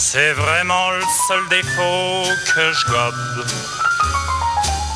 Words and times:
C'est 0.00 0.32
vraiment 0.32 0.92
le 0.92 1.02
seul 1.26 1.48
défaut 1.48 2.22
que 2.54 2.72
je 2.72 2.86
gobe. 2.86 3.46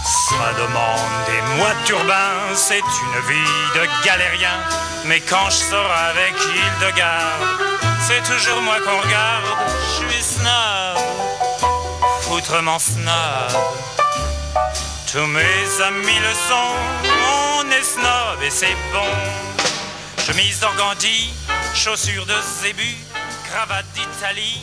Ça 0.05 0.53
demande 0.57 1.27
des 1.27 1.57
mois 1.57 1.75
de 1.75 1.87
turbin, 1.87 2.55
c'est 2.55 2.79
une 2.79 3.27
vie 3.29 3.75
de 3.75 4.05
galérien. 4.07 4.61
Mais 5.07 5.21
quand 5.21 5.51
je 5.51 5.57
sors 5.57 5.91
avec 5.91 6.35
Hildegarde, 6.41 7.49
c'est 8.07 8.23
toujours 8.23 8.63
moi 8.63 8.77
qu'on 8.79 9.01
regarde. 9.01 9.45
Je 9.81 10.09
suis 10.09 10.23
snob, 10.23 10.99
foutrement 12.21 12.79
snob. 12.79 13.61
Tous 15.11 15.27
mes 15.27 15.83
amis 15.85 16.21
le 16.21 16.33
sont, 16.49 16.77
on 17.59 17.71
est 17.73 17.83
snob 17.83 18.41
et 18.41 18.51
c'est 18.51 18.77
bon. 18.93 19.11
Chemise 20.25 20.61
d'organdie, 20.61 21.35
chaussures 21.75 22.25
de 22.25 22.37
zébu, 22.63 22.97
cravate 23.51 23.87
d'Italie. 23.95 24.61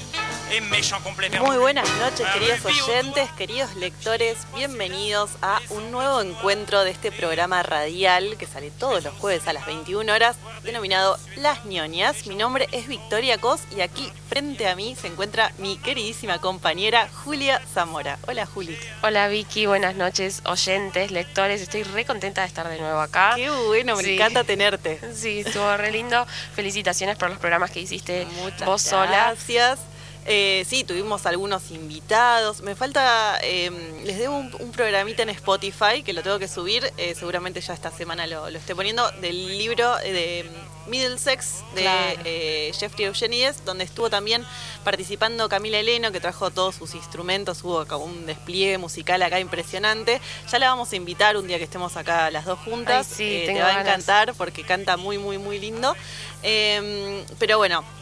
Muy 1.41 1.57
buenas 1.57 1.87
noches, 1.99 2.27
queridos 2.33 2.65
oyentes, 2.65 3.29
queridos 3.33 3.75
lectores. 3.75 4.47
Bienvenidos 4.55 5.29
a 5.43 5.61
un 5.69 5.91
nuevo 5.91 6.21
encuentro 6.21 6.83
de 6.83 6.89
este 6.89 7.11
programa 7.11 7.61
radial 7.61 8.35
que 8.35 8.47
sale 8.47 8.71
todos 8.71 9.03
los 9.03 9.13
jueves 9.13 9.47
a 9.47 9.53
las 9.53 9.67
21 9.67 10.11
horas, 10.11 10.37
denominado 10.63 11.19
Las 11.35 11.65
ñoñas. 11.65 12.25
Mi 12.25 12.33
nombre 12.35 12.67
es 12.71 12.87
Victoria 12.87 13.37
Cos 13.37 13.61
y 13.77 13.81
aquí 13.81 14.11
frente 14.27 14.67
a 14.67 14.75
mí 14.75 14.95
se 14.99 15.05
encuentra 15.05 15.53
mi 15.59 15.77
queridísima 15.77 16.41
compañera 16.41 17.07
Julia 17.23 17.61
Zamora. 17.71 18.17
Hola, 18.27 18.47
Juli. 18.47 18.75
Hola, 19.03 19.27
Vicky. 19.27 19.67
Buenas 19.67 19.95
noches, 19.97 20.41
oyentes, 20.45 21.11
lectores. 21.11 21.61
Estoy 21.61 21.83
re 21.83 22.05
contenta 22.05 22.41
de 22.41 22.47
estar 22.47 22.67
de 22.67 22.79
nuevo 22.79 22.99
acá. 22.99 23.33
Qué 23.35 23.51
bueno, 23.51 23.95
me 23.95 24.15
encanta 24.15 24.43
tenerte. 24.43 24.99
Sí, 25.13 25.41
estuvo 25.41 25.77
re 25.77 25.91
lindo. 25.91 26.25
Felicitaciones 26.55 27.17
por 27.17 27.29
los 27.29 27.37
programas 27.37 27.69
que 27.69 27.81
hiciste 27.81 28.25
Muchas 28.41 28.65
vos 28.65 28.81
sola. 28.81 29.27
Gracias. 29.27 29.77
Eh, 30.25 30.65
sí, 30.67 30.83
tuvimos 30.83 31.25
algunos 31.25 31.71
invitados. 31.71 32.61
Me 32.61 32.75
falta, 32.75 33.39
em, 33.41 34.03
les 34.03 34.17
debo 34.19 34.37
un, 34.37 34.71
programita 34.71 35.23
en 35.23 35.29
Spotify 35.29 36.03
que 36.03 36.13
lo 36.13 36.21
tengo 36.21 36.39
que 36.39 36.47
subir. 36.47 36.91
Eh, 36.97 37.15
seguramente 37.15 37.61
ya 37.61 37.73
esta 37.73 37.91
semana 37.91 38.27
lo, 38.27 38.47
esté 38.47 38.75
poniendo 38.75 39.09
del 39.21 39.57
libro 39.57 39.95
de 39.97 40.45
Middlesex 40.87 41.63
de 41.75 41.85
eh, 42.25 42.71
Jeffrey 42.77 43.05
Eugenides, 43.05 43.63
donde 43.65 43.83
estuvo 43.83 44.09
también 44.09 44.45
participando 44.83 45.47
Camila 45.49 45.79
Heleno, 45.79 46.11
que 46.11 46.19
trajo 46.19 46.51
todos 46.51 46.75
sus 46.75 46.95
instrumentos. 46.95 47.63
Hubo 47.63 47.85
un 47.97 48.25
despliegue 48.25 48.77
musical 48.77 49.21
acá 49.21 49.39
impresionante. 49.39 50.21
Ya 50.51 50.59
la 50.59 50.69
vamos 50.69 50.91
a 50.91 50.95
invitar 50.95 51.37
un 51.37 51.47
día 51.47 51.57
que 51.57 51.63
estemos 51.63 51.97
acá 51.97 52.29
las 52.31 52.45
dos 52.45 52.59
juntas. 52.59 53.07
sí, 53.07 53.43
te 53.45 53.59
va 53.59 53.77
a 53.77 53.81
encantar 53.81 54.33
porque 54.35 54.63
canta 54.63 54.97
muy, 54.97 55.17
muy, 55.17 55.37
muy 55.37 55.59
lindo. 55.59 55.95
Em, 56.43 57.23
pero 57.37 57.57
bueno 57.57 57.98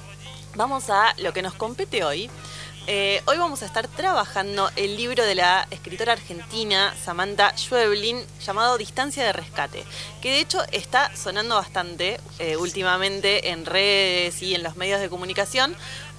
vamos 0.58 0.90
a 0.90 1.14
lo 1.20 1.32
que 1.34 1.44
nos 1.44 1.54
compete 1.54 2.04
hoy. 2.04 2.30
Eh, 2.88 3.22
hoy 3.26 3.38
vamos 3.38 3.62
a 3.62 3.66
estar 3.66 3.88
trabajando 3.88 4.72
el 4.76 4.98
libro 4.98 5.24
de 5.24 5.36
la 5.36 5.68
escritora 5.72 6.14
argentina 6.14 6.96
Samantha 7.04 7.56
Schweblin 7.56 8.26
llamado 8.42 8.78
Distancia 8.78 9.24
de 9.24 9.34
Rescate, 9.34 9.84
que 10.22 10.32
de 10.32 10.40
hecho 10.40 10.64
está 10.72 11.16
sonando 11.16 11.56
bastante 11.56 12.20
eh, 12.40 12.58
últimamente 12.58 13.50
en 13.50 13.66
redes 13.66 14.42
y 14.42 14.56
en 14.56 14.64
los 14.64 14.78
medios 14.78 15.00
de 15.00 15.10
comunicación 15.10 15.76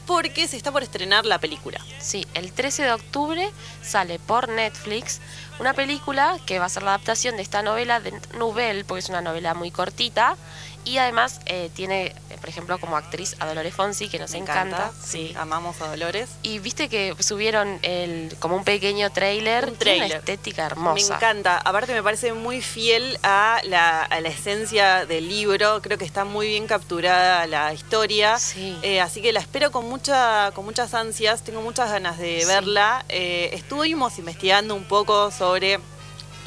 porque 0.06 0.47
se 0.47 0.56
está 0.56 0.72
por 0.72 0.83
estrenar 0.83 1.27
la 1.27 1.39
película. 1.39 1.84
Sí, 1.98 2.27
el 2.34 2.53
13 2.53 2.84
de 2.84 2.92
octubre 2.92 3.50
sale 3.83 4.19
por 4.19 4.48
Netflix 4.48 5.20
una 5.59 5.75
película 5.75 6.39
que 6.47 6.59
va 6.59 6.66
a 6.66 6.69
ser 6.69 6.83
la 6.83 6.94
adaptación 6.94 7.36
de 7.36 7.42
esta 7.42 7.62
novela 7.62 8.00
de 8.00 8.12
Nubel, 8.39 8.84
porque 8.84 9.00
es 9.00 9.09
una 9.09 9.20
novela 9.20 9.55
muy 9.55 9.70
cortita 9.70 10.36
y 10.84 10.97
además 10.97 11.41
eh, 11.47 11.70
tiene, 11.75 12.14
por 12.39 12.48
ejemplo, 12.48 12.78
como 12.78 12.97
actriz 12.97 13.36
a 13.41 13.47
Dolores 13.47 13.75
Fonsi, 13.75 14.08
que 14.08 14.19
nos 14.19 14.34
encanta. 14.34 14.92
Sí, 15.03 15.34
amamos 15.39 15.81
a 15.81 15.89
Dolores. 15.89 16.28
Y 16.42 16.58
viste 16.58 16.89
que 16.89 17.14
subieron 17.20 17.78
el, 17.83 18.34
como 18.39 18.56
un 18.56 18.64
pequeño 18.64 19.11
trailer. 19.11 19.69
Un 19.69 19.77
trailer. 19.77 20.06
Una 20.06 20.17
estética 20.17 20.66
hermosa. 20.66 20.94
Me 20.94 21.16
encanta. 21.16 21.59
Aparte 21.59 21.92
me 21.92 22.03
parece 22.03 22.33
muy 22.33 22.61
fiel 22.61 23.19
a 23.22 23.60
la, 23.65 24.03
a 24.03 24.21
la, 24.21 24.28
esencia 24.28 25.06
del 25.06 25.28
libro. 25.28 25.81
Creo 25.82 25.99
que 25.99 26.04
está 26.04 26.25
muy 26.25 26.49
bien 26.49 26.66
capturada 26.66 27.47
la 27.47 27.72
historia. 27.72 28.38
Sí. 28.38 28.76
Eh, 28.82 29.00
así 29.00 29.22
que 29.22 29.32
la 29.32 29.41
espero 29.41 29.70
con, 29.70 29.88
mucha, 29.88 30.50
con 30.55 30.65
muchas 30.65 30.94
ansias. 30.94 31.43
Tengo 31.43 31.62
muchas 31.62 31.91
ganas 31.91 32.19
de 32.19 32.44
verla. 32.47 33.05
estuvimos 33.09 34.19
investigando 34.19 34.75
un 34.75 34.84
poco 34.84 35.31
sobre 35.31 35.81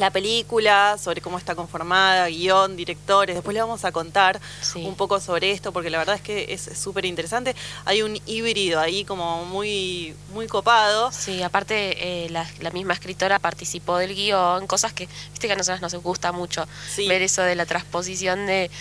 la 0.01 0.09
película, 0.09 0.97
sobre 0.97 1.21
cómo 1.21 1.37
está 1.37 1.53
conformada, 1.53 2.27
guion, 2.27 2.75
directores. 2.75 3.35
Después 3.35 3.53
le 3.53 3.61
vamos 3.61 3.85
a 3.85 3.91
contar 3.91 4.41
un 4.75 4.95
poco 4.95 5.19
sobre 5.19 5.51
esto, 5.51 5.71
porque 5.71 5.91
la 5.91 5.99
verdad 5.99 6.15
es 6.15 6.21
que 6.21 6.51
es 6.51 6.69
súper 6.75 7.05
interesante. 7.05 7.55
Hay 7.85 8.01
un 8.01 8.19
híbrido 8.25 8.79
ahí 8.79 9.05
como 9.05 9.45
muy, 9.45 10.15
muy 10.33 10.47
copado. 10.47 11.11
Sí, 11.11 11.43
aparte 11.43 12.25
eh, 12.25 12.29
la, 12.31 12.71
misma 12.71 12.93
escritora 12.93 13.37
participó 13.37 13.97
del 13.97 14.15
guion, 14.15 14.65
cosas 14.65 14.91
que, 14.91 15.07
viste 15.29 15.45
que 15.45 15.53
a 15.53 15.55
nosotros 15.55 15.81
nos 15.81 15.93
gusta 16.01 16.31
mucho 16.31 16.65
ver 16.97 17.21
eso 17.21 17.43
de 17.43 17.53
la 17.53 17.67
transposición 17.67 18.47
de, 18.47 18.71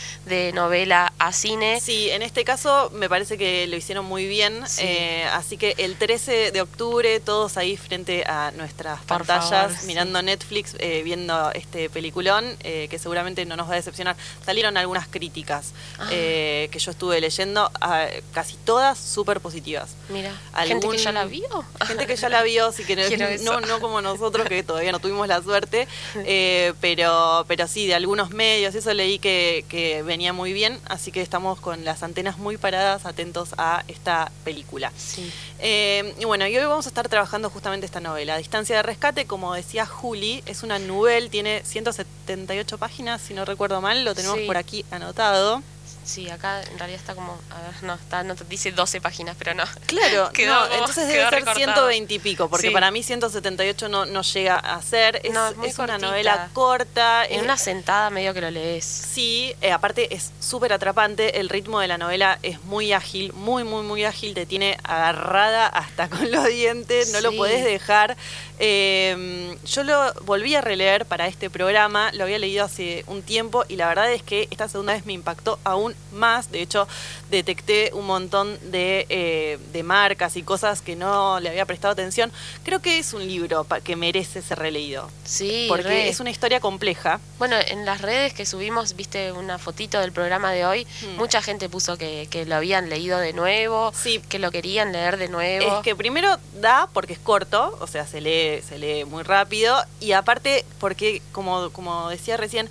novela 0.55 1.13
a 1.19 1.35
cine. 1.35 1.81
Sí, 1.81 2.09
en 2.09 2.23
este 2.23 2.45
caso 2.45 2.91
me 2.95 3.11
parece 3.11 3.37
que 3.37 3.67
lo 3.67 3.77
hicieron 3.77 4.07
muy 4.07 4.27
bien. 4.27 4.65
Eh, 4.79 5.25
así 5.35 5.59
que 5.59 5.75
el 5.77 5.97
13 5.97 6.51
de 6.51 6.63
octubre, 6.63 7.21
todos 7.21 7.59
ahí 7.59 7.77
frente 7.77 8.25
a 8.25 8.53
nuestras 8.53 9.03
pantallas, 9.03 9.85
mirando 9.85 10.23
Netflix. 10.23 10.77
Eh, 10.79 11.03
viendo 11.11 11.51
este 11.55 11.91
peliculón, 11.91 12.57
eh, 12.63 12.87
que 12.89 12.97
seguramente 13.01 13.45
no 13.45 13.57
nos 13.57 13.69
va 13.69 13.73
a 13.73 13.77
decepcionar. 13.77 14.15
Salieron 14.47 14.77
algunas 14.77 15.09
críticas 15.09 15.73
ah. 15.99 16.09
eh, 16.13 16.69
que 16.71 16.79
yo 16.79 16.93
estuve 16.93 17.21
leyendo, 17.21 17.69
ah, 17.81 18.07
casi 18.33 18.57
todas 18.59 18.97
súper 18.97 19.41
positivas. 19.41 19.91
Mira, 20.09 20.33
gente 20.65 20.89
que 20.89 20.99
ya 20.99 21.11
la 21.11 21.25
vio. 21.25 21.65
Gente 21.85 22.07
que 22.07 22.15
ya 22.15 22.29
la 22.29 22.45
vio, 22.45 22.71
sí 22.71 22.85
que 22.85 22.95
no, 23.43 23.61
no, 23.61 23.81
como 23.81 24.01
nosotros, 24.01 24.47
que 24.47 24.63
todavía 24.63 24.93
no 24.93 25.01
tuvimos 25.01 25.27
la 25.27 25.43
suerte, 25.43 25.89
eh, 26.15 26.75
pero, 26.81 27.45
pero 27.49 27.67
sí, 27.67 27.89
de 27.89 27.97
algunos 27.97 28.31
medios, 28.31 28.77
eso 28.77 28.95
leí 28.95 29.19
que, 29.19 29.65
que 29.69 30.03
venía 30.05 30.33
muy 30.33 30.53
bien, 30.53 30.79
así 30.87 31.11
que 31.11 31.23
estamos 31.23 31.59
con 31.59 31.85
las 31.85 32.05
antenas 32.05 32.39
muy 32.39 32.57
paradas, 32.57 33.05
atentos 33.05 33.51
a 33.59 33.83
esta 33.89 34.31
película. 34.45 34.93
Sí. 34.97 35.33
Y 35.63 36.25
bueno, 36.25 36.47
y 36.47 36.57
hoy 36.57 36.65
vamos 36.65 36.87
a 36.87 36.89
estar 36.89 37.09
trabajando 37.09 37.51
justamente 37.51 37.87
esta 37.87 38.01
novela. 38.01 38.39
Distancia 38.39 38.77
de 38.77 38.83
rescate, 38.83 39.27
como 39.27 39.55
decía 39.55 39.87
Juli, 39.87 40.43
es 40.47 40.63
una 40.63 40.79
Nubel, 40.79 41.31
tiene 41.31 41.63
178 41.65 42.79
páginas, 42.79 43.21
si 43.21 43.35
no 43.35 43.45
recuerdo 43.45 43.81
mal, 43.81 44.05
lo 44.05 44.15
tenemos 44.15 44.39
por 44.47 44.57
aquí 44.57 44.85
anotado. 44.91 45.63
Sí, 46.11 46.29
acá 46.29 46.61
en 46.61 46.77
realidad 46.77 46.99
está 46.99 47.15
como, 47.15 47.39
a 47.51 47.63
ver, 47.63 47.83
no, 47.85 47.95
está, 47.95 48.25
no 48.25 48.35
dice 48.49 48.73
12 48.73 49.01
páginas, 49.01 49.37
pero 49.39 49.55
no. 49.55 49.63
Claro, 49.87 50.33
no, 50.47 50.67
entonces 50.73 51.07
debe 51.07 51.31
ser 51.31 51.55
120 51.55 52.13
y 52.13 52.19
pico, 52.19 52.49
porque 52.51 52.73
para 52.73 52.91
mí 52.91 53.05
178 53.05 53.89
no, 53.89 54.07
no 54.07 54.23
llega 54.23 54.57
a 54.57 54.83
ser. 54.83 55.21
Es, 55.23 55.37
es, 55.65 55.79
una 55.79 55.99
novela 55.99 56.51
corta. 56.53 57.25
En 57.25 57.45
una 57.45 57.57
sentada 57.57 58.11
medio 58.11 58.35
que 58.35 58.41
lo 58.41 58.51
lees. 58.51 58.85
Sí, 58.85 59.55
eh, 59.61 59.71
aparte 59.71 60.13
es 60.13 60.33
súper 60.41 60.73
atrapante, 60.73 61.39
el 61.39 61.49
ritmo 61.49 61.79
de 61.79 61.87
la 61.87 61.97
novela 61.97 62.41
es 62.43 62.61
muy 62.65 62.93
ágil, 62.93 63.33
muy, 63.33 63.63
muy, 63.63 63.85
muy 63.85 64.05
ágil, 64.05 64.35
te 64.35 64.47
tiene 64.47 64.79
agarrada 64.83 65.69
hasta 65.69 66.09
con 66.11 66.29
los 66.33 66.45
dientes, 66.49 67.13
no 67.13 67.21
lo 67.21 67.37
puedes 67.37 67.65
dejar. 67.65 68.17
Eh, 68.59 69.57
yo 69.65 69.85
lo 69.85 70.13
volví 70.25 70.57
a 70.57 70.61
releer 70.61 71.07
para 71.07 71.29
este 71.29 71.51
programa, 71.51 72.11
lo 72.15 72.25
había 72.25 72.41
leído 72.41 72.65
hace 72.65 73.05
un 73.07 73.23
tiempo 73.23 73.65
y 73.69 73.77
la 73.77 73.87
verdad 73.87 74.13
es 74.13 74.25
que 74.25 74.49
esta 74.51 74.69
segunda 74.69 74.93
vez 74.93 75.07
me 75.07 75.13
impactó 75.13 75.61
aún 75.63 75.95
más. 76.13 76.51
De 76.51 76.63
hecho, 76.63 76.89
detecté 77.31 77.91
un 77.95 78.07
montón 78.07 78.59
de, 78.71 79.07
eh, 79.09 79.59
de 79.73 79.83
marcas 79.83 80.37
y 80.37 80.43
cosas 80.43 80.83
que 80.83 80.97
no 80.97 81.41
le 81.41 81.49
había 81.49 81.67
prestado 81.67 81.93
atención. 81.93 82.33
Creo 82.65 82.81
que 82.81 82.99
es 82.99 83.13
un 83.13 83.27
libro 83.27 83.67
que 83.85 83.97
merece 83.97 84.43
ser 84.43 84.59
releído. 84.59 85.11
Sí, 85.25 85.67
porque 85.69 86.09
es 86.09 86.21
una 86.21 86.31
historia 86.31 86.61
compleja. 86.61 87.21
Bueno, 87.39 87.57
en 87.69 87.85
las 87.85 88.01
redes 88.01 88.33
que 88.35 88.47
subimos, 88.47 88.97
viste 88.97 89.33
una 89.33 89.59
fotito 89.59 90.01
del 90.01 90.13
programa 90.13 90.53
de 90.53 90.67
hoy, 90.67 90.87
hmm. 91.03 91.17
mucha 91.17 91.43
gente 91.43 91.69
puso 91.69 91.97
que, 91.97 92.27
que, 92.31 92.45
lo 92.47 92.57
habían 92.57 92.89
leído 92.89 93.19
de 93.19 93.33
nuevo, 93.33 93.93
sí. 93.95 94.21
que 94.29 94.39
lo 94.39 94.51
querían 94.51 94.93
leer 94.93 95.17
de 95.17 95.29
nuevo. 95.29 95.79
Es 95.79 95.83
que 95.83 95.95
primero 95.95 96.37
da 96.61 96.89
porque 96.93 97.13
es 97.13 97.19
corto, 97.19 97.77
o 97.81 97.87
sea, 97.87 98.07
se 98.07 98.21
lee 98.21 98.61
se 98.63 98.79
lee 98.79 99.05
muy 99.05 99.23
rápido 99.23 99.77
y 100.01 100.13
aparte 100.13 100.65
porque, 100.79 101.23
como, 101.33 101.71
como 101.71 102.09
decía 102.09 102.37
recién, 102.37 102.69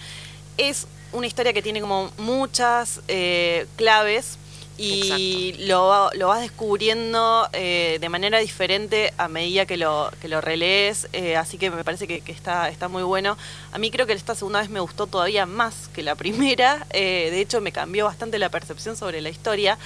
es 0.58 0.88
una 1.12 1.28
historia 1.28 1.54
que 1.54 1.62
tiene 1.62 1.82
como 1.82 2.12
muchas 2.18 3.02
eh, 3.08 3.66
claves 3.76 4.38
y 4.80 5.56
lo, 5.68 6.10
lo, 6.14 6.28
vas 6.28 6.42
descubriendo 6.42 7.50
eh, 7.54 7.98
de 8.00 8.10
manera 8.10 8.40
diferente 8.40 9.14
a 9.18 9.28
medida 9.28 9.66
que 9.66 9.78
lo, 9.78 10.12
que 10.22 10.28
lo 10.28 10.42
relees, 10.42 11.08
eh, 11.14 11.36
así 11.36 11.58
que 11.58 11.70
me 11.70 11.84
parece 11.84 12.08
que, 12.08 12.24
está, 12.32 12.70
está 12.70 12.88
muy 12.88 13.04
bueno. 13.04 13.38
A 13.72 13.78
mí 13.78 13.92
creo 13.92 14.08
que 14.08 14.14
esta 14.14 14.36
segunda 14.36 14.62
vez 14.62 14.70
me 14.70 14.80
gustó 14.80 15.08
todavía 15.08 15.46
más 15.46 15.90
que 15.94 16.04
la 16.04 16.16
primera, 16.16 16.88
de 16.92 17.42
hecho 17.42 17.62
me 17.62 17.72
cambió 17.72 18.06
bastante 18.06 18.40
la 18.40 18.50
percepción 18.50 18.96
sobre 18.96 19.22
la 19.22 19.30
historia, 19.30 19.78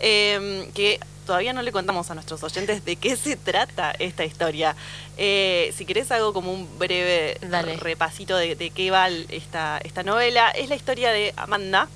que 0.00 1.00
todavía 1.26 1.52
no 1.52 1.62
le 1.62 1.72
contamos 1.72 2.10
a 2.10 2.14
nuestros 2.14 2.42
oyentes 2.42 2.84
de 2.84 2.96
qué 2.96 3.16
se 3.16 3.36
trata 3.36 3.92
esta 3.98 4.24
historia. 4.24 4.76
Eh, 5.16 5.72
si 5.76 5.84
querés 5.84 6.10
hago 6.12 6.32
como 6.32 6.52
un 6.52 6.78
breve 6.78 7.38
repasito 7.78 8.36
de, 8.36 8.70
qué 8.74 8.90
va 8.90 9.08
esta, 9.08 9.78
esta 9.78 10.02
novela. 10.02 10.50
Es 10.50 10.68
la 10.68 10.76
historia 10.76 11.12
de 11.12 11.32
Amanda. 11.36 11.88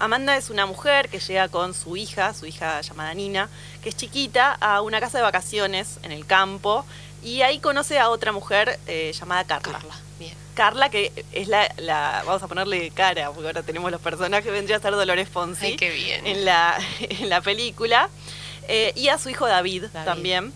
Amanda 0.00 0.36
es 0.36 0.50
una 0.50 0.66
mujer 0.66 1.08
que 1.08 1.20
llega 1.20 1.48
con 1.48 1.74
su 1.74 1.96
hija, 1.96 2.32
su 2.34 2.46
hija 2.46 2.80
llamada 2.80 3.12
Nina, 3.14 3.48
que 3.82 3.90
es 3.90 3.96
chiquita, 3.96 4.56
a 4.60 4.80
una 4.82 4.98
casa 5.00 5.18
de 5.18 5.22
vacaciones 5.22 5.98
en 6.02 6.10
el 6.12 6.26
campo 6.26 6.84
y 7.22 7.42
ahí 7.42 7.58
conoce 7.60 7.98
a 7.98 8.08
otra 8.08 8.32
mujer 8.32 8.78
eh, 8.86 9.12
llamada 9.18 9.44
Carla. 9.44 9.72
Carla, 9.78 9.94
bien. 10.18 10.34
Carla, 10.54 10.88
que 10.90 11.12
es 11.32 11.48
la, 11.48 11.72
la- 11.76 12.22
vamos 12.26 12.42
a 12.42 12.48
ponerle 12.48 12.90
cara, 12.92 13.30
porque 13.30 13.46
ahora 13.48 13.62
tenemos 13.62 13.90
los 13.90 14.00
personajes, 14.00 14.50
vendría 14.50 14.78
a 14.78 14.80
ser 14.80 14.92
Dolores 14.92 15.28
Fonsi 15.28 15.66
Ay, 15.66 15.76
qué 15.76 15.90
bien. 15.90 16.26
en 16.26 16.44
la, 16.44 16.78
en 17.00 17.28
la 17.28 17.40
película, 17.42 18.08
eh, 18.68 18.92
y 18.96 19.08
a 19.08 19.18
su 19.18 19.28
hijo 19.28 19.46
David, 19.46 19.84
David. 19.92 20.06
también. 20.06 20.52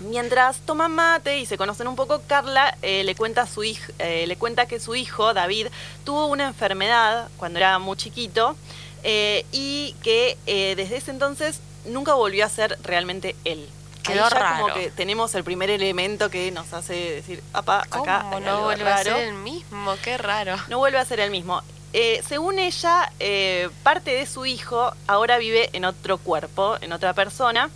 Mientras 0.00 0.58
toman 0.60 0.92
mate 0.92 1.38
y 1.38 1.46
se 1.46 1.56
conocen 1.56 1.86
un 1.88 1.96
poco, 1.96 2.20
Carla 2.26 2.76
eh, 2.82 3.04
le 3.04 3.14
cuenta 3.14 3.42
a 3.42 3.46
su 3.46 3.62
hijo, 3.64 3.92
le 3.98 4.36
cuenta 4.36 4.66
que 4.66 4.80
su 4.80 4.94
hijo 4.94 5.32
David 5.34 5.68
tuvo 6.04 6.26
una 6.26 6.46
enfermedad 6.48 7.28
cuando 7.36 7.58
era 7.58 7.78
muy 7.78 7.96
chiquito 7.96 8.56
eh, 9.04 9.46
y 9.52 9.94
que 10.02 10.36
eh, 10.46 10.74
desde 10.76 10.96
ese 10.96 11.10
entonces 11.10 11.60
nunca 11.84 12.14
volvió 12.14 12.44
a 12.44 12.48
ser 12.48 12.78
realmente 12.82 13.36
él. 13.44 13.68
Quedó 14.02 14.24
Ahí 14.24 14.30
ya 14.32 14.38
raro. 14.38 14.62
como 14.64 14.74
que 14.74 14.90
tenemos 14.90 15.34
el 15.34 15.44
primer 15.44 15.70
elemento 15.70 16.28
que 16.28 16.50
nos 16.50 16.72
hace 16.74 16.94
decir, 16.94 17.42
¿Cómo 17.52 17.68
acá 18.02 18.28
hay 18.30 18.40
no 18.42 18.50
algo 18.50 18.64
vuelve 18.64 18.82
a 18.90 18.96
raro". 18.96 19.10
ser 19.16 19.28
el 19.28 19.34
mismo? 19.34 19.94
Qué 20.02 20.18
raro. 20.18 20.56
No 20.68 20.78
vuelve 20.78 20.98
a 20.98 21.04
ser 21.06 21.20
el 21.20 21.30
mismo. 21.30 21.62
Eh, 21.94 22.22
según 22.28 22.58
ella, 22.58 23.10
eh, 23.20 23.70
parte 23.82 24.10
de 24.10 24.26
su 24.26 24.44
hijo 24.46 24.92
ahora 25.06 25.38
vive 25.38 25.70
en 25.72 25.84
otro 25.84 26.18
cuerpo, 26.18 26.76
en 26.80 26.92
otra 26.92 27.14
persona. 27.14 27.70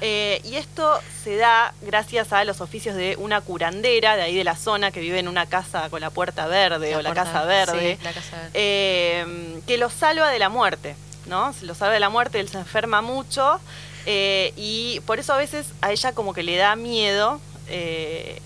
Eh, 0.00 0.40
y 0.44 0.56
esto 0.56 1.00
se 1.24 1.36
da 1.36 1.74
gracias 1.82 2.32
a 2.32 2.44
los 2.44 2.60
oficios 2.60 2.94
de 2.96 3.16
una 3.18 3.40
curandera 3.40 4.16
de 4.16 4.22
ahí 4.22 4.34
de 4.34 4.44
la 4.44 4.56
zona 4.56 4.90
que 4.90 5.00
vive 5.00 5.18
en 5.18 5.28
una 5.28 5.46
casa 5.46 5.88
con 5.90 6.00
la 6.00 6.10
puerta 6.10 6.46
verde 6.46 6.96
o 6.96 7.02
la 7.02 7.12
casa 7.14 7.44
verde, 7.44 7.96
Sí, 7.98 8.04
la 8.04 8.12
casa 8.12 8.36
verde. 8.36 8.50
eh, 8.54 9.60
que 9.66 9.76
lo 9.78 9.90
salva 9.90 10.30
de 10.30 10.38
la 10.38 10.48
muerte, 10.48 10.96
¿no? 11.26 11.52
Se 11.52 11.66
lo 11.66 11.74
salva 11.74 11.94
de 11.94 12.00
la 12.00 12.08
muerte, 12.10 12.40
él 12.40 12.48
se 12.48 12.58
enferma 12.58 13.02
mucho 13.02 13.60
eh, 14.06 14.52
y 14.56 15.00
por 15.06 15.18
eso 15.20 15.34
a 15.34 15.36
veces 15.36 15.66
a 15.82 15.92
ella 15.92 16.12
como 16.12 16.32
que 16.32 16.42
le 16.42 16.56
da 16.56 16.74
miedo, 16.76 17.38
eh, 17.68 18.40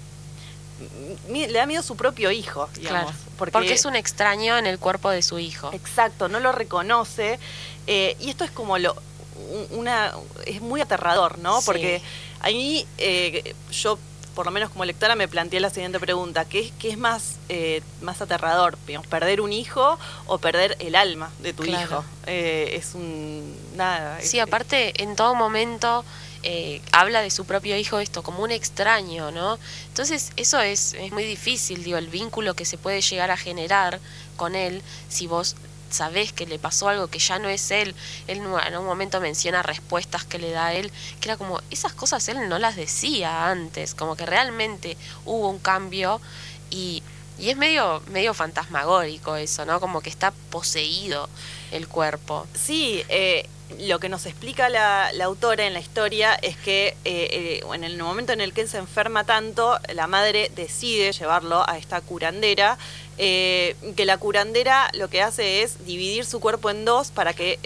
le 1.30 1.52
da 1.52 1.66
miedo 1.66 1.82
su 1.82 1.96
propio 1.96 2.30
hijo, 2.30 2.68
digamos. 2.74 3.04
Claro. 3.12 3.18
Porque, 3.38 3.72
es 3.72 3.84
un 3.84 3.96
extraño 3.96 4.56
en 4.58 4.66
el 4.66 4.78
cuerpo 4.78 5.10
de 5.10 5.20
su 5.22 5.38
hijo. 5.40 5.70
Exacto, 5.72 6.28
no 6.28 6.38
lo 6.40 6.52
reconoce. 6.52 7.38
eh, 7.86 8.16
y 8.20 8.30
esto 8.30 8.44
es 8.44 8.50
como 8.50 8.78
lo. 8.78 8.94
Un- 9.36 9.78
Una, 9.80 10.12
es 10.46 10.60
muy 10.60 10.80
aterrador, 10.80 11.38
¿no? 11.38 11.60
Sí. 11.60 11.66
Porque 11.66 12.02
a 12.40 12.48
mí, 12.48 12.86
eh, 12.98 13.54
yo, 13.70 13.98
por 14.34 14.46
lo 14.46 14.52
menos 14.52 14.70
como 14.70 14.84
lectora, 14.84 15.14
me 15.16 15.28
planteé 15.28 15.60
la 15.60 15.70
siguiente 15.70 15.98
pregunta: 16.00 16.44
¿qué, 16.44 16.60
es- 16.60 16.72
qué 16.78 16.90
es 16.90 16.98
más, 16.98 17.36
eh, 17.48 17.82
más 18.02 18.20
aterrador? 18.20 18.76
Digamos, 18.86 19.06
¿Perder 19.08 19.40
un 19.40 19.52
hijo 19.52 19.98
o 20.26 20.38
perder 20.38 20.76
el 20.80 20.94
alma 20.96 21.30
de 21.40 21.52
tu 21.52 21.62
Claro. 21.62 21.82
hijo? 21.84 22.04
Eh, 22.26 22.74
es 22.76 22.94
un. 22.94 23.56
Nada. 23.76 24.20
Sí, 24.20 24.38
es- 24.38 24.42
aparte, 24.44 25.02
en 25.02 25.16
todo 25.16 25.34
momento 25.34 26.04
eh, 26.46 26.82
habla 26.92 27.22
de 27.22 27.30
su 27.30 27.46
propio 27.46 27.74
hijo 27.74 28.00
esto 28.00 28.22
como 28.22 28.42
un 28.42 28.50
extraño, 28.50 29.30
¿no? 29.30 29.58
Entonces, 29.88 30.30
eso 30.36 30.60
es, 30.60 30.92
es 30.92 31.10
muy 31.10 31.24
difícil, 31.24 31.82
digo, 31.82 31.96
el 31.96 32.08
vínculo 32.08 32.52
que 32.54 32.66
se 32.66 32.76
puede 32.76 33.00
llegar 33.00 33.30
a 33.30 33.38
generar 33.38 33.98
con 34.36 34.54
él 34.54 34.82
si 35.08 35.26
vos 35.26 35.56
sabés 35.94 36.32
que 36.32 36.46
le 36.46 36.58
pasó 36.58 36.88
algo 36.88 37.08
que 37.08 37.18
ya 37.18 37.38
no 37.38 37.48
es 37.48 37.70
él. 37.70 37.94
Él 38.26 38.38
en 38.38 38.46
un- 38.46 38.60
en 38.60 38.76
un 38.76 38.84
momento 38.84 39.20
menciona 39.20 39.62
respuestas 39.62 40.24
que 40.24 40.38
le 40.38 40.50
da 40.50 40.72
él, 40.74 40.90
que 41.20 41.28
era 41.28 41.36
como, 41.36 41.60
esas 41.70 41.92
cosas 41.94 42.28
él 42.28 42.48
no 42.48 42.58
las 42.58 42.76
decía 42.76 43.48
antes, 43.50 43.94
como 43.94 44.16
que 44.16 44.26
realmente 44.26 44.96
hubo 45.24 45.48
un 45.48 45.58
cambio 45.58 46.20
y, 46.70 47.02
y 47.38 47.50
es 47.50 47.56
medio, 47.56 48.02
medio 48.08 48.34
fantasmagórico 48.34 49.36
eso, 49.36 49.64
¿no? 49.64 49.80
Como 49.80 50.00
que 50.00 50.10
está 50.10 50.32
poseído 50.50 51.28
el 51.72 51.88
cuerpo. 51.88 52.46
Sí, 52.54 53.02
eh, 53.08 53.48
lo 53.80 53.98
que 53.98 54.08
nos 54.08 54.26
explica 54.26 54.68
la, 54.68 55.10
la 55.14 55.24
autora 55.24 55.66
en 55.66 55.72
la 55.72 55.80
historia 55.80 56.34
es 56.34 56.56
que 56.56 56.88
eh, 57.04 57.60
eh, 57.62 57.62
en 57.74 57.82
el 57.82 57.96
momento 57.98 58.32
en 58.32 58.40
el 58.40 58.52
que 58.52 58.60
él 58.60 58.68
se 58.68 58.78
enferma 58.78 59.24
tanto, 59.24 59.78
la 59.94 60.06
madre 60.06 60.50
decide 60.54 61.12
llevarlo 61.12 61.68
a 61.68 61.78
esta 61.78 62.00
curandera, 62.00 62.78
eh, 63.18 63.74
que 63.96 64.04
la 64.04 64.18
curandera 64.18 64.90
lo 64.94 65.08
que 65.08 65.22
hace 65.22 65.62
es 65.62 65.84
dividir 65.86 66.24
su 66.26 66.40
cuerpo 66.40 66.70
en 66.70 66.84
dos 66.84 67.10
para 67.10 67.32
que 67.32 67.58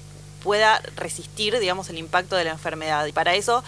pueda 0.43 0.81
resistir, 0.97 1.59
digamos, 1.59 1.91
el 1.91 1.99
impacto 1.99 2.37
de 2.37 2.45
la 2.45 2.53
enfermedad. 2.53 3.05
Y 3.07 3.13
para 3.13 3.35
eso 3.35 3.65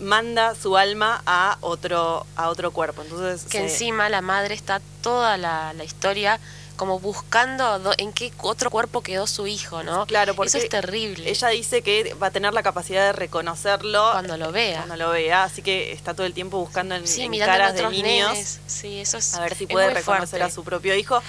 manda 0.00 0.54
su 0.54 0.76
alma 0.76 1.22
a 1.26 1.58
otro, 1.60 2.24
a 2.36 2.48
otro 2.50 2.70
cuerpo. 2.70 3.02
Entonces, 3.02 3.42
que 3.50 3.58
se- 3.58 3.64
encima 3.64 4.08
la 4.08 4.20
madre 4.20 4.54
está 4.54 4.80
toda 5.02 5.36
la, 5.36 5.72
la 5.72 5.82
historia 5.84 6.38
como 6.78 6.98
buscando 7.00 7.78
do- 7.80 7.92
en 7.98 8.12
qué 8.14 8.32
otro 8.38 8.70
cuerpo 8.70 9.02
quedó 9.02 9.26
su 9.26 9.46
hijo, 9.46 9.82
¿no? 9.82 10.06
Claro, 10.06 10.34
porque 10.34 10.48
Eso 10.48 10.58
es 10.58 10.68
terrible. 10.70 11.28
Ella 11.28 11.48
dice 11.48 11.82
que 11.82 12.14
va 12.14 12.28
a 12.28 12.30
tener 12.30 12.54
la 12.54 12.62
capacidad 12.62 13.04
de 13.04 13.12
reconocerlo 13.12 14.08
Cuando 14.12 14.38
lo 14.38 14.50
vea. 14.52 14.78
Cuando 14.78 14.96
lo 14.96 15.10
vea, 15.10 15.44
así 15.44 15.60
que 15.60 15.92
está 15.92 16.14
todo 16.14 16.24
el 16.26 16.32
tiempo 16.32 16.58
buscando 16.58 16.94
en, 16.94 17.06
sí, 17.06 17.28
caras 17.40 17.74
de 17.74 17.82
niños 17.88 18.32
nenes. 18.32 18.60
Sí, 18.66 19.00
eso 19.00 19.18
es 19.18 19.34
a 19.34 19.40
ver 19.40 19.54
si 19.54 19.64
es 19.64 19.70
puede 19.70 19.90
reconocer 19.92 20.28
fuerte. 20.38 20.42
a 20.44 20.50
su 20.50 20.64
propio 20.64 20.94
hijo. 20.94 21.20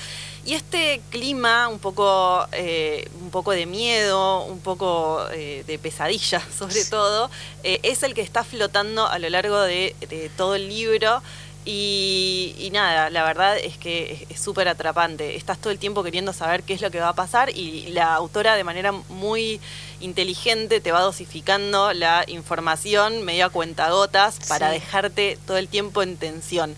Y 0.46 0.54
este 0.54 1.02
clima 1.10 1.68
un 1.68 1.80
poco, 1.80 2.48
eh, 2.54 3.10
un 3.20 3.30
poco 3.30 3.52
de 3.52 3.66
miedo, 3.66 4.46
un 4.46 4.60
poco 4.62 5.26
eh, 5.34 5.64
de 5.68 5.78
pesadilla, 5.80 6.42
sobre 6.58 6.86
todo, 6.86 7.30
eh, 7.64 7.80
es 7.84 8.04
el 8.04 8.14
que 8.14 8.22
está 8.22 8.44
flotando 8.44 9.06
a 9.08 9.20
lo 9.20 9.30
largo 9.30 9.60
de, 9.60 9.96
de 10.10 10.30
todo 10.38 10.56
el 10.56 10.70
libro. 10.70 11.22
Y, 11.66 12.56
y 12.58 12.70
nada, 12.72 13.10
la 13.10 13.24
verdad 13.24 13.58
es 13.58 13.78
que 13.78 14.14
es- 14.30 14.32
es 14.32 14.40
súper 14.42 14.68
atrapante. 14.68 15.36
Estás 15.36 15.58
todo 15.60 15.72
el 15.72 15.78
tiempo 15.80 16.04
queriendo 16.04 16.34
saber 16.34 16.64
qué 16.64 16.74
es 16.74 16.82
lo 16.82 16.90
que 16.90 17.00
va 17.00 17.10
a 17.10 17.14
pasar 17.16 17.50
y 17.56 17.88
la 17.92 18.16
autora 18.16 18.56
de 18.56 18.64
manera 18.64 18.92
muy 18.92 19.60
inteligente 20.00 20.80
te 20.80 20.92
va 20.92 21.02
dosificando 21.02 21.94
la 21.94 22.24
información 22.28 23.24
medio 23.24 23.46
a 23.46 23.50
cuentagotas 23.50 24.40
para 24.48 24.70
Sí. 24.74 24.80
dejarte 24.80 25.38
todo 25.46 25.58
el 25.58 25.68
tiempo 25.68 26.02
en 26.02 26.18
tensión. 26.18 26.76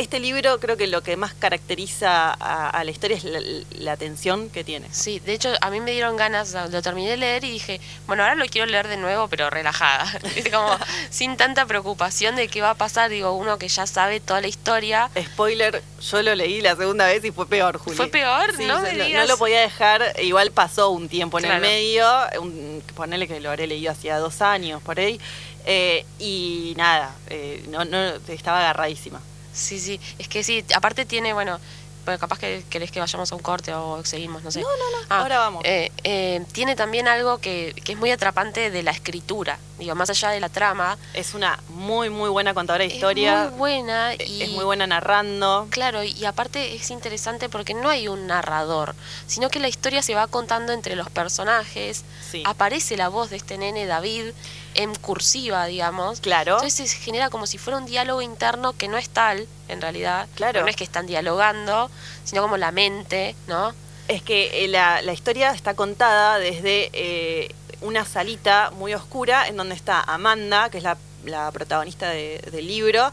Este 0.00 0.18
libro 0.18 0.58
creo 0.60 0.78
que 0.78 0.86
lo 0.86 1.02
que 1.02 1.18
más 1.18 1.34
caracteriza 1.34 2.32
a, 2.32 2.70
a 2.70 2.84
la 2.84 2.90
historia 2.90 3.18
es 3.18 3.24
la, 3.24 3.38
la 3.72 3.96
tensión 3.98 4.48
que 4.48 4.64
tiene. 4.64 4.88
Sí, 4.92 5.20
de 5.20 5.34
hecho 5.34 5.50
a 5.60 5.68
mí 5.70 5.78
me 5.80 5.90
dieron 5.92 6.16
ganas, 6.16 6.56
lo 6.70 6.80
terminé 6.80 7.10
de 7.10 7.16
leer 7.18 7.44
y 7.44 7.50
dije, 7.50 7.82
bueno, 8.06 8.22
ahora 8.22 8.34
lo 8.34 8.46
quiero 8.46 8.66
leer 8.66 8.88
de 8.88 8.96
nuevo, 8.96 9.28
pero 9.28 9.50
relajada, 9.50 10.10
como 10.50 10.74
sin 11.10 11.36
tanta 11.36 11.66
preocupación 11.66 12.34
de 12.34 12.48
qué 12.48 12.62
va 12.62 12.70
a 12.70 12.74
pasar, 12.76 13.10
digo, 13.10 13.32
uno 13.32 13.58
que 13.58 13.68
ya 13.68 13.86
sabe 13.86 14.20
toda 14.20 14.40
la 14.40 14.48
historia. 14.48 15.10
Spoiler, 15.34 15.82
yo 16.00 16.22
lo 16.22 16.34
leí 16.34 16.62
la 16.62 16.76
segunda 16.76 17.04
vez 17.06 17.22
y 17.22 17.30
fue 17.30 17.46
peor, 17.46 17.76
Juli. 17.76 17.96
¿Fue 17.96 18.06
peor? 18.08 18.56
Sí, 18.56 18.64
No 18.64 18.80
me 18.80 18.94
no, 18.94 19.04
digas. 19.04 19.26
no 19.26 19.32
lo 19.34 19.36
podía 19.38 19.60
dejar, 19.60 20.14
igual 20.22 20.50
pasó 20.50 20.88
un 20.90 21.10
tiempo 21.10 21.38
en 21.40 21.44
el 21.44 21.60
medio, 21.60 22.06
un, 22.40 22.82
ponele 22.94 23.28
que 23.28 23.38
lo 23.38 23.50
habré 23.50 23.66
leído 23.66 23.92
hacía 23.92 24.16
dos 24.18 24.40
años 24.40 24.80
por 24.82 24.98
ahí, 24.98 25.20
eh, 25.66 26.06
y 26.18 26.72
nada, 26.78 27.14
eh, 27.28 27.62
no, 27.68 27.84
no, 27.84 27.98
estaba 28.28 28.60
agarradísima. 28.60 29.20
Sí, 29.60 29.78
sí, 29.78 30.00
es 30.18 30.28
que 30.28 30.42
sí, 30.42 30.64
aparte 30.74 31.04
tiene, 31.04 31.32
bueno, 31.32 31.58
pues 32.04 32.18
capaz 32.18 32.38
que 32.38 32.64
querés 32.70 32.90
que 32.90 32.98
vayamos 32.98 33.30
a 33.30 33.34
un 33.34 33.42
corte 33.42 33.74
o 33.74 34.02
seguimos, 34.06 34.42
no 34.42 34.50
sé. 34.50 34.62
No, 34.62 34.68
no, 34.68 35.06
no, 35.08 35.14
ahora 35.14 35.38
vamos. 35.38 35.62
eh, 35.66 35.92
eh, 36.02 36.42
tiene 36.52 36.74
también 36.74 37.06
algo 37.06 37.38
que, 37.38 37.74
que 37.84 37.92
es 37.92 37.98
muy 37.98 38.10
atrapante 38.10 38.70
de 38.70 38.82
la 38.82 38.90
escritura, 38.90 39.58
digo, 39.78 39.94
más 39.94 40.08
allá 40.08 40.30
de 40.30 40.40
la 40.40 40.48
trama. 40.48 40.96
Es 41.12 41.34
una 41.34 41.62
muy, 41.68 42.08
muy 42.08 42.30
buena 42.30 42.54
contadora 42.54 42.84
de 42.84 42.94
historia, 42.94 43.44
Es 43.44 43.50
muy 43.50 43.58
buena 43.58 44.14
y... 44.14 44.42
es 44.42 44.50
muy 44.50 44.64
buena 44.64 44.86
narrando. 44.86 45.66
Claro, 45.68 46.02
y 46.02 46.24
aparte 46.24 46.74
es 46.74 46.90
interesante 46.90 47.50
porque 47.50 47.74
no 47.74 47.90
hay 47.90 48.08
un 48.08 48.26
narrador, 48.26 48.94
sino 49.26 49.50
que 49.50 49.60
la 49.60 49.68
historia 49.68 50.02
se 50.02 50.14
va 50.14 50.26
contando 50.26 50.72
entre 50.72 50.96
los 50.96 51.10
personajes. 51.10 52.02
Sí. 52.30 52.42
Aparece 52.46 52.96
la 52.96 53.08
voz 53.10 53.28
de 53.28 53.36
este 53.36 53.58
nene 53.58 53.84
David 53.84 54.32
en 54.74 54.94
cursiva, 54.94 55.66
digamos. 55.66 56.20
Claro. 56.20 56.54
Entonces 56.54 56.90
se 56.90 56.96
genera 56.98 57.30
como 57.30 57.46
si 57.46 57.58
fuera 57.58 57.78
un 57.78 57.86
diálogo 57.86 58.22
interno 58.22 58.72
que 58.76 58.88
no 58.88 58.96
es 58.98 59.08
tal, 59.08 59.46
en 59.68 59.80
realidad. 59.80 60.28
Claro. 60.34 60.62
No 60.62 60.68
es 60.68 60.76
que 60.76 60.84
están 60.84 61.06
dialogando, 61.06 61.90
sino 62.24 62.42
como 62.42 62.56
la 62.56 62.70
mente, 62.72 63.34
¿no? 63.48 63.74
Es 64.08 64.22
que 64.22 64.64
eh, 64.64 64.68
la, 64.68 65.02
la 65.02 65.12
historia 65.12 65.50
está 65.52 65.74
contada 65.74 66.38
desde 66.38 66.90
eh, 66.92 67.54
una 67.80 68.04
salita 68.04 68.70
muy 68.72 68.94
oscura 68.94 69.46
en 69.48 69.56
donde 69.56 69.74
está 69.74 70.00
Amanda, 70.00 70.68
que 70.70 70.78
es 70.78 70.84
la, 70.84 70.96
la 71.24 71.50
protagonista 71.52 72.08
de- 72.10 72.38
del 72.50 72.66
libro, 72.66 73.10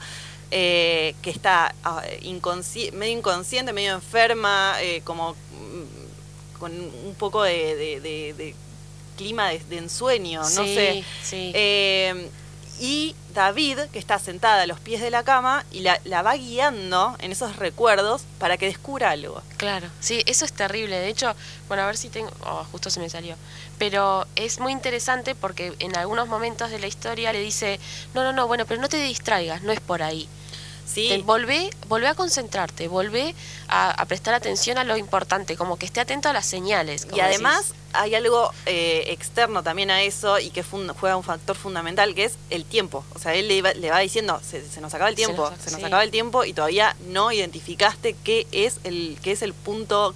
eh, 0.51 1.13
que 1.21 1.29
está 1.29 1.73
ah, 1.83 2.01
inconsci- 2.21 2.91
medio 2.93 3.17
inconsciente, 3.17 3.73
medio 3.73 3.93
enferma, 3.93 4.75
como 5.03 5.33
mm, 5.33 6.57
con 6.59 6.71
un 6.71 7.15
poco 7.17 7.43
de, 7.43 7.75
de- 7.75 7.99
de- 8.01 8.33
de 8.33 8.55
clima 9.17 9.49
de, 9.49 9.59
de 9.59 9.77
ensueño, 9.79 10.41
no 10.41 10.47
sé. 10.47 11.03
Sí. 11.23 11.51
Eh, 11.53 12.29
y 12.79 13.15
David, 13.33 13.79
que 13.91 13.97
está 13.97 14.19
sentada 14.19 14.61
a 14.61 14.67
los 14.67 14.79
pies 14.79 15.01
de 15.01 15.09
la 15.09 15.23
cama 15.23 15.65
y 15.71 15.79
la, 15.79 15.99
la 16.05 16.21
va 16.21 16.35
guiando 16.35 17.15
en 17.19 17.31
esos 17.31 17.55
recuerdos 17.55 18.21
para 18.37 18.57
que 18.57 18.67
descubra 18.67 19.09
algo. 19.09 19.41
Claro, 19.57 19.87
sí, 19.99 20.21
eso 20.27 20.45
es 20.45 20.53
terrible. 20.53 20.99
De 20.99 21.09
hecho, 21.09 21.35
bueno, 21.67 21.83
a 21.83 21.87
ver 21.87 21.97
si 21.97 22.09
tengo... 22.09 22.31
Oh, 22.45 22.63
justo 22.71 22.91
se 22.91 22.99
me 22.99 23.09
salió. 23.09 23.35
Pero 23.79 24.27
es 24.35 24.59
muy 24.59 24.71
interesante 24.71 25.33
porque 25.33 25.73
en 25.79 25.97
algunos 25.97 26.27
momentos 26.27 26.69
de 26.69 26.77
la 26.77 26.87
historia 26.87 27.33
le 27.33 27.41
dice, 27.41 27.79
no, 28.13 28.23
no, 28.23 28.31
no, 28.31 28.47
bueno, 28.47 28.65
pero 28.67 28.79
no 28.79 28.89
te 28.89 28.97
distraigas, 28.97 29.63
no 29.63 29.71
es 29.71 29.79
por 29.79 30.03
ahí. 30.03 30.29
Sí. 30.91 31.09
Te 31.09 31.17
volvé, 31.19 31.69
volvé 31.89 32.07
a 32.07 32.15
concentrarte, 32.15 32.87
volvé 32.87 33.35
a, 33.67 33.91
a 33.91 34.05
prestar 34.05 34.33
atención 34.33 34.77
a 34.77 34.83
lo 34.85 34.95
importante, 34.97 35.55
como 35.57 35.77
que 35.77 35.85
esté 35.85 35.99
atento 35.99 36.29
a 36.29 36.33
las 36.33 36.45
señales. 36.45 37.05
como 37.05 37.17
Y 37.17 37.19
además 37.19 37.67
decís. 37.67 37.81
hay 37.93 38.15
algo 38.15 38.51
eh, 38.65 39.03
externo 39.09 39.61
también 39.63 39.91
a 39.91 40.01
eso 40.01 40.39
y 40.39 40.49
que 40.49 40.63
fun- 40.63 40.87
juega 40.99 41.17
un 41.17 41.23
factor 41.23 41.55
fundamental 41.57 42.15
que 42.15 42.23
es 42.23 42.35
el 42.49 42.63
tiempo. 42.63 43.03
O 43.13 43.19
sea, 43.19 43.35
él 43.35 43.47
le, 43.49 43.61
va- 43.61 43.73
le 43.73 43.91
va 43.91 43.99
diciendo, 43.99 44.39
se, 44.49 44.67
se 44.67 44.79
nos 44.81 44.93
acaba 44.93 45.09
el 45.09 45.15
Se 45.17 45.25
tiempo, 45.25 45.49
nos- 45.49 45.59
se 45.61 45.71
nos 45.71 45.79
sí. 45.81 45.85
acaba 45.85 46.03
el 46.03 46.09
tiempo 46.11 46.45
y 46.45 46.53
todavía 46.53 46.95
no 47.07 47.31
identificaste 47.33 48.15
qué 48.23 48.47
es 48.51 48.79
el, 48.85 49.17
qué 49.21 49.33
es 49.33 49.41
el 49.41 49.53
punto 49.53 50.15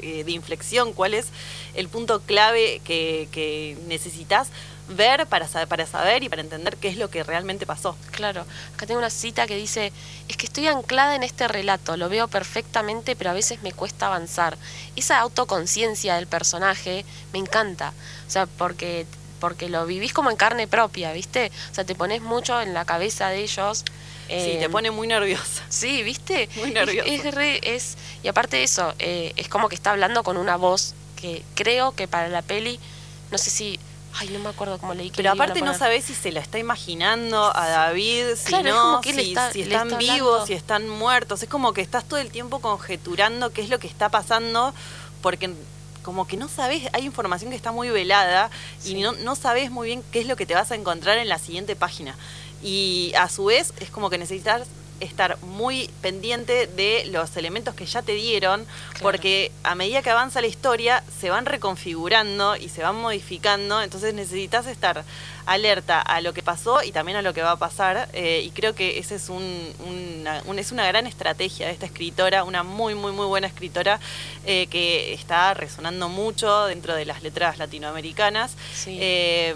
eh, 0.00 0.22
de 0.24 0.30
inflexión, 0.32 0.92
cuál 0.92 1.14
es 1.14 1.26
el 1.74 1.88
punto 1.88 2.20
clave 2.22 2.80
que, 2.84 3.28
que 3.32 3.76
necesitas 3.88 4.48
ver 4.96 5.26
para, 5.26 5.48
sa- 5.48 5.66
para 5.66 5.86
saber 5.86 6.22
y 6.22 6.28
para 6.28 6.42
entender 6.42 6.76
qué 6.76 6.88
es 6.88 6.96
lo 6.96 7.10
que 7.10 7.22
realmente 7.24 7.66
pasó. 7.66 7.96
Claro, 8.10 8.44
acá 8.74 8.86
tengo 8.86 8.98
una 8.98 9.10
cita 9.10 9.46
que 9.46 9.56
dice, 9.56 9.92
es 10.28 10.36
que 10.36 10.46
estoy 10.46 10.66
anclada 10.68 11.14
en 11.16 11.22
este 11.22 11.48
relato, 11.48 11.96
lo 11.96 12.08
veo 12.08 12.28
perfectamente, 12.28 13.16
pero 13.16 13.30
a 13.30 13.34
veces 13.34 13.62
me 13.62 13.72
cuesta 13.72 14.06
avanzar. 14.06 14.56
Esa 14.96 15.18
autoconciencia 15.20 16.14
del 16.16 16.26
personaje 16.26 17.04
me 17.32 17.38
encanta, 17.38 17.92
o 18.26 18.30
sea, 18.30 18.46
porque, 18.46 19.06
porque 19.40 19.68
lo 19.68 19.84
vivís 19.86 20.12
como 20.12 20.30
en 20.30 20.36
carne 20.36 20.66
propia, 20.68 21.12
¿viste? 21.12 21.50
O 21.70 21.74
sea, 21.74 21.84
te 21.84 21.94
pones 21.94 22.22
mucho 22.22 22.60
en 22.60 22.74
la 22.74 22.84
cabeza 22.84 23.28
de 23.28 23.42
ellos. 23.42 23.84
sí, 24.28 24.56
te 24.60 24.68
pone 24.70 24.90
muy 24.90 25.06
nerviosa. 25.08 25.62
Sí, 25.68 26.02
¿viste? 26.02 26.48
Muy 26.56 26.68
Es- 26.68 26.74
nervioso. 26.74 27.08
Es, 27.10 27.34
re- 27.34 27.60
es- 27.74 27.96
y 28.22 28.28
aparte 28.28 28.56
de 28.58 28.62
eso, 28.64 28.94
eh, 28.98 29.32
es 29.36 29.48
como 29.48 29.68
que 29.68 29.74
está 29.74 29.90
hablando 29.90 30.22
con 30.22 30.36
una 30.36 30.56
voz 30.56 30.94
que 31.16 31.42
creo 31.54 31.92
que 31.92 32.06
para 32.08 32.28
la 32.28 32.42
peli, 32.42 32.78
no 33.30 33.38
sé 33.38 33.50
si... 33.50 33.78
Ay, 34.18 34.28
no 34.28 34.38
me 34.40 34.50
acuerdo 34.50 34.78
cómo 34.78 34.94
leí 34.94 35.10
que 35.10 35.16
Pero 35.16 35.30
aparte 35.32 35.62
no 35.62 35.74
sabes 35.74 36.04
si 36.04 36.14
se 36.14 36.32
la 36.32 36.40
está 36.40 36.58
imaginando 36.58 37.50
a 37.56 37.68
David, 37.68 38.34
si 38.36 38.46
Claro, 38.48 38.70
no, 38.70 39.02
si, 39.02 39.10
está- 39.30 39.52
si 39.52 39.58
le 39.64 39.74
están 39.74 39.86
está 39.88 39.98
vivos, 39.98 40.18
hablando. 40.28 40.46
si 40.46 40.52
están 40.52 40.88
muertos. 40.88 41.42
Es 41.42 41.48
como 41.48 41.72
que 41.72 41.80
estás 41.80 42.04
todo 42.04 42.18
el 42.18 42.30
tiempo 42.30 42.60
conjeturando 42.60 43.52
qué 43.52 43.62
es 43.62 43.68
lo 43.70 43.78
que 43.78 43.86
está 43.86 44.08
pasando, 44.10 44.74
porque 45.22 45.52
como 46.02 46.26
que 46.26 46.36
no 46.36 46.48
sabes, 46.48 46.88
hay 46.92 47.04
información 47.04 47.50
que 47.50 47.56
está 47.56 47.72
muy 47.72 47.88
velada 47.90 48.50
Sí. 48.80 48.96
y 48.96 49.02
no, 49.02 49.12
no 49.12 49.34
sabes 49.36 49.70
muy 49.70 49.86
bien 49.86 50.02
qué 50.12 50.20
es 50.20 50.26
lo 50.26 50.36
que 50.36 50.46
te 50.46 50.54
vas 50.54 50.70
a 50.72 50.74
encontrar 50.74 51.16
en 51.18 51.28
la 51.28 51.38
siguiente 51.38 51.76
página. 51.76 52.16
Y 52.62 53.12
a 53.16 53.28
su 53.28 53.46
vez 53.46 53.72
es 53.80 53.88
como 53.90 54.10
que 54.10 54.18
necesitas 54.18 54.66
estar 55.02 55.36
muy 55.42 55.90
pendiente 56.00 56.66
de 56.66 57.04
los 57.06 57.36
elementos 57.36 57.74
que 57.74 57.86
ya 57.86 58.02
te 58.02 58.12
dieron, 58.12 58.64
Claro. 58.64 59.02
porque 59.02 59.52
a 59.64 59.74
medida 59.74 60.02
que 60.02 60.10
avanza 60.10 60.40
la 60.40 60.46
historia 60.46 61.02
se 61.20 61.30
van 61.30 61.44
reconfigurando 61.46 62.56
y 62.56 62.68
se 62.68 62.82
van 62.82 62.96
modificando, 62.96 63.82
entonces 63.82 64.14
necesitas 64.14 64.66
estar 64.66 65.04
alerta 65.44 66.00
a 66.00 66.20
lo 66.20 66.32
que 66.32 66.42
pasó 66.42 66.82
y 66.84 66.92
también 66.92 67.16
a 67.18 67.22
lo 67.22 67.34
que 67.34 67.42
va 67.42 67.50
a 67.52 67.56
pasar, 67.58 68.08
eh, 68.12 68.42
y 68.44 68.50
creo 68.50 68.74
que 68.76 68.98
ese 69.00 69.16
es 69.16 69.28
un, 69.28 69.72
una, 69.86 70.40
un- 70.46 70.58
es 70.60 70.70
una 70.70 70.86
gran 70.86 71.06
estrategia 71.08 71.66
de 71.66 71.72
esta 71.72 71.86
escritora, 71.86 72.44
una 72.44 72.62
muy, 72.62 72.94
muy, 72.94 73.10
muy 73.12 73.26
buena 73.26 73.48
escritora, 73.48 73.98
eh, 74.46 74.68
que 74.68 75.12
está 75.12 75.52
resonando 75.54 76.08
mucho 76.08 76.66
dentro 76.66 76.94
de 76.94 77.04
las 77.06 77.22
letras 77.24 77.58
latinoamericanas. 77.58 78.52
Sí. 78.74 78.96
Eh, 79.00 79.54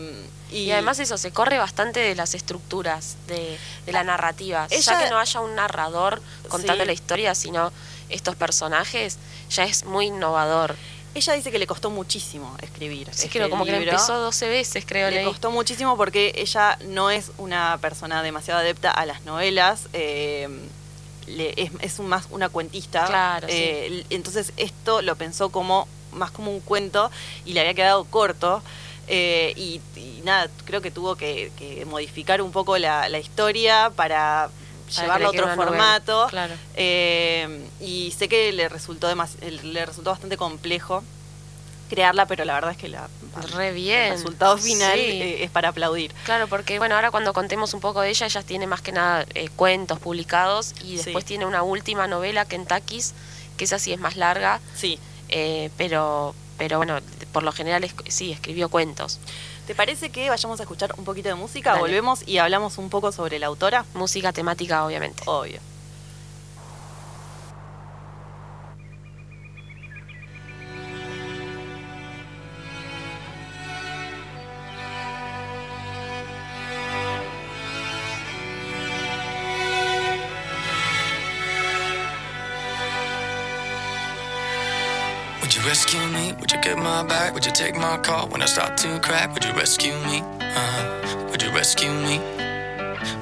Y 0.50 0.70
además 0.70 0.98
eso, 1.00 1.18
se 1.18 1.32
corre 1.32 1.58
bastante 1.58 2.00
de 2.00 2.14
las 2.14 2.34
estructuras 2.34 3.16
de, 3.26 3.58
de 3.84 3.92
la 3.92 4.04
narrativa. 4.04 4.66
Ella- 4.70 4.80
ya 4.80 4.98
que 5.04 5.10
no 5.10 5.18
haya 5.18 5.40
un 5.40 5.54
narrador 5.56 6.22
contando 6.48 6.82
Sí. 6.84 6.86
la 6.86 6.92
historia, 6.92 7.34
sino 7.34 7.72
estos 8.08 8.36
personajes, 8.36 9.18
ya 9.50 9.64
es 9.64 9.84
muy 9.84 10.06
innovador. 10.06 10.76
ella 11.14 11.32
dice 11.32 11.50
que 11.50 11.58
le 11.58 11.66
costó 11.66 11.88
muchísimo 11.90 12.54
escribir. 12.60 13.06
Sí, 13.06 13.24
este 13.24 13.28
creo, 13.38 13.48
como 13.48 13.64
que 13.64 13.72
lo 13.72 13.78
libro. 13.78 13.92
empezó 13.94 14.18
12 14.20 14.48
veces, 14.50 14.84
creo. 14.86 15.08
Le 15.08 15.16
leí. 15.16 15.24
costó 15.24 15.50
muchísimo 15.50 15.96
porque 15.96 16.32
ella 16.36 16.78
no 16.84 17.10
es 17.10 17.30
una 17.38 17.78
persona 17.80 18.22
demasiado 18.22 18.60
adepta 18.60 18.90
a 18.90 19.06
las 19.06 19.22
novelas. 19.24 19.88
eh, 19.94 20.46
le- 21.26 21.54
es, 21.60 21.70
es 21.80 21.98
un- 21.98 22.08
más 22.08 22.26
una 22.30 22.50
cuentista. 22.50 23.06
Claro, 23.06 23.46
eh, 23.50 24.04
Entonces 24.10 24.52
esto 24.58 25.00
lo 25.02 25.16
pensó 25.16 25.48
como 25.48 25.88
más 26.12 26.30
como 26.30 26.50
un 26.52 26.60
cuento 26.60 27.10
y 27.46 27.54
le 27.54 27.60
había 27.60 27.72
quedado 27.74 28.04
corto. 28.04 28.62
Eh, 29.08 29.52
y, 29.56 29.80
y 29.98 30.20
nada, 30.24 30.48
creo 30.64 30.80
que 30.82 30.90
tuvo 30.90 31.16
que, 31.16 31.52
que 31.58 31.84
modificar 31.84 32.42
un 32.42 32.52
poco 32.52 32.76
la, 32.78 33.08
la 33.08 33.18
historia 33.18 33.90
para 33.94 34.50
Para 34.94 35.02
llevarlo 35.02 35.26
a 35.26 35.30
otro 35.30 35.54
formato. 35.54 36.26
claro. 36.30 36.54
Eh, 36.74 37.66
y 37.80 38.12
sé 38.16 38.28
que 38.28 38.52
le 38.52 38.68
resultó, 38.68 39.08
demas- 39.08 39.36
le 39.40 39.86
resultó 39.86 40.10
bastante 40.10 40.36
complejo 40.36 41.02
crearla, 41.88 42.26
pero 42.26 42.44
la 42.44 42.54
verdad 42.54 42.72
es 42.72 42.76
que 42.78 42.88
la, 42.88 43.08
Re 43.54 43.70
bien. 43.72 44.04
el 44.06 44.12
resultado 44.14 44.58
final 44.58 44.94
Sí. 44.98 45.04
eh, 45.04 45.44
es 45.44 45.50
para 45.52 45.68
aplaudir. 45.68 46.12
Claro, 46.24 46.48
porque 46.48 46.78
bueno, 46.78 46.96
ahora 46.96 47.12
cuando 47.12 47.32
contemos 47.32 47.74
un 47.74 47.80
poco 47.80 48.00
de 48.00 48.10
ella, 48.10 48.26
ella 48.26 48.42
tiene 48.42 48.66
más 48.66 48.80
que 48.80 48.90
nada 48.90 49.24
eh, 49.34 49.48
cuentos 49.54 50.00
publicados 50.00 50.74
y 50.82 50.96
después 50.96 51.22
Sí. 51.24 51.28
tiene 51.28 51.46
una 51.46 51.62
última 51.62 52.08
novela, 52.08 52.44
Kentucky's, 52.44 53.14
que 53.56 53.64
esa 53.64 53.78
sí 53.78 53.92
es 53.92 54.00
más 54.00 54.16
larga, 54.16 54.60
Sí. 54.74 54.98
eh, 55.28 55.70
pero, 55.76 56.34
pero 56.58 56.78
bueno, 56.78 56.98
por 57.32 57.42
lo 57.42 57.52
general 57.52 57.84
es- 57.84 57.94
sí, 58.08 58.32
escribió 58.32 58.68
cuentos. 58.68 59.18
¿Te 59.66 59.74
parece 59.74 60.10
que 60.10 60.28
vayamos 60.30 60.60
a 60.60 60.62
escuchar 60.62 60.94
un 60.96 61.04
poquito 61.04 61.28
de 61.28 61.34
música? 61.34 61.70
Dale. 61.70 61.80
Volvemos 61.82 62.26
y 62.26 62.38
hablamos 62.38 62.78
un 62.78 62.88
poco 62.90 63.10
sobre 63.12 63.38
la 63.38 63.46
autora. 63.46 63.84
Música 63.94 64.32
temática, 64.32 64.84
obviamente. 64.86 65.22
Obvio. 65.26 65.58
You 86.66 86.76
my 86.76 87.02
back? 87.04 87.32
Would 87.34 87.46
you 87.46 87.52
take 87.52 87.76
my 87.76 87.96
call 87.98 88.28
when 88.28 88.42
I 88.42 88.46
start 88.46 88.76
to 88.78 88.98
crack? 89.00 89.32
Would 89.34 89.44
you 89.44 89.52
rescue 89.52 89.92
me? 90.06 90.22
Uh, 90.40 91.28
would 91.30 91.40
you 91.40 91.50
rescue 91.50 91.90
me? 91.90 92.18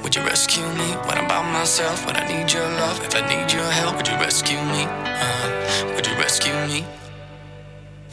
Would 0.03 0.15
you 0.17 0.23
rescue 0.23 0.67
me 0.81 0.89
when 1.07 1.19
I'm 1.19 1.29
by 1.29 1.43
myself? 1.53 2.07
When 2.07 2.17
I 2.17 2.27
need 2.27 2.53
your 2.53 2.69
love? 2.81 3.05
If 3.05 3.15
I 3.15 3.21
need 3.29 3.53
your 3.53 3.71
help, 3.71 3.97
would 3.97 4.09
you 4.09 4.15
rescue 4.15 4.57
me? 4.57 4.87
Uh, 4.89 5.95
would 5.95 6.07
you 6.07 6.15
rescue 6.15 6.55
me? 6.69 6.87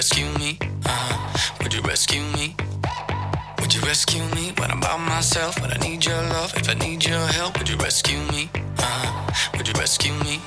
rescue 0.00 0.32
me? 0.38 0.58
Uh, 0.86 1.34
would 1.60 1.74
you 1.74 1.82
rescue 1.82 2.22
me? 2.32 2.56
Would 3.58 3.74
you 3.74 3.82
rescue 3.82 4.24
me 4.34 4.50
when 4.56 4.70
I'm 4.70 4.80
by 4.80 4.96
myself? 4.96 5.60
When 5.60 5.70
I 5.70 5.76
need 5.76 6.06
your 6.06 6.22
love, 6.32 6.54
if 6.56 6.70
I 6.70 6.72
need 6.72 7.04
your 7.04 7.26
help, 7.36 7.58
would 7.58 7.68
you 7.68 7.76
rescue 7.76 8.16
me? 8.32 8.48
Uh, 8.78 9.30
would 9.58 9.68
you 9.68 9.74
rescue 9.74 10.14
me? 10.24 10.40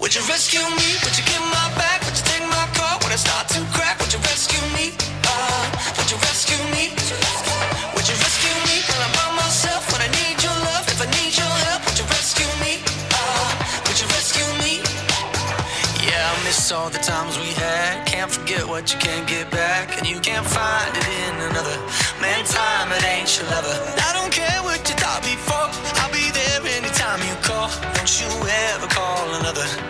Would 0.00 0.12
you 0.12 0.22
rescue 0.22 0.58
me? 0.58 0.88
Would 1.04 1.16
you 1.16 1.24
get 1.24 1.40
my 1.40 1.72
back? 1.76 1.97
All 16.88 16.92
the 16.92 16.98
times 16.98 17.38
we 17.38 17.52
had. 17.52 18.06
Can't 18.06 18.30
forget 18.30 18.66
what 18.66 18.92
you 18.92 18.98
can't 18.98 19.28
get 19.28 19.50
back, 19.50 19.98
and 19.98 20.08
you 20.08 20.18
can't 20.20 20.46
find 20.46 20.96
it 20.96 21.08
in 21.22 21.34
another. 21.50 21.76
Man, 22.20 22.44
time 22.46 22.90
it 22.92 23.04
ain't 23.04 23.28
your 23.36 23.46
lover. 23.50 23.76
I 24.08 24.12
don't 24.14 24.32
care 24.32 24.62
what 24.62 24.80
you 24.88 24.94
thought 24.94 25.22
before. 25.22 25.68
I'll 26.00 26.12
be 26.12 26.30
there 26.30 26.60
anytime 26.78 27.20
you 27.28 27.34
call. 27.42 27.68
Don't 27.94 28.12
you 28.20 28.28
ever 28.72 28.86
call 28.86 29.34
another. 29.34 29.87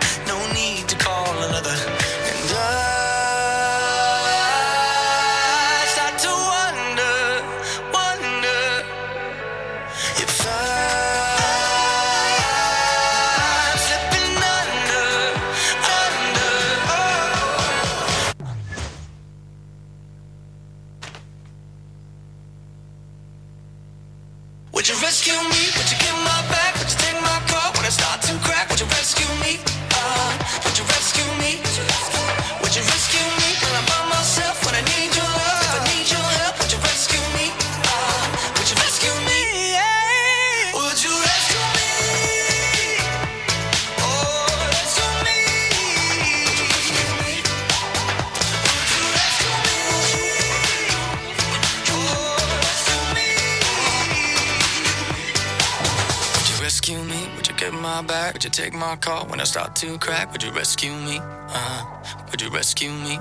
Back? 58.09 58.33
Would 58.33 58.43
you 58.43 58.49
take 58.49 58.73
my 58.73 58.95
call 58.95 59.27
when 59.27 59.39
I 59.39 59.43
start 59.43 59.75
to 59.77 59.97
crack? 59.99 60.31
Would 60.31 60.41
you 60.41 60.51
rescue 60.51 60.91
me? 60.91 61.19
Uh, 61.21 61.85
would 62.31 62.41
you 62.41 62.49
rescue 62.49 62.89
me? 62.89 63.19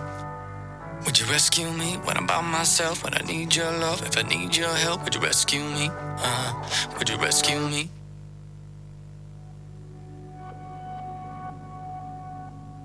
Would 1.04 1.20
you 1.20 1.26
rescue 1.26 1.70
me 1.70 1.98
when 2.04 2.16
I'm 2.16 2.26
by 2.26 2.40
myself? 2.40 3.04
When 3.04 3.12
I 3.14 3.20
need 3.20 3.54
your 3.54 3.70
love, 3.70 4.00
if 4.06 4.16
I 4.16 4.22
need 4.22 4.56
your 4.56 4.74
help, 4.74 5.04
would 5.04 5.14
you 5.14 5.20
rescue 5.20 5.60
me? 5.60 5.90
Uh, 5.92 6.52
would 6.98 7.08
you 7.08 7.18
rescue 7.18 7.60
me? 7.68 7.90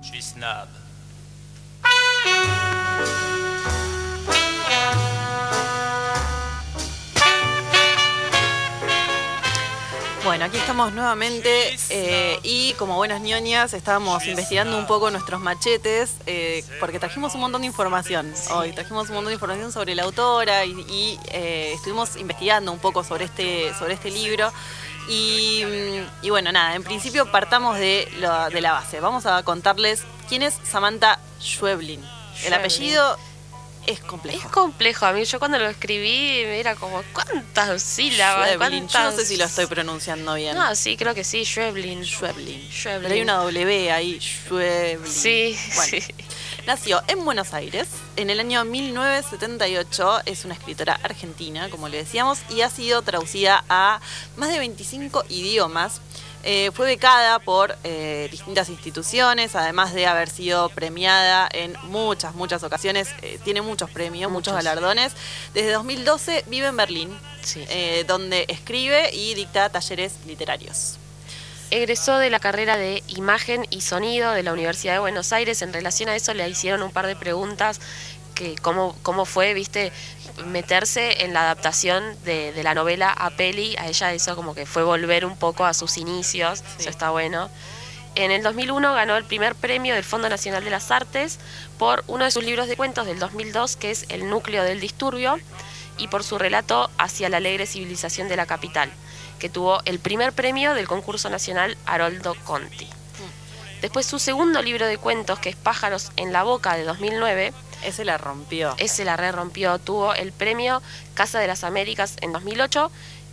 Je 0.02 0.10
suis 0.10 0.34
snob. 0.34 0.83
Bueno, 10.34 10.46
aquí 10.46 10.56
estamos 10.56 10.92
nuevamente 10.92 11.76
eh, 11.90 12.40
y 12.42 12.72
como 12.72 12.96
buenas 12.96 13.20
ñoñas 13.20 13.72
estábamos 13.72 14.26
investigando 14.26 14.76
un 14.76 14.84
poco 14.84 15.08
nuestros 15.12 15.40
machetes 15.40 16.16
eh, 16.26 16.64
porque 16.80 16.98
trajimos 16.98 17.36
un 17.36 17.42
montón 17.42 17.60
de 17.60 17.68
información 17.68 18.34
hoy, 18.50 18.72
trajimos 18.72 19.08
un 19.10 19.14
montón 19.14 19.28
de 19.30 19.34
información 19.34 19.70
sobre 19.70 19.94
la 19.94 20.02
autora 20.02 20.64
y, 20.64 20.72
y, 20.90 21.20
eh, 21.28 21.70
estuvimos 21.76 22.16
investigando 22.16 22.72
un 22.72 22.80
poco 22.80 23.04
sobre 23.04 23.26
este, 23.26 23.72
sobre 23.78 23.94
este 23.94 24.10
libro. 24.10 24.52
Y, 25.08 25.62
mm, 25.64 26.24
y 26.26 26.30
bueno, 26.30 26.50
nada, 26.50 26.74
en 26.74 26.82
principio 26.82 27.30
partamos 27.30 27.78
de, 27.78 28.08
lo- 28.18 28.50
de 28.50 28.60
la 28.60 28.72
base. 28.72 28.98
Vamos 28.98 29.26
a 29.26 29.40
contarles 29.44 30.02
quién 30.28 30.42
es 30.42 30.58
Samantha 30.68 31.20
Schweblin. 31.40 32.04
El 32.44 32.54
apellido 32.54 33.16
es 33.86 33.98
Es 33.98 34.04
complejo. 34.04 34.50
complejo. 34.50 35.06
A 35.06 35.12
mí, 35.12 35.24
yo 35.24 35.38
cuando 35.38 35.58
lo 35.58 35.68
escribí, 35.68 36.38
era 36.40 36.74
como, 36.76 37.02
¿cuántas 37.12 37.82
sílabas? 37.82 38.50
Schweblin. 38.52 38.70
Yo 38.70 38.82
no 38.82 38.88
sé 38.88 38.92
¿Cuántas- 38.98 39.28
si 39.28 39.36
lo 39.36 39.44
estoy 39.44 39.66
pronunciando 39.66 40.34
bien. 40.34 40.56
No, 40.56 40.74
sí, 40.74 40.96
creo 40.96 41.14
que 41.14 41.24
sí, 41.24 41.44
Schweblin. 41.44 42.04
Schweblin. 42.04 42.70
Schweblin. 42.70 43.02
Pero 43.02 43.14
hay 43.14 43.20
una 43.22 43.34
W 43.38 43.92
ahí, 43.92 44.18
Schweblin. 44.20 45.12
Sí, 45.12 45.58
Bueno, 45.74 45.90
sí. 45.90 46.14
Nació 46.66 47.02
en 47.08 47.22
Buenos 47.26 47.52
Aires 47.52 47.88
en 48.16 48.30
el 48.30 48.40
año 48.40 48.64
1978. 48.64 50.20
Es 50.26 50.44
una 50.44 50.54
escritora 50.54 50.98
argentina, 51.02 51.68
como 51.68 51.88
le 51.88 51.98
decíamos, 51.98 52.38
y 52.50 52.62
ha 52.62 52.70
sido 52.70 53.02
traducida 53.02 53.64
a 53.68 54.00
más 54.36 54.48
de 54.50 54.58
25 54.58 55.24
idiomas. 55.28 56.00
Eh, 56.46 56.70
fue 56.74 56.84
becada 56.86 57.38
por 57.38 57.74
eh, 57.84 58.28
distintas 58.30 58.68
instituciones, 58.68 59.56
además 59.56 59.94
de 59.94 60.06
haber 60.06 60.28
sido 60.28 60.68
premiada 60.68 61.48
en 61.50 61.74
muchas, 61.84 62.34
muchas 62.34 62.62
ocasiones. 62.62 63.08
Eh, 63.22 63.38
tiene 63.44 63.62
muchos 63.62 63.88
premios, 63.90 64.30
muchos, 64.30 64.52
Muchos. 64.52 64.64
galardones. 64.64 65.12
Desde 65.54 65.72
2012 65.72 66.44
vive 66.48 66.66
en 66.66 66.76
Berlín, 66.76 67.18
Sí. 67.42 67.64
donde 68.06 68.44
escribe 68.48 69.10
y 69.14 69.34
dicta 69.34 69.68
talleres 69.70 70.14
literarios. 70.26 70.98
Egresó 71.70 72.18
de 72.18 72.30
la 72.30 72.40
carrera 72.40 72.76
de 72.76 73.02
Imagen 73.08 73.66
y 73.70 73.80
Sonido 73.80 74.32
de 74.32 74.42
la 74.42 74.52
Universidad 74.52 74.92
de 74.94 74.98
Buenos 75.00 75.32
Aires. 75.32 75.60
En 75.62 75.72
relación 75.72 76.08
a 76.08 76.14
eso 76.16 76.32
le 76.34 76.48
hicieron 76.48 76.82
un 76.82 76.92
par 76.92 77.06
de 77.06 77.16
preguntas 77.16 77.80
que 78.34 78.56
cómo, 78.56 78.96
cómo 79.02 79.24
fue, 79.24 79.54
viste, 79.54 79.92
meterse 80.46 81.24
en 81.24 81.32
la 81.32 81.42
adaptación 81.42 82.02
de, 82.24 82.52
de 82.52 82.62
la 82.62 82.74
novela 82.74 83.10
a 83.10 83.30
peli. 83.30 83.76
A 83.78 83.88
ella 83.88 84.12
eso 84.12 84.36
como 84.36 84.54
que 84.54 84.66
fue 84.66 84.82
volver 84.82 85.24
un 85.24 85.36
poco 85.36 85.64
a 85.64 85.74
sus 85.74 85.96
inicios. 85.96 86.58
Sí. 86.58 86.64
Eso 86.80 86.90
está 86.90 87.10
bueno. 87.10 87.50
En 88.16 88.30
el 88.30 88.44
2001 88.44 88.94
ganó 88.94 89.16
el 89.16 89.24
primer 89.24 89.56
premio 89.56 89.94
del 89.94 90.04
Fondo 90.04 90.28
Nacional 90.28 90.62
de 90.62 90.70
las 90.70 90.92
Artes 90.92 91.40
por 91.78 92.04
uno 92.06 92.24
de 92.24 92.30
sus 92.30 92.44
libros 92.44 92.68
de 92.68 92.76
cuentos 92.76 93.06
del 93.06 93.18
2002, 93.18 93.74
que 93.76 93.90
es 93.90 94.06
El 94.08 94.30
núcleo 94.30 94.62
del 94.62 94.78
disturbio, 94.78 95.36
y 95.98 96.08
por 96.08 96.22
su 96.22 96.38
relato 96.38 96.90
Hacia 96.96 97.28
la 97.28 97.38
alegre 97.38 97.66
civilización 97.66 98.28
de 98.28 98.36
la 98.36 98.46
capital, 98.46 98.90
que 99.40 99.48
tuvo 99.48 99.80
el 99.84 99.98
primer 99.98 100.32
premio 100.32 100.74
del 100.74 100.86
concurso 100.86 101.28
nacional 101.28 101.76
Haroldo 101.86 102.36
Conti. 102.44 102.88
Después 103.80 104.06
su 104.06 104.20
segundo 104.20 104.62
libro 104.62 104.86
de 104.86 104.96
cuentos, 104.96 105.40
que 105.40 105.50
es 105.50 105.56
Pájaros 105.56 106.12
en 106.16 106.32
la 106.32 106.44
Boca 106.44 106.76
de 106.76 106.84
2009, 106.84 107.52
Ese 107.84 108.04
la 108.04 108.18
rompió. 108.18 108.74
ese 108.78 109.04
la 109.04 109.16
re 109.16 109.32
rompió, 109.32 109.78
tuvo 109.78 110.14
el 110.14 110.32
premio 110.32 110.82
Casa 111.14 111.38
de 111.38 111.46
las 111.46 111.64
Américas 111.64 112.16
en 112.20 112.32
2008 112.32 112.90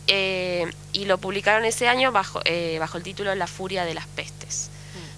eh, 0.07 0.71
y 0.93 1.05
lo 1.05 1.17
publicaron 1.17 1.65
ese 1.65 1.87
año 1.87 2.11
bajo, 2.11 2.41
eh, 2.45 2.77
bajo 2.79 2.97
el 2.97 3.03
título 3.03 3.33
La 3.35 3.47
Furia 3.47 3.85
de 3.85 3.93
las 3.93 4.07
Pestes. 4.07 4.69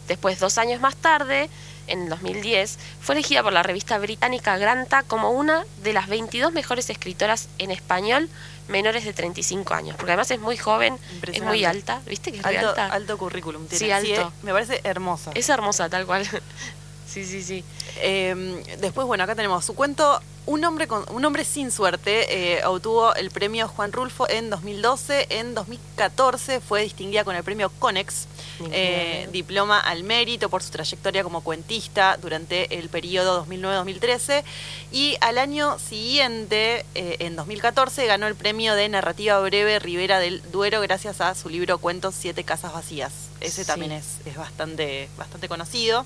Después, 0.07 0.37
dos 0.39 0.57
años 0.57 0.81
más 0.81 0.97
tarde, 0.97 1.49
en 1.87 2.09
2010, 2.09 2.77
fue 3.01 3.15
elegida 3.15 3.41
por 3.41 3.53
la 3.53 3.63
revista 3.63 3.97
británica 3.97 4.57
Granta 4.57 5.03
como 5.03 5.31
una 5.31 5.65
de 5.81 5.93
las 5.93 6.07
22 6.07 6.51
mejores 6.51 6.89
escritoras 6.89 7.47
en 7.57 7.71
español 7.71 8.29
menores 8.67 9.03
de 9.05 9.13
35 9.13 9.73
años, 9.73 9.95
porque 9.95 10.11
además 10.11 10.29
es 10.31 10.39
muy 10.39 10.57
joven, 10.57 10.97
es 11.31 11.41
muy 11.41 11.65
alta, 11.65 12.01
¿viste 12.05 12.31
que 12.31 12.39
es 12.39 12.45
muy 12.45 12.55
Alto, 12.55 12.69
alta? 12.69 12.87
alto 12.87 13.17
currículum 13.17 13.67
tiene. 13.67 13.85
Sí, 13.85 13.91
alto. 13.91 14.29
eh, 14.29 14.39
me 14.43 14.51
parece 14.51 14.81
hermosa. 14.83 15.31
Es 15.35 15.49
hermosa, 15.49 15.89
tal 15.89 16.05
cual. 16.05 16.27
Sí, 17.13 17.25
sí, 17.25 17.43
sí. 17.43 17.63
Eh, 17.97 18.63
después, 18.79 19.05
bueno, 19.07 19.23
acá 19.23 19.35
tenemos 19.35 19.63
su 19.65 19.75
cuento. 19.75 20.19
Un 20.45 20.65
hombre, 20.65 20.87
con, 20.87 21.05
un 21.13 21.23
hombre 21.23 21.45
sin 21.45 21.71
suerte 21.71 22.57
eh, 22.57 22.65
obtuvo 22.65 23.15
el 23.15 23.31
premio 23.31 23.69
Juan 23.69 23.93
Rulfo 23.93 24.29
en 24.29 24.49
2012. 24.49 25.27
En 25.29 25.53
2014 25.53 26.59
fue 26.59 26.81
distinguida 26.83 27.23
con 27.23 27.37
el 27.37 27.45
premio 27.45 27.71
Conex, 27.79 28.27
eh, 28.71 29.29
diploma 29.31 29.79
al 29.79 30.03
mérito 30.03 30.49
por 30.49 30.61
su 30.61 30.71
trayectoria 30.71 31.23
como 31.23 31.39
cuentista 31.45 32.17
durante 32.21 32.77
el 32.77 32.89
periodo 32.89 33.45
2009-2013. 33.45 34.43
Y 34.91 35.15
al 35.21 35.37
año 35.37 35.79
siguiente, 35.79 36.85
eh, 36.93 37.15
en 37.19 37.37
2014, 37.37 38.05
ganó 38.05 38.27
el 38.27 38.35
premio 38.35 38.75
de 38.75 38.89
narrativa 38.89 39.39
breve 39.39 39.79
Rivera 39.79 40.19
del 40.19 40.41
Duero 40.51 40.81
gracias 40.81 41.21
a 41.21 41.35
su 41.35 41.47
libro 41.47 41.77
Cuentos 41.77 42.15
Siete 42.19 42.43
Casas 42.43 42.73
Vacías. 42.73 43.13
Ese 43.39 43.63
Sí. 43.63 43.67
también 43.67 43.93
es, 43.93 44.17
es 44.25 44.35
bastante, 44.35 45.07
bastante 45.17 45.47
conocido. 45.47 46.05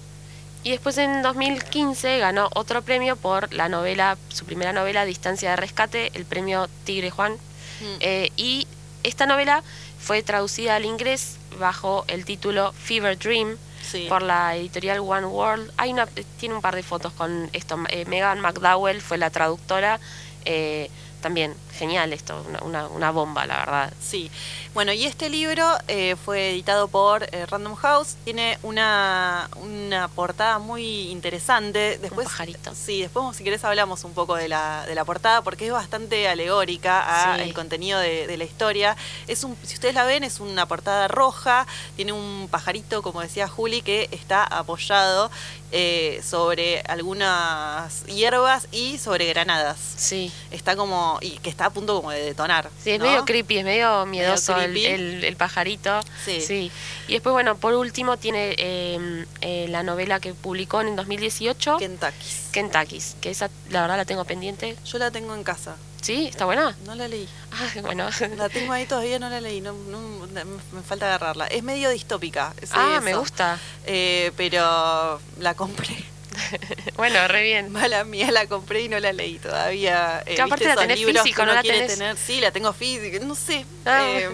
Y 0.67 0.71
después 0.71 0.97
en 0.97 1.21
2015 1.21 2.19
ganó 2.19 2.49
otro 2.53 2.81
premio 2.81 3.15
por 3.15 3.53
la 3.53 3.69
novela, 3.69 4.17
su 4.27 4.43
primera 4.43 4.73
novela, 4.73 5.05
Distancia 5.05 5.51
de 5.51 5.55
Rescate, 5.55 6.11
el 6.13 6.25
premio 6.25 6.67
Tigre 6.83 7.09
Juan. 7.09 7.35
Mm. 7.35 7.95
Eh, 8.01 8.31
y 8.35 8.67
esta 9.03 9.25
novela 9.25 9.63
fue 9.97 10.23
traducida 10.23 10.75
al 10.75 10.83
inglés 10.83 11.37
bajo 11.57 12.03
el 12.09 12.25
título 12.25 12.73
Fever 12.73 13.17
Dream 13.17 13.55
Sí. 13.81 14.07
por 14.09 14.21
la 14.21 14.57
editorial 14.57 14.99
One 14.99 15.27
World. 15.27 15.71
Hay 15.77 15.93
una, 15.93 16.05
tiene 16.37 16.55
un 16.55 16.61
par 16.61 16.75
de 16.75 16.83
fotos 16.83 17.13
con 17.13 17.49
esto. 17.53 17.79
Eh, 17.87 18.03
Megan 18.03 18.41
McDowell 18.41 18.99
fue 18.99 19.17
la 19.17 19.29
traductora. 19.29 20.01
Eh, 20.43 20.91
también 21.21 21.55
genial 21.77 22.13
esto, 22.13 22.43
una, 22.47 22.59
una, 22.63 22.87
una 22.87 23.11
bomba, 23.11 23.45
la 23.45 23.57
verdad. 23.57 23.93
Sí. 24.01 24.31
Bueno, 24.73 24.91
y 24.93 25.05
este 25.05 25.29
libro 25.29 25.67
eh, 25.87 26.15
fue 26.23 26.51
editado 26.51 26.87
por 26.87 27.23
eh, 27.23 27.45
Random 27.47 27.75
House. 27.75 28.15
Tiene 28.23 28.57
una, 28.63 29.49
una 29.57 30.07
portada 30.07 30.59
muy 30.59 31.09
interesante. 31.09 31.97
Después, 31.99 32.27
pajarito. 32.27 32.73
Sí, 32.75 33.01
después 33.01 33.35
si 33.35 33.43
querés 33.43 33.63
hablamos 33.63 34.03
un 34.03 34.13
poco 34.13 34.35
de 34.35 34.47
la, 34.47 34.85
de 34.85 34.95
la 34.95 35.03
portada 35.05 35.41
porque 35.41 35.65
es 35.67 35.71
bastante 35.71 36.27
alegórica 36.27 37.31
a 37.31 37.35
Sí. 37.37 37.41
el 37.43 37.53
contenido 37.53 37.99
de, 37.99 38.27
de 38.27 38.37
la 38.37 38.43
historia. 38.43 38.95
Es 39.27 39.43
un, 39.43 39.57
si 39.63 39.73
ustedes 39.75 39.95
la 39.95 40.03
ven, 40.03 40.23
es 40.23 40.39
una 40.39 40.65
portada 40.67 41.07
roja. 41.07 41.65
Tiene 41.95 42.13
un 42.13 42.47
pajarito, 42.49 43.01
como 43.01 43.21
decía 43.21 43.47
Juli, 43.47 43.81
que 43.81 44.07
está 44.11 44.43
apoyado 44.43 45.29
eh, 45.71 46.21
sobre 46.23 46.81
algunas 46.87 48.05
hierbas 48.05 48.67
y 48.71 48.97
sobre 48.97 49.25
granadas. 49.27 49.77
Sí. 49.97 50.31
Está 50.51 50.75
como, 50.75 51.17
y 51.21 51.31
que 51.39 51.49
está 51.49 51.65
a 51.65 51.69
punto 51.69 51.95
como 51.97 52.11
de 52.11 52.21
detonar. 52.23 52.69
Sí, 52.83 52.91
es 52.91 52.99
¿no? 52.99 53.05
medio 53.05 53.25
creepy, 53.25 53.57
es 53.59 53.65
medio 53.65 54.05
miedoso 54.05 54.55
el, 54.57 54.77
el- 54.77 55.23
el 55.25 55.35
pajarito. 55.35 55.99
Sí. 56.25 56.71
Y 57.07 57.13
después, 57.13 57.33
bueno, 57.33 57.57
por 57.57 57.73
último 57.73 58.17
tiene 58.17 58.55
eh, 58.57 59.25
eh, 59.41 59.67
la 59.69 59.83
novela 59.83 60.19
que 60.19 60.33
publicó 60.33 60.81
en 60.81 60.89
el 60.89 60.95
2018, 60.95 61.77
Kentucky. 61.77 62.13
Kentucky's, 62.51 63.15
que 63.21 63.29
esa 63.29 63.49
la 63.69 63.81
verdad 63.81 63.97
la 63.97 64.05
tengo 64.05 64.25
pendiente. 64.25 64.75
Yo 64.85 64.97
la 64.97 65.11
tengo 65.11 65.35
en 65.35 65.43
casa. 65.43 65.75
¿Sí? 66.01 66.27
¿Está 66.27 66.45
buena? 66.45 66.75
No 66.85 66.95
la 66.95 67.07
leí. 67.07 67.27
Ah, 67.51 67.81
bueno. 67.81 68.09
La 68.37 68.49
tengo 68.49 68.71
ahí 68.73 68.85
todavía, 68.85 69.19
no 69.19 69.29
la 69.29 69.41
leí. 69.41 69.61
No, 69.61 69.73
no- 69.73 70.27
me 70.71 70.81
falta 70.83 71.07
agarrarla. 71.07 71.47
Es 71.47 71.63
medio 71.63 71.89
distópica. 71.89 72.53
ah, 72.71 72.99
me 73.03 73.15
gusta. 73.15 73.59
Eh, 73.85 74.31
pero 74.37 75.19
la 75.39 75.53
compré. 75.55 76.03
bueno, 76.95 77.27
re 77.27 77.43
bien. 77.43 77.71
Mala 77.71 78.03
mía, 78.03 78.31
la 78.31 78.45
compré 78.47 78.81
y 78.83 78.89
no 78.89 78.99
la 78.99 79.11
leí 79.11 79.39
todavía. 79.39 80.21
Eh, 80.25 80.39
aparte 80.39 80.65
¿viste 80.65 80.75
la 80.75 80.81
tenés 80.81 81.03
físico, 81.03 81.45
¿no 81.45 81.53
la 81.53 81.61
tenés? 81.63 81.93
tener? 81.93 82.15
Sí, 82.15 82.39
la 82.41 82.51
tengo 82.51 82.71
física, 82.73 83.17
no 83.25 83.33
sé. 83.35 83.65
Ah. 83.85 84.05
Eh, 84.07 84.29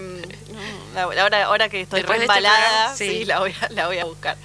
no, 0.94 1.12
la- 1.12 1.22
ahora, 1.22 1.44
ahora 1.44 1.68
que 1.68 1.80
estoy 1.80 2.00
este 2.00 2.12
embalada, 2.14 2.58
programa, 2.58 2.96
sí. 2.96 3.08
sí. 3.08 3.24
la, 3.24 3.38
voy 3.40 3.54
a, 3.60 3.68
la 3.70 3.86
voy 3.86 3.98
a 3.98 4.04
buscar. 4.04 4.36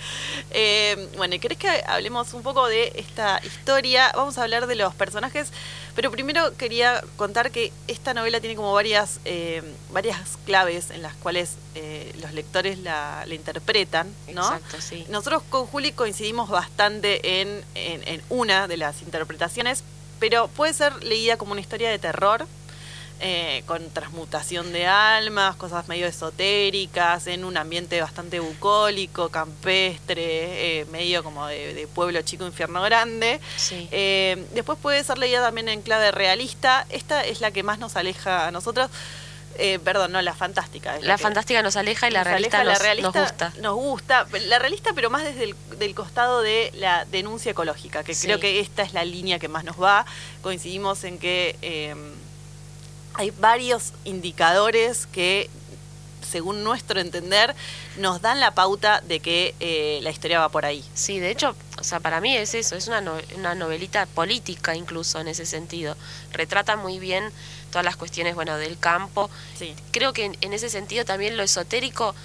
Eh, 0.52 1.10
bueno, 1.18 1.36
¿y 1.36 1.40
¿querés 1.40 1.58
que 1.58 1.84
hablemos 1.86 2.34
un 2.34 2.42
poco 2.44 2.68
de 2.68 2.94
esta 2.96 3.40
historia? 3.44 4.12
Vamos 4.16 4.38
a 4.38 4.44
hablar 4.44 4.66
de 4.66 4.76
los 4.76 4.96
personajes, 4.96 5.52
pero 5.96 6.12
primero 6.12 6.56
quería 6.58 7.04
contar 7.18 7.52
que 7.52 7.72
esta 7.88 8.14
novela 8.14 8.40
tiene 8.40 8.56
como 8.56 8.74
varias, 8.74 9.20
eh, 9.26 9.62
varias 9.92 10.38
claves 10.46 10.92
en 10.92 11.02
las 11.02 11.14
cuales 11.16 11.56
eh, 11.76 12.14
los 12.22 12.34
lectores 12.34 12.80
la, 12.80 13.24
la 13.26 13.34
interpretan, 13.36 14.08
¿no? 14.34 14.44
Exacto, 14.44 14.82
sí. 14.82 15.06
Nosotros 15.10 15.44
con 15.50 15.66
Juli 15.68 15.92
coincidimos 15.92 16.50
bastante 16.50 17.42
en, 17.42 17.64
en- 17.76 18.08
en 18.08 18.22
una 18.30 18.68
de 18.68 18.78
las 18.78 19.02
interpretaciones, 19.02 19.84
pero 20.20 20.48
puede 20.48 20.74
ser 20.74 21.04
leída 21.04 21.38
como 21.38 21.52
una 21.54 21.62
historia 21.62 21.90
de 21.90 22.00
terror, 22.00 22.46
eh, 23.22 23.64
con 23.66 23.90
transmutación 23.90 24.72
de 24.72 24.88
almas, 24.88 25.56
cosas 25.58 25.88
medio 25.88 26.08
esotéricas, 26.08 27.28
en 27.28 27.44
un 27.44 27.58
ambiente 27.58 28.00
bastante 28.02 28.40
bucólico, 28.40 29.30
campestre, 29.30 30.80
eh, 30.82 30.86
medio 30.86 31.24
como 31.24 31.46
de, 31.48 31.74
de 31.74 31.88
pueblo 31.88 32.22
chico, 32.22 32.46
infierno 32.46 32.82
grande. 32.82 33.40
Sí. 33.58 33.88
Eh, 33.92 34.46
después 34.54 34.78
puede 34.82 35.04
ser 35.04 35.18
leída 35.18 35.42
también 35.42 35.70
en 35.70 35.82
clave 35.82 36.12
realista. 36.12 36.86
Esta 36.90 37.26
es 37.26 37.42
la 37.42 37.52
que 37.52 37.64
más 37.64 37.80
nos 37.80 37.96
aleja 37.96 38.48
a 38.48 38.52
nosotros. 38.52 38.90
Eh, 39.62 39.78
perdón, 39.84 40.14
no, 40.14 40.22
la 40.22 40.34
fantástica. 40.34 40.98
La 41.02 41.18
fantástica 41.18 41.62
nos 41.62 41.76
aleja 41.76 42.08
y 42.08 42.12
la 42.12 42.20
nos 42.20 42.28
realista, 42.30 42.62
aleja, 42.62 42.72
nos, 42.72 42.80
la 42.80 42.84
realista 42.86 43.20
nos 43.20 43.30
gusta. 43.30 43.54
Nos 43.60 43.76
gusta. 43.76 44.28
La 44.48 44.58
realista, 44.60 44.92
pero 44.96 45.10
más 45.10 45.26
desde 45.26 45.44
el 45.44 45.56
del 45.78 45.94
costado 45.96 46.42
de 46.42 46.72
la 46.76 47.04
denuncia 47.04 47.52
ecológica, 47.52 48.06
que 48.06 48.14
Sí. 48.16 48.28
creo 48.28 48.40
que 48.40 48.62
esta 48.62 48.84
es 48.84 48.94
la 48.94 49.04
línea 49.04 49.38
que 49.38 49.50
más 49.50 49.66
nos 49.66 49.82
va. 49.82 50.06
Coincidimos 50.42 51.04
en 51.04 51.20
que 51.20 51.58
eh, 51.62 51.94
hay 53.16 53.32
varios 53.32 53.94
indicadores 54.06 55.06
que, 55.08 55.50
según 56.30 56.64
nuestro 56.64 57.00
entender, 57.00 57.56
nos 57.98 58.22
dan 58.22 58.40
la 58.40 58.54
pauta 58.54 59.02
de 59.02 59.20
que 59.20 59.56
eh, 59.60 60.00
la 60.04 60.12
historia 60.12 60.40
va 60.40 60.50
por 60.50 60.66
ahí. 60.66 60.84
Sí, 60.94 61.20
de 61.20 61.32
hecho, 61.32 61.56
o 61.80 61.84
sea, 61.84 62.00
para 62.00 62.22
mí 62.22 62.36
es 62.38 62.54
eso, 62.54 62.76
es 62.76 62.88
una, 62.88 63.02
no- 63.02 63.18
una 63.36 63.56
novelita 63.56 64.06
política 64.06 64.76
incluso 64.76 65.20
en 65.20 65.28
ese 65.28 65.46
sentido. 65.46 65.96
Retrata 66.32 66.76
muy 66.76 67.00
bien 67.00 67.32
todas 67.72 67.84
las 67.86 67.96
cuestiones, 67.98 68.36
bueno, 68.36 68.58
del 68.58 68.78
campo. 68.80 69.30
Sí. 69.58 69.76
Creo 69.92 70.14
que 70.14 70.26
en, 70.26 70.38
en 70.42 70.54
ese 70.54 70.70
sentido 70.70 71.04
también 71.06 71.36
lo 71.38 71.44
esotérico 71.44 72.16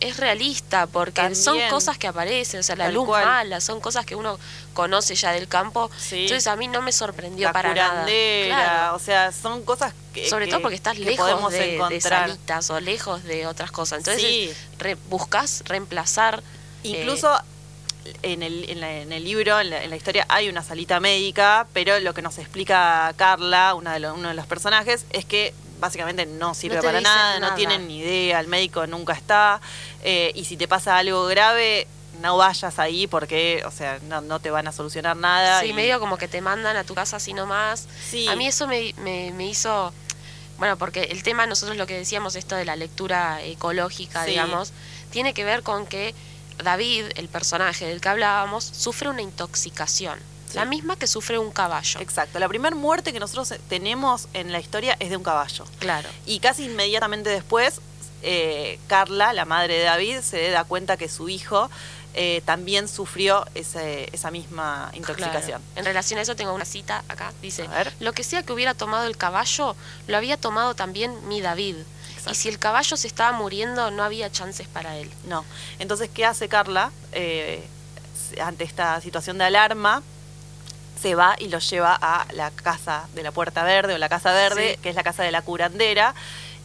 es 0.00 0.16
realista, 0.16 0.86
porque 0.86 1.34
son 1.34 1.58
cosas 1.68 1.98
que 1.98 2.08
aparecen, 2.08 2.60
o 2.60 2.62
sea, 2.62 2.74
la 2.76 2.84
Tal 2.86 2.94
luz 2.94 3.06
cual. 3.06 3.24
mala, 3.24 3.60
son 3.60 3.80
cosas 3.80 4.06
que 4.06 4.16
uno 4.16 4.38
conoce 4.72 5.14
ya 5.14 5.32
del 5.32 5.46
campo. 5.46 5.90
Sí. 5.98 6.22
Entonces 6.22 6.46
a 6.46 6.56
mí 6.56 6.68
no 6.68 6.80
me 6.82 6.90
sorprendió 6.92 7.48
La 7.48 7.52
para 7.52 7.74
nada. 7.74 8.06
Claro. 8.06 8.96
o 8.96 8.98
sea, 8.98 9.30
son 9.32 9.64
cosas 9.64 9.92
que. 10.14 10.28
Sobre 10.28 10.46
que- 10.46 10.52
todo 10.52 10.62
porque 10.62 10.76
estás 10.76 10.98
lejos 10.98 11.52
de, 11.52 11.78
de 11.90 12.00
salitas 12.00 12.70
o 12.70 12.80
lejos 12.80 13.22
de 13.24 13.46
otras 13.46 13.70
cosas. 13.70 13.98
Entonces 13.98 14.22
Sí. 14.22 14.50
re- 14.78 14.96
buscas 15.08 15.62
reemplazar. 15.66 16.42
Incluso 16.82 17.30
en, 18.22 18.42
el, 18.42 18.70
en, 18.70 18.80
la- 18.80 18.90
en 18.92 19.12
el 19.12 19.22
libro, 19.22 19.60
en 19.60 19.68
la, 19.70 19.84
en 19.84 19.90
la 19.90 19.96
historia, 19.96 20.24
hay 20.30 20.48
una 20.48 20.62
salita 20.62 20.98
médica, 21.00 21.66
pero 21.74 22.00
lo 22.00 22.14
que 22.14 22.22
nos 22.22 22.38
explica 22.38 23.12
Carla, 23.16 23.74
una 23.74 23.92
de 23.92 24.00
lo- 24.00 24.14
uno 24.14 24.28
de 24.28 24.34
los 24.34 24.46
personajes, 24.46 25.04
es 25.10 25.26
que 25.26 25.52
básicamente 25.80 26.26
no 26.26 26.54
sirve 26.54 26.76
No 26.76 26.82
para 26.82 27.00
nada, 27.00 27.40
no 27.40 27.54
tienen 27.54 27.88
ni 27.88 27.98
idea, 27.98 28.38
el 28.40 28.46
médico 28.46 28.86
nunca 28.86 29.12
está, 29.14 29.60
eh, 30.02 30.30
y 30.34 30.44
si 30.44 30.56
te 30.56 30.68
pasa 30.68 30.96
algo 30.98 31.26
grave, 31.26 31.86
no 32.20 32.36
vayas 32.36 32.78
ahí 32.78 33.06
porque, 33.06 33.62
o 33.66 33.70
sea, 33.70 33.98
no, 34.02 34.20
no 34.20 34.40
te 34.40 34.50
van 34.50 34.68
a 34.68 34.72
solucionar 34.72 35.16
nada. 35.16 35.60
Sí, 35.60 35.68
y- 35.68 35.72
medio 35.72 35.98
como 36.00 36.18
que 36.18 36.28
te 36.28 36.40
mandan 36.42 36.76
a 36.76 36.84
tu 36.84 36.94
casa 36.94 37.16
así 37.16 37.32
nomás. 37.32 37.86
Sí. 38.10 38.28
A 38.28 38.36
mí 38.36 38.46
eso 38.46 38.66
me, 38.66 38.92
me, 38.98 39.32
me 39.32 39.46
hizo, 39.46 39.92
bueno, 40.58 40.76
porque 40.76 41.04
el 41.04 41.22
tema, 41.22 41.46
nosotros 41.46 41.78
lo 41.78 41.86
que 41.86 41.94
decíamos, 41.96 42.36
esto 42.36 42.56
de 42.56 42.66
la 42.66 42.76
lectura 42.76 43.42
ecológica, 43.42 44.24
Sí. 44.24 44.30
digamos, 44.32 44.72
tiene 45.10 45.32
que 45.32 45.44
ver 45.44 45.62
con 45.62 45.86
que 45.86 46.14
David, 46.62 47.06
el 47.16 47.28
personaje 47.28 47.86
del 47.86 48.02
que 48.02 48.10
hablábamos, 48.10 48.64
sufre 48.64 49.08
una 49.08 49.22
intoxicación, 49.22 50.18
Sí. 50.50 50.56
la 50.56 50.64
misma 50.64 50.96
que 50.96 51.06
sufre 51.06 51.38
un 51.38 51.50
caballo. 51.50 52.00
Exacto, 52.00 52.38
la 52.38 52.48
primera 52.48 52.74
muerte 52.76 53.12
que 53.12 53.20
nosotros 53.20 53.54
tenemos 53.68 54.28
en 54.34 54.52
la 54.52 54.60
historia 54.60 54.96
es 55.00 55.10
de 55.10 55.16
un 55.16 55.22
caballo. 55.22 55.64
Claro. 55.78 56.08
Y 56.26 56.40
casi 56.40 56.64
inmediatamente 56.64 57.30
después, 57.30 57.80
eh, 58.22 58.78
Carla, 58.86 59.32
la 59.32 59.44
madre 59.44 59.74
de 59.78 59.84
David, 59.84 60.20
se 60.20 60.50
da 60.50 60.64
cuenta 60.64 60.96
que 60.96 61.08
su 61.08 61.28
hijo 61.28 61.70
eh, 62.12 62.42
también 62.44 62.88
sufrió 62.88 63.46
ese- 63.54 64.08
esa 64.12 64.32
misma 64.32 64.90
intoxicación. 64.94 65.60
Claro. 65.62 65.76
En 65.76 65.84
relación 65.84 66.18
a 66.18 66.22
eso 66.22 66.34
tengo 66.34 66.52
una 66.52 66.64
cita 66.64 67.04
acá, 67.08 67.32
dice, 67.40 67.62
A 67.62 67.68
ver. 67.84 67.92
lo 68.00 68.12
que 68.12 68.24
sea 68.24 68.42
que 68.42 68.52
hubiera 68.52 68.74
tomado 68.74 69.06
el 69.06 69.16
caballo, 69.16 69.76
lo 70.08 70.16
había 70.16 70.36
tomado 70.36 70.74
también 70.74 71.28
mi 71.28 71.40
David. 71.40 71.76
Exacto. 72.08 72.32
Y 72.32 72.34
si 72.34 72.48
el 72.48 72.58
caballo 72.58 72.96
se 72.96 73.06
estaba 73.06 73.30
muriendo, 73.30 73.92
no 73.92 74.02
había 74.02 74.28
chances 74.32 74.66
para 74.66 74.96
él. 74.96 75.08
No. 75.28 75.44
Entonces, 75.78 76.10
¿qué 76.12 76.26
hace 76.26 76.48
Carla 76.48 76.90
eh, 77.12 77.64
ante 78.42 78.64
esta 78.64 79.00
situación 79.00 79.38
de 79.38 79.44
alarma? 79.44 80.02
Se 81.00 81.14
va 81.14 81.34
y 81.38 81.48
lo 81.48 81.58
lleva 81.60 81.96
a 82.00 82.26
la 82.32 82.50
casa 82.50 83.08
de 83.14 83.22
la 83.22 83.32
Puerta 83.32 83.62
Verde 83.64 83.94
o 83.94 83.98
la 83.98 84.08
Casa 84.08 84.32
Verde, 84.32 84.74
Sí. 84.74 84.80
que 84.82 84.90
es 84.90 84.94
la 84.94 85.02
casa 85.02 85.22
de 85.22 85.30
la 85.32 85.42
curandera, 85.42 86.14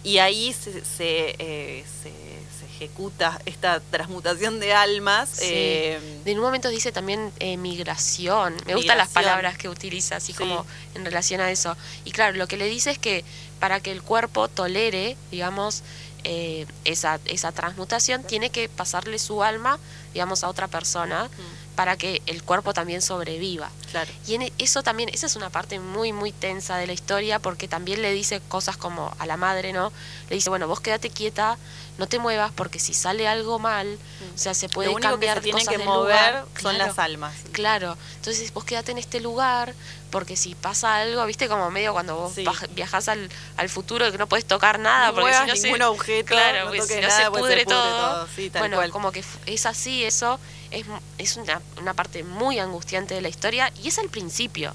y 0.03 0.17
ahí 0.19 0.51
se, 0.53 0.83
se, 0.83 1.35
eh, 1.39 1.85
se- 2.03 2.25
se 2.59 2.65
ejecuta 2.75 3.39
esta 3.45 3.79
transmutación 3.79 4.59
de 4.59 4.73
almas. 4.73 5.29
Sí. 5.29 5.45
eh, 5.47 6.21
En 6.25 6.37
un 6.37 6.43
momento 6.43 6.67
dice 6.69 6.91
también 6.91 7.31
eh, 7.39 7.55
migración. 7.57 8.55
Me 8.65 8.75
gustan 8.75 8.97
las 8.97 9.09
palabras 9.09 9.57
que 9.57 9.69
utiliza, 9.69 10.17
así 10.17 10.33
Sí. 10.33 10.37
como 10.39 10.65
en 10.95 11.05
relación 11.05 11.39
a 11.39 11.49
eso. 11.51 11.77
Y 12.03 12.11
claro, 12.11 12.35
lo 12.37 12.47
que 12.47 12.57
le 12.57 12.65
dice 12.65 12.91
es 12.91 12.97
que 12.99 13.23
para 13.59 13.79
que 13.79 13.91
el 13.91 14.01
cuerpo 14.03 14.47
tolere, 14.49 15.15
digamos, 15.31 15.83
eh, 16.25 16.65
esa, 16.83 17.19
esa 17.25 17.51
transmutación, 17.51 18.23
tiene 18.23 18.49
que 18.49 18.67
pasarle 18.67 19.19
su 19.19 19.43
alma, 19.43 19.77
digamos, 20.13 20.43
a 20.43 20.49
otra 20.49 20.67
persona 20.67 21.29
para 21.75 21.97
que 21.97 22.21
el 22.25 22.41
cuerpo 22.43 22.73
también 22.73 23.01
sobreviva. 23.01 23.69
claro. 23.91 24.09
Y 24.27 24.35
en 24.35 24.51
eso 24.57 24.81
también, 24.83 25.09
esa 25.09 25.25
es 25.27 25.35
una 25.35 25.49
parte 25.49 25.79
muy, 25.79 26.13
muy 26.13 26.31
tensa 26.31 26.77
de 26.77 26.88
la 26.88 26.93
historia, 26.93 27.39
porque 27.39 27.67
también 27.67 28.01
le 28.01 28.11
dice 28.13 28.41
cosas 28.47 28.77
como 28.77 29.13
a 29.19 29.25
la 29.25 29.38
madre, 29.38 29.73
¿no? 29.73 29.91
Le 30.29 30.35
dice, 30.35 30.49
bueno, 30.49 30.67
vos 30.67 30.79
quédate 30.79 31.09
quieta, 31.09 31.57
no 31.97 32.07
te 32.07 32.19
muevas, 32.19 32.51
porque 32.55 32.79
si 32.79 32.93
sale 32.93 33.27
algo 33.27 33.59
mal, 33.59 33.97
o 34.33 34.38
sea, 34.38 34.53
se 34.53 34.67
puede 34.69 34.89
Lo 34.89 34.95
único 34.95 35.07
que 35.07 35.11
cambiar 35.13 35.38
se 35.38 35.43
tiene 35.43 35.59
cosas 35.65 35.77
que 35.77 35.83
mover 35.83 35.99
lugar. 36.33 36.45
son 36.61 36.75
Claro. 36.75 36.88
las 36.89 36.99
almas. 36.99 37.33
Claro, 37.51 37.97
entonces 38.15 38.53
vos 38.53 38.63
quédate 38.65 38.91
en 38.91 38.97
este 38.97 39.19
lugar, 39.19 39.73
porque 40.11 40.35
si 40.38 40.55
pasa 40.55 40.95
algo, 40.97 41.25
viste, 41.25 41.47
como 41.49 41.69
medio 41.71 41.91
cuando 41.93 42.15
vos 42.15 42.33
Sí. 42.35 42.45
viajás 42.71 43.07
al, 43.09 43.29
al 43.57 43.69
futuro 43.69 44.09
que 44.11 44.17
no 44.17 44.27
puedes 44.27 44.45
tocar 44.45 44.79
nada, 44.79 45.07
No 45.11 45.15
porque 45.15 45.33
si 45.33 45.39
no 45.47 45.53
ningún 45.53 45.77
se, 45.79 45.83
objeto, 45.85 46.27
claro, 46.27 46.65
no 46.73 46.83
si 46.85 46.95
no 46.95 47.01
nada, 47.01 47.17
se 47.25 47.29
pues 47.31 47.41
se 47.43 47.49
pudre, 47.49 47.65
todo. 47.65 47.97
todo, 48.13 48.27
sí, 48.35 48.49
tal 48.49 48.61
bueno, 48.61 48.77
cual. 48.77 48.91
como 48.91 49.11
que 49.11 49.23
es 49.45 49.65
así, 49.65 50.03
eso 50.05 50.39
es, 50.71 50.86
es 51.17 51.38
una, 51.38 51.62
una 51.80 51.93
parte 51.93 52.23
muy 52.23 52.60
angustiante 52.60 53.13
de 53.13 53.21
la 53.21 53.30
historia 53.30 53.71
y 53.82 53.88
es 53.88 53.97
al 53.99 54.10
principio. 54.10 54.73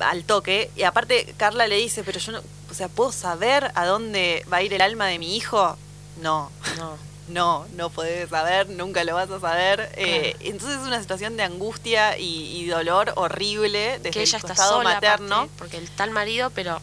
al 0.00 0.24
toque. 0.24 0.70
Y 0.76 0.82
aparte, 0.82 1.34
Carla 1.36 1.66
le 1.66 1.76
dice, 1.76 2.04
pero 2.04 2.18
yo 2.20 2.32
no, 2.32 2.40
o 2.70 2.74
sea, 2.74 2.88
¿puedo 2.88 3.12
saber 3.12 3.70
a 3.74 3.86
dónde 3.86 4.44
va 4.52 4.58
a 4.58 4.62
ir 4.62 4.72
el 4.74 4.80
alma 4.82 5.06
de 5.06 5.18
mi 5.18 5.36
hijo? 5.36 5.76
No, 6.20 6.50
No. 6.76 6.96
no, 7.28 7.66
no 7.74 7.90
podés 7.90 8.30
saber, 8.30 8.68
nunca 8.70 9.04
lo 9.04 9.14
vas 9.14 9.30
a 9.30 9.38
saber. 9.40 9.92
Eh, 9.96 10.34
entonces 10.40 10.80
es 10.80 10.86
una 10.86 11.00
situación 11.00 11.36
de 11.36 11.42
angustia 11.42 12.16
y, 12.18 12.56
y 12.56 12.66
dolor 12.66 13.12
horrible 13.16 13.98
desde 13.98 14.10
que 14.10 14.22
ella 14.22 14.38
el 14.38 14.44
está 14.44 14.48
costado 14.48 14.78
sola, 14.78 14.94
materno. 14.94 15.36
aparte, 15.36 15.52
porque 15.58 15.76
el 15.76 16.10
marido, 16.10 16.50
pero 16.50 16.80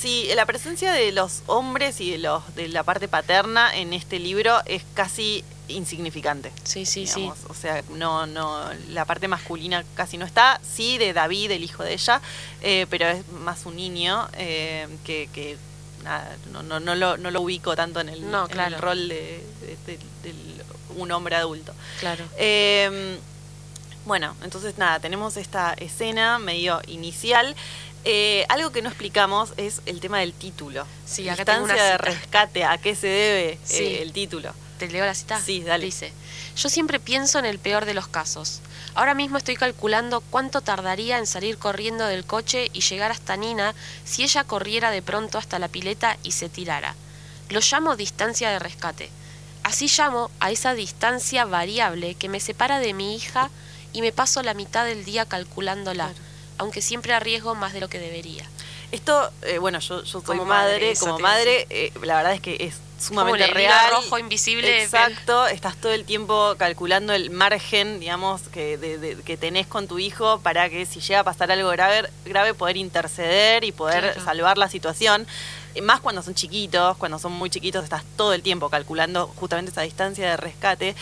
Sí, 0.00 0.28
la 0.34 0.46
presencia 0.46 0.90
de 0.92 1.12
los 1.12 1.42
hombres 1.46 2.00
y 2.00 2.10
de 2.10 2.18
los 2.18 2.42
de 2.56 2.66
la 2.66 2.82
parte 2.82 3.06
paterna 3.06 3.72
en 3.72 3.92
este 3.92 4.18
libro 4.18 4.58
es 4.66 4.82
casi 4.94 5.44
insignificante. 5.68 6.52
sí, 6.64 6.86
sí, 6.86 7.04
digamos. 7.04 7.38
O 7.48 7.54
sea, 7.54 7.82
no, 7.90 8.26
no, 8.26 8.68
la 8.90 9.04
parte 9.04 9.28
masculina 9.28 9.84
casi 9.94 10.16
no 10.18 10.24
está. 10.24 10.60
Sí, 10.62 10.98
de 10.98 11.12
David, 11.12 11.50
el 11.50 11.64
hijo 11.64 11.82
de 11.82 11.94
ella, 11.94 12.20
eh, 12.62 12.86
pero 12.90 13.06
es 13.08 13.26
más 13.28 13.66
un 13.66 13.76
niño 13.76 14.28
eh, 14.34 14.86
que, 15.04 15.28
que 15.32 15.56
nada, 16.04 16.36
no, 16.52 16.62
no, 16.62 16.78
no, 16.80 16.94
lo, 16.94 17.16
no 17.16 17.30
lo 17.30 17.40
ubico 17.40 17.74
tanto 17.74 18.00
en 18.00 18.08
el, 18.10 18.30
No, 18.30 18.44
en 18.44 18.50
claro. 18.52 18.76
el 18.76 18.82
rol 18.82 19.08
de, 19.08 19.44
de- 19.60 19.76
de- 19.86 19.98
del- 20.22 20.62
un 20.96 21.10
hombre 21.12 21.36
adulto. 21.36 21.72
sí, 21.72 22.00
claro. 22.00 22.24
Eh, 22.38 23.18
bueno, 24.04 24.36
entonces 24.44 24.78
nada, 24.78 25.00
tenemos 25.00 25.36
esta 25.36 25.72
escena 25.74 26.38
medio 26.38 26.80
inicial. 26.86 27.56
Eh, 28.04 28.46
algo 28.48 28.70
que 28.70 28.82
no 28.82 28.88
explicamos 28.88 29.52
es 29.56 29.82
el 29.84 29.98
tema 29.98 30.20
del 30.20 30.32
título. 30.32 30.86
Sí, 31.04 31.28
acá 31.28 31.44
tengo 31.44 31.62
Instancia 31.62 31.82
una 31.84 31.90
de 31.92 31.98
rescate, 31.98 32.64
¿a 32.64 32.78
qué 32.78 32.94
se 32.94 33.08
debe 33.08 33.52
eh, 33.54 33.58
Sí. 33.64 33.96
el 34.00 34.12
título? 34.12 34.52
¿Te 34.78 34.88
leo 34.88 35.04
la 35.06 35.14
cita? 35.14 35.40
Sí, 35.40 35.62
dale. 35.62 35.86
Dice, 35.86 36.12
yo 36.56 36.68
siempre 36.68 37.00
pienso 37.00 37.38
en 37.38 37.46
el 37.46 37.58
peor 37.58 37.84
de 37.84 37.94
los 37.94 38.08
casos. 38.08 38.60
Ahora 38.94 39.14
mismo 39.14 39.38
estoy 39.38 39.56
calculando 39.56 40.20
cuánto 40.20 40.60
tardaría 40.60 41.18
en 41.18 41.26
salir 41.26 41.58
corriendo 41.58 42.06
del 42.06 42.24
coche 42.24 42.70
y 42.72 42.80
llegar 42.80 43.10
hasta 43.10 43.36
Nina 43.36 43.74
si 44.04 44.22
ella 44.22 44.44
corriera 44.44 44.90
de 44.90 45.02
pronto 45.02 45.38
hasta 45.38 45.58
la 45.58 45.68
pileta 45.68 46.16
y 46.22 46.32
se 46.32 46.48
tirara. 46.48 46.94
Lo 47.50 47.60
llamo 47.60 47.96
distancia 47.96 48.50
de 48.50 48.58
rescate. 48.58 49.10
Así 49.62 49.88
llamo 49.88 50.30
a 50.40 50.50
esa 50.50 50.74
distancia 50.74 51.44
variable 51.44 52.14
que 52.14 52.28
me 52.28 52.40
separa 52.40 52.78
de 52.78 52.94
mi 52.94 53.16
hija 53.16 53.50
y 53.92 54.00
me 54.00 54.12
paso 54.12 54.42
la 54.42 54.54
mitad 54.54 54.84
del 54.84 55.04
día 55.04 55.26
calculándola, 55.26 56.06
Claro. 56.06 56.18
aunque 56.58 56.82
siempre 56.82 57.14
arriesgo 57.14 57.54
más 57.54 57.72
de 57.72 57.80
lo 57.80 57.88
que 57.88 57.98
debería. 57.98 58.44
Esto, 58.92 59.30
eh, 59.42 59.58
bueno, 59.58 59.80
yo, 59.80 60.02
yo 60.04 60.06
soy 60.06 60.22
Como 60.22 60.44
madre, 60.44 60.94
como 60.96 61.18
madre, 61.18 61.66
eh, 61.70 61.92
la 62.02 62.16
verdad 62.16 62.34
es 62.34 62.40
que 62.40 62.56
es 62.60 62.74
sumamente 62.98 63.38
Como 63.46 63.48
el 63.50 63.54
real. 63.54 63.90
rojo 63.90 64.18
invisible, 64.18 64.82
Exacto, 64.82 65.46
estás 65.46 65.76
todo 65.76 65.92
el 65.92 66.04
tiempo 66.04 66.54
calculando 66.58 67.12
el 67.12 67.30
margen, 67.30 68.00
digamos, 68.00 68.42
que, 68.52 68.78
de- 68.78 68.98
de- 68.98 69.16
que 69.22 69.36
tenés 69.36 69.66
con 69.66 69.86
tu 69.86 69.98
hijo 69.98 70.40
para 70.40 70.68
que 70.70 70.86
si 70.86 71.00
llega 71.00 71.20
a 71.20 71.24
pasar 71.24 71.50
algo 71.52 71.68
grave, 71.70 72.08
grave 72.24 72.54
poder 72.54 72.76
interceder 72.76 73.64
y 73.64 73.72
poder 73.72 74.12
Claro. 74.12 74.24
salvar 74.24 74.58
la 74.58 74.68
situación. 74.68 75.26
Más 75.82 76.00
cuando 76.00 76.22
son 76.22 76.34
chiquitos, 76.34 76.96
cuando 76.96 77.18
son 77.18 77.32
muy 77.32 77.50
chiquitos, 77.50 77.84
estás 77.84 78.02
todo 78.16 78.32
el 78.32 78.42
tiempo 78.42 78.70
calculando 78.70 79.26
justamente 79.36 79.70
esa 79.70 79.82
distancia 79.82 80.30
de 80.30 80.36
rescate. 80.38 80.94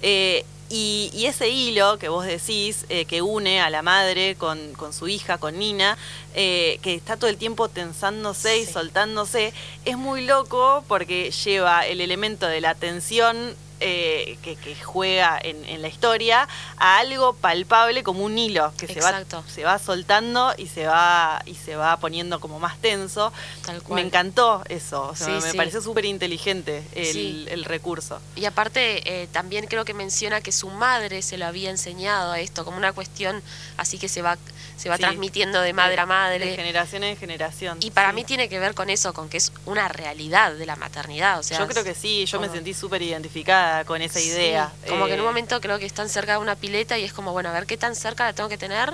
Eh, 0.00 0.46
y, 0.72 1.10
y 1.12 1.26
ese 1.26 1.50
hilo 1.50 1.98
que 1.98 2.08
vos 2.08 2.24
decís, 2.24 2.86
eh, 2.88 3.04
que 3.04 3.20
une 3.20 3.60
a 3.60 3.68
la 3.68 3.82
madre 3.82 4.36
con, 4.36 4.72
con 4.72 4.94
su 4.94 5.06
hija, 5.06 5.36
con 5.36 5.58
Nina, 5.58 5.98
eh, 6.34 6.78
que 6.80 6.94
está 6.94 7.18
todo 7.18 7.28
el 7.28 7.36
tiempo 7.36 7.68
tensándose 7.68 8.58
y 8.58 8.64
soltándose, 8.64 9.52
es 9.84 9.98
muy 9.98 10.24
loco 10.24 10.82
porque 10.88 11.30
lleva 11.30 11.86
el 11.86 12.00
elemento 12.00 12.46
de 12.46 12.62
la 12.62 12.74
tensión 12.74 13.54
eh, 13.82 14.38
que, 14.42 14.56
que 14.56 14.74
juega 14.76 15.38
en, 15.42 15.64
en 15.64 15.82
la 15.82 15.88
historia 15.88 16.48
a 16.78 16.98
algo 16.98 17.34
palpable 17.34 18.02
como 18.02 18.24
un 18.24 18.38
hilo 18.38 18.72
que 18.78 18.86
se 18.86 19.00
va, 19.00 19.22
se 19.48 19.64
va 19.64 19.78
soltando 19.78 20.54
y 20.56 20.66
se 20.68 20.86
va, 20.86 21.42
y 21.46 21.54
se 21.54 21.76
va 21.76 21.96
poniendo 21.98 22.40
como 22.40 22.58
más 22.58 22.78
tenso. 22.78 23.32
Tal 23.66 23.82
cual. 23.82 24.00
Me 24.00 24.06
encantó 24.06 24.62
eso, 24.68 25.08
o 25.08 25.16
sea, 25.16 25.26
Sí, 25.26 25.32
me 25.46 25.50
sí. 25.52 25.56
pareció 25.56 25.82
súper 25.82 26.04
inteligente 26.04 26.82
el, 26.94 27.06
Sí. 27.12 27.46
el 27.50 27.64
recurso. 27.64 28.20
Y 28.36 28.44
aparte, 28.44 29.22
eh, 29.22 29.26
también 29.32 29.66
creo 29.66 29.84
que 29.84 29.94
menciona 29.94 30.40
que 30.40 30.52
su 30.52 30.68
madre 30.70 31.22
se 31.22 31.36
lo 31.38 31.46
había 31.46 31.70
enseñado 31.70 32.32
a 32.32 32.40
esto, 32.40 32.64
como 32.64 32.76
una 32.76 32.92
cuestión 32.92 33.42
así 33.76 33.98
que 33.98 34.08
se 34.08 34.22
va, 34.22 34.38
se 34.82 34.88
va 34.88 34.96
Sí. 34.96 35.02
transmitiendo 35.02 35.60
de 35.60 35.72
madre 35.72 35.96
a 35.98 36.00
De 36.02 36.06
madre. 36.06 36.56
generación 36.56 37.04
en 37.04 37.16
generación. 37.16 37.78
Y 37.80 37.92
para 37.92 38.08
sí. 38.10 38.14
mí 38.16 38.24
tiene 38.24 38.48
que 38.48 38.58
ver 38.58 38.74
con 38.74 38.90
eso, 38.90 39.12
con 39.14 39.28
que 39.28 39.36
es 39.36 39.52
una 39.64 39.86
realidad 39.86 40.52
de 40.54 40.66
la 40.66 40.74
maternidad. 40.74 41.38
O 41.38 41.42
sea, 41.44 41.58
yo 41.60 41.68
creo 41.68 41.84
que 41.84 41.94
sí, 41.94 42.24
yo 42.26 42.40
me 42.40 42.48
sentí 42.48 42.74
súper 42.74 43.00
identificada 43.00 43.84
con 43.84 44.02
esa 44.02 44.18
Sí, 44.18 44.26
idea. 44.28 44.72
como 44.88 45.06
que 45.06 45.14
en 45.14 45.20
un 45.20 45.26
Eh, 45.26 45.28
momento 45.28 45.60
creo 45.60 45.78
que 45.78 45.86
están 45.86 46.08
cerca 46.08 46.32
de 46.32 46.38
una 46.38 46.56
pileta 46.56 46.98
y 46.98 47.04
es 47.04 47.12
como, 47.12 47.30
bueno, 47.32 47.50
a 47.50 47.52
ver 47.52 47.66
qué 47.66 47.76
tan 47.76 47.94
cerca 47.94 48.24
la 48.24 48.32
tengo 48.32 48.48
que 48.48 48.58
tener 48.58 48.92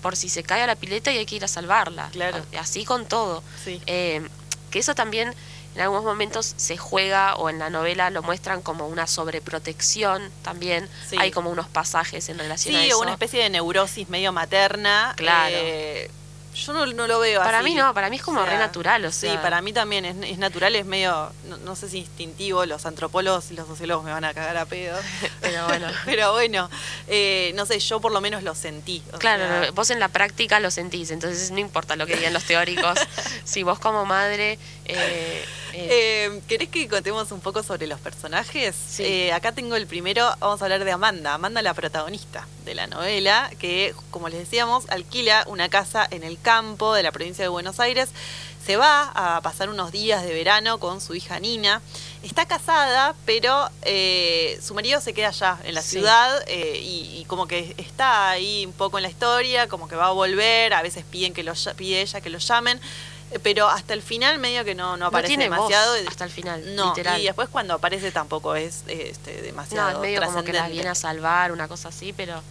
por 0.00 0.16
si 0.16 0.28
se 0.30 0.42
cae 0.42 0.62
a 0.62 0.66
la 0.66 0.76
pileta 0.76 1.12
y 1.12 1.18
hay 1.18 1.26
que 1.26 1.34
ir 1.36 1.44
a 1.44 1.48
salvarla. 1.48 2.08
Claro. 2.12 2.38
Así 2.58 2.84
con 2.86 3.04
todo. 3.06 3.42
Sí. 3.62 3.82
Eh, 3.86 4.26
que 4.70 4.78
eso 4.78 4.94
también 4.94 5.34
en 5.76 5.82
algunos 5.82 6.04
momentos 6.04 6.54
se 6.56 6.76
juega 6.78 7.36
o 7.36 7.50
en 7.50 7.58
la 7.58 7.68
novela 7.70 8.08
lo 8.10 8.22
muestran 8.22 8.62
como 8.62 8.86
una 8.88 9.06
sobreprotección 9.06 10.30
también. 10.42 10.88
Sí. 11.08 11.16
Hay 11.18 11.30
como 11.30 11.50
unos 11.50 11.68
pasajes 11.68 12.28
en 12.30 12.38
relación 12.38 12.74
a 12.74 12.80
Sí, 12.80 12.86
eso. 12.88 12.98
o 12.98 13.02
una 13.02 13.12
especie 13.12 13.42
de 13.42 13.50
neurosis 13.50 14.08
medio 14.08 14.32
materna. 14.32 15.12
Claro. 15.16 15.54
eh, 15.56 16.10
yo 16.54 16.72
no, 16.72 16.86
no 16.86 17.06
lo 17.06 17.18
veo 17.20 17.42
Para 17.42 17.58
así. 17.58 17.68
mí 17.68 17.74
no, 17.74 17.92
para 17.92 18.08
mí 18.08 18.16
es 18.16 18.22
como 18.22 18.42
re 18.46 18.56
natural, 18.56 19.04
o 19.04 19.12
sí, 19.12 19.26
sea. 19.26 19.42
para 19.42 19.60
mí 19.60 19.74
también 19.74 20.06
es, 20.06 20.16
es 20.26 20.38
natural, 20.38 20.74
es 20.74 20.86
medio, 20.86 21.30
no, 21.48 21.58
no 21.58 21.76
sé 21.76 21.90
si 21.90 21.98
instintivo, 21.98 22.64
los 22.64 22.86
antropólogos 22.86 23.50
y 23.50 23.54
los 23.56 23.66
sociólogos 23.68 24.06
me 24.06 24.10
van 24.12 24.24
a 24.24 24.32
cagar 24.32 24.56
a 24.56 24.64
pedo. 24.64 24.96
Pero 25.42 25.66
bueno. 25.66 25.86
Pero 26.06 26.32
bueno, 26.32 26.70
eh, 27.08 27.52
no 27.56 27.66
sé, 27.66 27.78
yo 27.78 28.00
por 28.00 28.10
lo 28.10 28.22
menos 28.22 28.42
lo 28.42 28.54
sentí. 28.54 29.02
o 29.12 29.18
Claro, 29.18 29.44
sea, 29.46 29.70
vos 29.72 29.90
en 29.90 30.00
la 30.00 30.08
práctica 30.08 30.58
lo 30.58 30.70
sentís, 30.70 31.10
entonces 31.10 31.50
no 31.50 31.58
importa 31.58 31.94
lo 31.94 32.06
que 32.06 32.16
digan 32.16 32.32
los 32.32 32.44
teóricos. 32.44 32.98
si 33.44 33.62
vos 33.62 33.78
como 33.78 34.06
madre... 34.06 34.58
eh, 34.86 35.44
eh, 35.76 36.26
Eh, 36.28 36.40
¿Querés 36.48 36.68
que 36.68 36.88
contemos 36.88 37.30
un 37.32 37.40
poco 37.40 37.62
sobre 37.62 37.86
los 37.86 38.00
personajes? 38.00 38.74
Sí. 38.88 39.02
Eh, 39.04 39.32
acá 39.32 39.52
tengo 39.52 39.76
el 39.76 39.86
primero, 39.86 40.28
vamos 40.40 40.60
a 40.60 40.64
hablar 40.64 40.84
de 40.84 40.92
Amanda. 40.92 41.34
Amanda, 41.34 41.62
la 41.62 41.74
protagonista 41.74 42.46
de 42.64 42.74
la 42.74 42.86
novela, 42.86 43.50
que, 43.58 43.94
como 44.10 44.28
les 44.28 44.38
decíamos, 44.38 44.88
alquila 44.90 45.44
una 45.46 45.68
casa 45.68 46.06
en 46.10 46.24
el 46.24 46.40
campo 46.40 46.94
de 46.94 47.02
la 47.02 47.12
provincia 47.12 47.44
de 47.44 47.48
Buenos 47.48 47.78
Aires. 47.80 48.08
Se 48.64 48.76
va 48.76 49.12
a 49.14 49.40
pasar 49.42 49.68
unos 49.68 49.92
días 49.92 50.24
de 50.24 50.34
verano 50.34 50.78
con 50.80 51.00
su 51.00 51.14
hija 51.14 51.38
Nina. 51.38 51.80
Está 52.24 52.46
casada, 52.46 53.14
pero 53.24 53.70
eh, 53.82 54.58
su 54.60 54.74
marido 54.74 55.00
se 55.00 55.14
queda 55.14 55.28
allá 55.28 55.58
en 55.62 55.74
la 55.74 55.82
Sí. 55.82 55.90
ciudad 55.90 56.42
eh, 56.48 56.80
y, 56.82 57.18
y 57.20 57.24
como 57.26 57.46
que 57.46 57.76
está 57.78 58.30
ahí 58.30 58.66
un 58.66 58.72
poco 58.72 58.98
en 58.98 59.02
la 59.04 59.08
historia, 59.10 59.68
como 59.68 59.86
que 59.86 59.94
va 59.94 60.06
a 60.06 60.10
volver. 60.10 60.74
A 60.74 60.82
veces 60.82 61.04
piden 61.08 61.32
que 61.32 61.44
lo, 61.44 61.52
pide 61.76 62.00
ella 62.00 62.20
que 62.20 62.28
lo 62.30 62.38
llamen. 62.38 62.80
Pero 63.42 63.68
hasta 63.68 63.92
el 63.92 64.02
final 64.02 64.38
medio 64.38 64.64
que 64.64 64.74
no, 64.74 64.92
no 64.92 64.96
no 64.96 65.06
aparece 65.06 65.34
voz 65.34 65.42
demasiado. 65.44 65.94
hasta 66.06 66.24
el 66.24 66.30
final, 66.30 66.76
No, 66.76 66.88
literal. 66.90 67.20
y 67.20 67.24
después 67.24 67.48
cuando 67.48 67.74
aparece 67.74 68.12
tampoco 68.12 68.54
es 68.54 68.84
este, 68.86 69.42
demasiado. 69.42 69.90
No, 69.90 69.96
es 69.96 70.00
medio 70.00 70.20
como 70.22 70.42
que 70.42 70.52
la 70.52 70.60
trascendente. 70.60 70.72
viene 70.72 70.88
a 70.88 70.94
salvar, 70.94 71.52
una 71.52 71.68
cosa 71.68 71.88
así, 71.88 72.12
pero... 72.12 72.42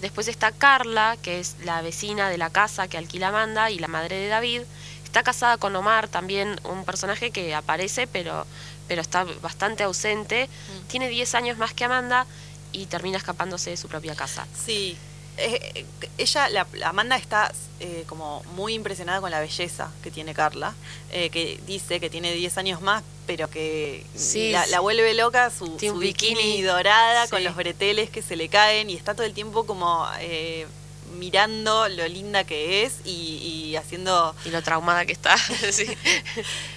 Después 0.00 0.28
está 0.28 0.52
Carla, 0.52 1.16
que 1.22 1.40
es 1.40 1.56
la 1.64 1.80
vecina 1.80 2.28
de 2.28 2.36
la 2.36 2.50
casa 2.50 2.88
que 2.88 2.98
alquila 2.98 3.28
Amanda 3.28 3.70
y 3.70 3.78
la 3.78 3.88
madre 3.88 4.16
de 4.16 4.28
David. 4.28 4.62
Está 5.02 5.22
casada 5.22 5.56
con 5.56 5.74
Omar, 5.76 6.08
también 6.08 6.60
un 6.64 6.84
personaje 6.84 7.30
que 7.30 7.54
aparece, 7.54 8.06
pero, 8.06 8.46
pero 8.86 9.00
está 9.00 9.24
bastante 9.40 9.82
ausente. 9.84 10.48
Mm. 10.48 10.86
Tiene 10.88 11.08
10 11.08 11.34
años 11.36 11.56
más 11.56 11.72
que 11.72 11.84
Amanda 11.84 12.26
y 12.72 12.84
termina 12.86 13.16
escapándose 13.16 13.70
de 13.70 13.78
su 13.78 13.88
propia 13.88 14.14
casa. 14.14 14.46
Sí. 14.66 14.98
Eh, 15.36 15.84
ella, 16.16 16.48
la, 16.48 16.66
Amanda 16.84 17.16
está 17.16 17.52
eh, 17.80 18.04
como 18.08 18.42
muy 18.54 18.74
impresionada 18.74 19.20
con 19.20 19.30
la 19.30 19.40
belleza 19.40 19.90
que 20.02 20.10
tiene 20.10 20.32
Carla, 20.34 20.74
eh, 21.10 21.28
que 21.30 21.60
dice 21.66 21.98
que 21.98 22.08
tiene 22.08 22.32
10 22.32 22.56
años 22.58 22.80
más, 22.80 23.02
pero 23.26 23.50
que 23.50 24.06
Sí, 24.14 24.52
la, 24.52 24.64
sí. 24.64 24.70
la 24.70 24.80
vuelve 24.80 25.12
loca 25.14 25.50
su, 25.50 25.64
bikini, 25.76 25.98
bikini. 25.98 26.62
dorada 26.62 27.26
con 27.28 27.42
los 27.42 27.56
breteles 27.56 28.10
que 28.10 28.22
se 28.22 28.36
le 28.36 28.48
caen 28.48 28.90
y 28.90 28.94
está 28.94 29.14
todo 29.14 29.26
el 29.26 29.34
tiempo 29.34 29.66
como 29.66 30.06
eh, 30.20 30.66
mirando 31.14 31.88
lo 31.88 32.06
linda 32.08 32.44
que 32.44 32.84
es 32.84 32.94
y, 33.04 33.70
y 33.70 33.76
haciendo, 33.76 34.34
Y 34.44 34.50
lo 34.50 34.62
traumada 34.62 35.06
que 35.06 35.12
está. 35.12 35.36
sí. 35.72 35.86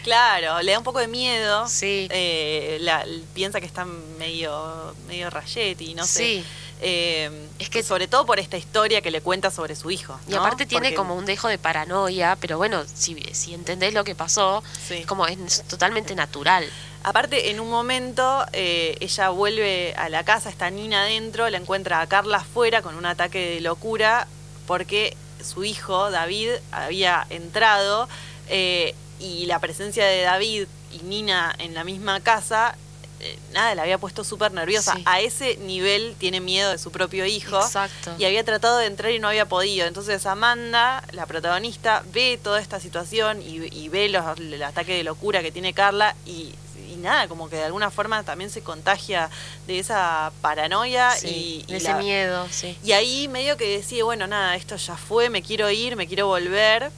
claro, 0.04 0.62
le 0.62 0.72
da 0.72 0.78
un 0.78 0.84
poco 0.84 1.00
de 1.00 1.08
miedo. 1.08 1.68
Sí. 1.68 2.08
Eh, 2.12 2.78
la- 2.82 3.06
piensa 3.34 3.60
que 3.60 3.66
está 3.66 3.86
medio, 3.86 4.96
medio 5.08 5.30
rayetti, 5.30 5.94
no 5.94 6.06
sé. 6.06 6.20
Sí. 6.20 6.44
Eh, 6.80 7.48
Es 7.60 7.70
que- 7.72 7.82
sobre 7.82 8.08
todo 8.08 8.26
por 8.28 8.40
esta 8.40 8.56
historia 8.58 9.02
que 9.02 9.10
le 9.10 9.22
cuenta 9.22 9.50
sobre 9.50 9.76
su 9.76 9.90
hijo. 9.90 10.20
Y 10.28 10.36
aparte 10.36 10.66
tiene 10.68 10.90
Porque- 10.90 10.96
como 10.96 11.16
un 11.16 11.26
dejo 11.26 11.48
de 11.48 11.58
paranoia, 11.58 12.38
pero 12.40 12.58
bueno, 12.58 12.84
si, 12.94 13.16
si 13.34 13.54
entendés 13.56 13.94
lo 13.96 14.04
que 14.04 14.14
pasó, 14.14 14.64
Sí. 14.88 14.96
es 14.96 15.06
como 15.08 15.26
es 15.26 15.64
totalmente 15.68 16.14
natural. 16.16 16.70
Aparte, 17.04 17.52
en 17.52 17.60
un 17.60 17.70
momento, 17.70 18.46
eh, 18.54 18.98
ella 19.00 19.30
vuelve 19.30 19.94
a 19.96 20.10
la 20.10 20.24
casa, 20.24 20.50
está 20.50 20.70
Nina 20.70 21.04
adentro, 21.04 21.50
la 21.50 21.58
encuentra 21.58 22.02
a 22.02 22.08
Carla 22.08 22.38
afuera 22.38 22.82
con 22.82 22.96
un 22.96 23.06
ataque 23.06 23.56
de 23.56 23.62
locura 23.62 24.28
porque 24.66 25.16
su 25.44 25.64
hijo, 25.64 26.12
David, 26.12 26.52
había 26.72 27.26
entrado 27.30 28.08
eh, 28.50 28.94
y 29.20 29.46
la 29.46 29.60
presencia 29.60 30.06
de 30.06 30.22
David 30.22 30.68
y 30.92 31.04
Nina 31.04 31.56
en 31.60 31.74
la 31.74 31.84
misma 31.84 32.20
casa, 32.20 32.76
eh, 33.20 33.40
nada, 33.52 33.74
la 33.74 33.84
había 33.84 33.98
puesto 33.98 34.24
súper 34.24 34.52
nerviosa. 34.52 34.96
Sí. 34.96 35.04
A 35.06 35.22
ese 35.22 35.58
nivel 35.58 36.16
tiene 36.20 36.40
miedo 36.40 36.72
de 36.72 36.78
su 36.78 36.92
propio 36.92 37.26
hijo. 37.26 37.60
Exacto. 37.60 38.16
y 38.20 38.26
había 38.26 38.44
tratado 38.44 38.78
de 38.78 38.86
entrar 38.86 39.12
y 39.12 39.20
no 39.20 39.28
había 39.28 39.48
podido. 39.48 39.88
Entonces 39.88 40.26
Amanda, 40.26 41.04
la 41.14 41.26
protagonista, 41.26 42.04
ve 42.12 42.40
toda 42.42 42.60
esta 42.60 42.80
situación 42.80 43.42
y, 43.42 43.74
y 43.74 43.90
ve 43.90 44.10
los, 44.10 44.40
el 44.40 44.62
ataque 44.62 44.94
de 44.96 45.04
locura 45.04 45.42
que 45.42 45.52
tiene 45.52 45.74
Carla 45.74 46.16
y, 46.26 46.54
y 46.98 47.02
nada, 47.02 47.28
como 47.28 47.50
que 47.50 47.58
de 47.58 47.64
alguna 47.66 47.92
forma 47.92 48.24
también 48.24 48.50
se 48.50 48.62
contagia 48.62 49.30
de 49.68 49.80
esa 49.80 50.32
paranoia 50.42 51.12
Sí, 51.12 51.64
y, 51.68 51.72
de 51.72 51.78
ese 51.78 51.90
la- 51.90 51.98
miedo, 51.98 52.48
sí. 52.50 52.78
y 52.84 52.92
ahí 52.94 53.28
medio 53.28 53.56
que 53.58 53.78
decide, 53.78 54.04
bueno, 54.04 54.26
nada, 54.28 54.56
esto 54.56 54.76
ya 54.78 54.96
fue, 54.98 55.30
me 55.30 55.42
quiero 55.42 55.70
ir, 55.70 55.96
me 55.96 56.08
quiero 56.08 56.28
volver 56.28 56.92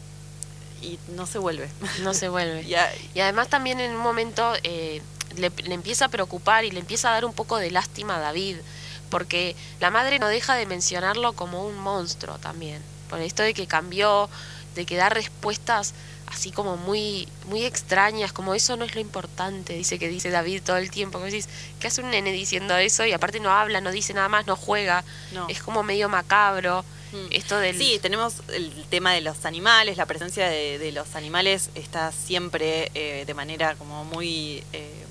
y 0.81 0.97
no 1.15 1.25
se 1.27 1.38
vuelve. 1.39 1.69
No 2.03 2.13
se 2.13 2.29
vuelve. 2.29 2.63
Y 2.67 2.75
a- 2.75 2.91
Y 3.13 3.19
además 3.19 3.49
también 3.49 3.79
en 3.79 3.91
un 3.91 3.97
momento 4.01 4.53
eh, 4.63 5.01
le, 5.35 5.49
le 5.63 5.73
empieza 5.73 6.05
a 6.05 6.09
preocupar 6.09 6.63
y 6.65 6.71
le 6.71 6.79
empieza 6.79 7.09
a 7.09 7.13
dar 7.13 7.25
un 7.25 7.33
poco 7.33 7.57
de 7.57 7.69
lástima 7.71 8.15
a 8.15 8.19
David, 8.19 8.57
porque 9.09 9.55
la 9.79 9.89
madre 9.91 10.19
no 10.19 10.27
deja 10.27 10.55
de 10.55 10.65
mencionarlo 10.65 11.33
como 11.33 11.65
un 11.65 11.77
monstruo 11.77 12.38
también, 12.38 12.81
por 13.09 13.19
esto 13.19 13.43
de 13.43 13.53
que 13.53 13.67
cambió, 13.67 14.29
de 14.75 14.85
que 14.85 14.95
da 14.95 15.09
respuestas 15.09 15.93
así 16.31 16.51
como 16.51 16.77
muy 16.77 17.27
muy 17.47 17.65
extrañas, 17.65 18.31
como 18.33 18.53
eso 18.53 18.77
no 18.77 18.85
es 18.85 18.93
lo 18.95 19.01
importante, 19.01 19.73
dice 19.73 19.97
que 19.99 20.07
dice 20.07 20.29
David 20.29 20.61
todo 20.63 20.77
el 20.77 20.91
tiempo, 20.91 21.19
que 21.19 21.25
decís, 21.25 21.49
¿qué 21.79 21.87
hace 21.87 22.01
un 22.01 22.11
nene 22.11 22.31
diciendo 22.31 22.75
eso? 22.77 23.05
Y 23.05 23.13
aparte 23.13 23.39
no 23.39 23.51
habla, 23.51 23.81
no 23.81 23.91
dice 23.91 24.13
nada 24.13 24.29
más, 24.29 24.45
no 24.47 24.55
juega, 24.55 25.03
No. 25.33 25.47
es 25.49 25.61
como 25.61 25.83
medio 25.83 26.07
macabro, 26.09 26.85
Mm. 27.11 27.25
esto 27.31 27.57
del... 27.57 27.75
Sí, 27.75 27.97
tenemos 27.99 28.35
el 28.53 28.71
tema 28.91 29.13
de 29.13 29.21
los 29.21 29.43
animales, 29.45 29.97
la 29.97 30.05
presencia 30.05 30.47
de, 30.47 30.77
de 30.77 30.91
los 30.91 31.15
animales 31.15 31.71
está 31.73 32.11
siempre 32.11 32.91
eh, 32.93 33.23
de 33.25 33.33
manera 33.33 33.73
como 33.75 34.05
muy, 34.05 34.63
eh, 34.73 35.05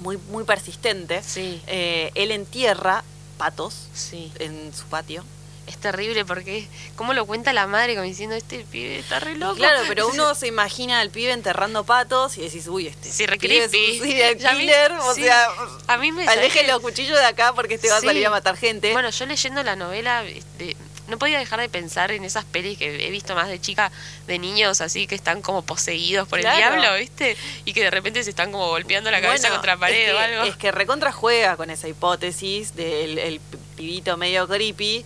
muy, 0.00 0.18
muy 0.30 0.44
persistente. 0.44 1.22
Sí, 1.22 1.62
Eh, 1.66 2.10
él 2.14 2.30
entierra 2.30 3.04
patos 3.38 3.88
sí. 3.94 4.30
en 4.38 4.72
su 4.74 4.84
patio. 4.84 5.24
Es 5.70 5.78
terrible 5.78 6.24
porque 6.24 6.66
cómo 6.96 7.14
lo 7.14 7.24
cuenta 7.26 7.52
la 7.52 7.66
madre 7.66 7.94
como 7.94 8.04
diciendo 8.06 8.36
este 8.36 8.58
pibe 8.70 8.98
está 8.98 9.18
re 9.20 9.36
loco. 9.36 9.56
Claro, 9.56 9.80
pero 9.88 10.08
uno 10.08 10.34
se 10.34 10.46
imagina 10.46 11.00
al 11.00 11.10
pibe 11.10 11.32
enterrando 11.32 11.84
patos 11.84 12.36
y 12.38 12.42
decís, 12.42 12.66
uy, 12.68 12.88
este 12.88 13.10
Sí, 13.10 13.26
re 13.26 13.38
pibe 13.38 13.64
es 13.64 13.70
creepy. 13.70 14.00
un 14.00 14.06
serial 14.06 14.36
killer, 14.58 14.92
o 14.92 15.14
sí. 15.14 15.22
sea, 15.22 15.48
A 15.86 15.96
mí 15.96 16.12
me 16.12 16.26
aleje 16.28 16.66
los 16.66 16.80
cuchillos 16.80 17.18
de 17.18 17.24
acá 17.24 17.52
porque 17.54 17.74
este 17.74 17.88
va 17.88 17.96
a 17.96 18.00
Sí. 18.00 18.06
salir 18.06 18.26
a 18.26 18.30
matar 18.30 18.56
gente. 18.56 18.92
Bueno, 18.92 19.10
yo 19.10 19.26
leyendo 19.26 19.62
la 19.62 19.76
novela, 19.76 20.24
este, 20.24 20.76
no 21.08 21.18
podía 21.18 21.40
dejar 21.40 21.58
de 21.58 21.68
pensar 21.68 22.12
en 22.12 22.22
esas 22.24 22.44
pelis 22.44 22.78
que 22.78 23.04
he 23.06 23.10
visto 23.10 23.34
más 23.34 23.48
de 23.48 23.60
chica, 23.60 23.90
de 24.28 24.38
niños 24.38 24.80
así 24.80 25.08
que 25.08 25.16
están 25.16 25.42
como 25.42 25.62
poseídos 25.62 26.28
por 26.28 26.38
Claro. 26.38 26.56
el 26.76 26.80
diablo, 26.80 26.98
¿viste? 27.00 27.36
Y 27.64 27.72
que 27.72 27.82
de 27.82 27.90
repente 27.90 28.22
se 28.22 28.30
están 28.30 28.52
como 28.52 28.68
golpeando 28.68 29.10
la 29.10 29.20
cabeza 29.20 29.48
Bueno, 29.48 29.56
contra 29.56 29.74
la 29.74 29.80
pared 29.80 29.98
es 29.98 30.04
que, 30.10 30.12
o 30.14 30.18
algo. 30.18 30.42
Es 30.44 30.56
que 30.56 30.70
recontra 30.70 31.10
juega 31.10 31.56
con 31.56 31.68
esa 31.70 31.88
hipótesis 31.88 32.76
del 32.76 33.18
el 33.18 33.40
pibito 33.76 34.16
medio 34.16 34.46
creepy, 34.46 35.04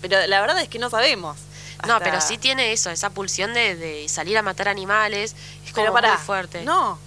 pero 0.00 0.26
la 0.26 0.40
verdad 0.40 0.60
es 0.60 0.68
que 0.68 0.78
no 0.78 0.90
sabemos. 0.90 1.36
No, 1.86 2.00
pero 2.00 2.20
sí 2.20 2.38
tiene 2.38 2.72
eso, 2.72 2.90
esa 2.90 3.10
pulsión 3.10 3.54
de, 3.54 3.76
de 3.76 4.08
salir 4.08 4.36
a 4.36 4.42
matar 4.42 4.68
animales. 4.68 5.36
Es 5.64 5.72
como 5.72 5.92
para, 5.92 6.14
muy 6.14 6.18
fuerte. 6.18 6.62
No, 6.64 6.98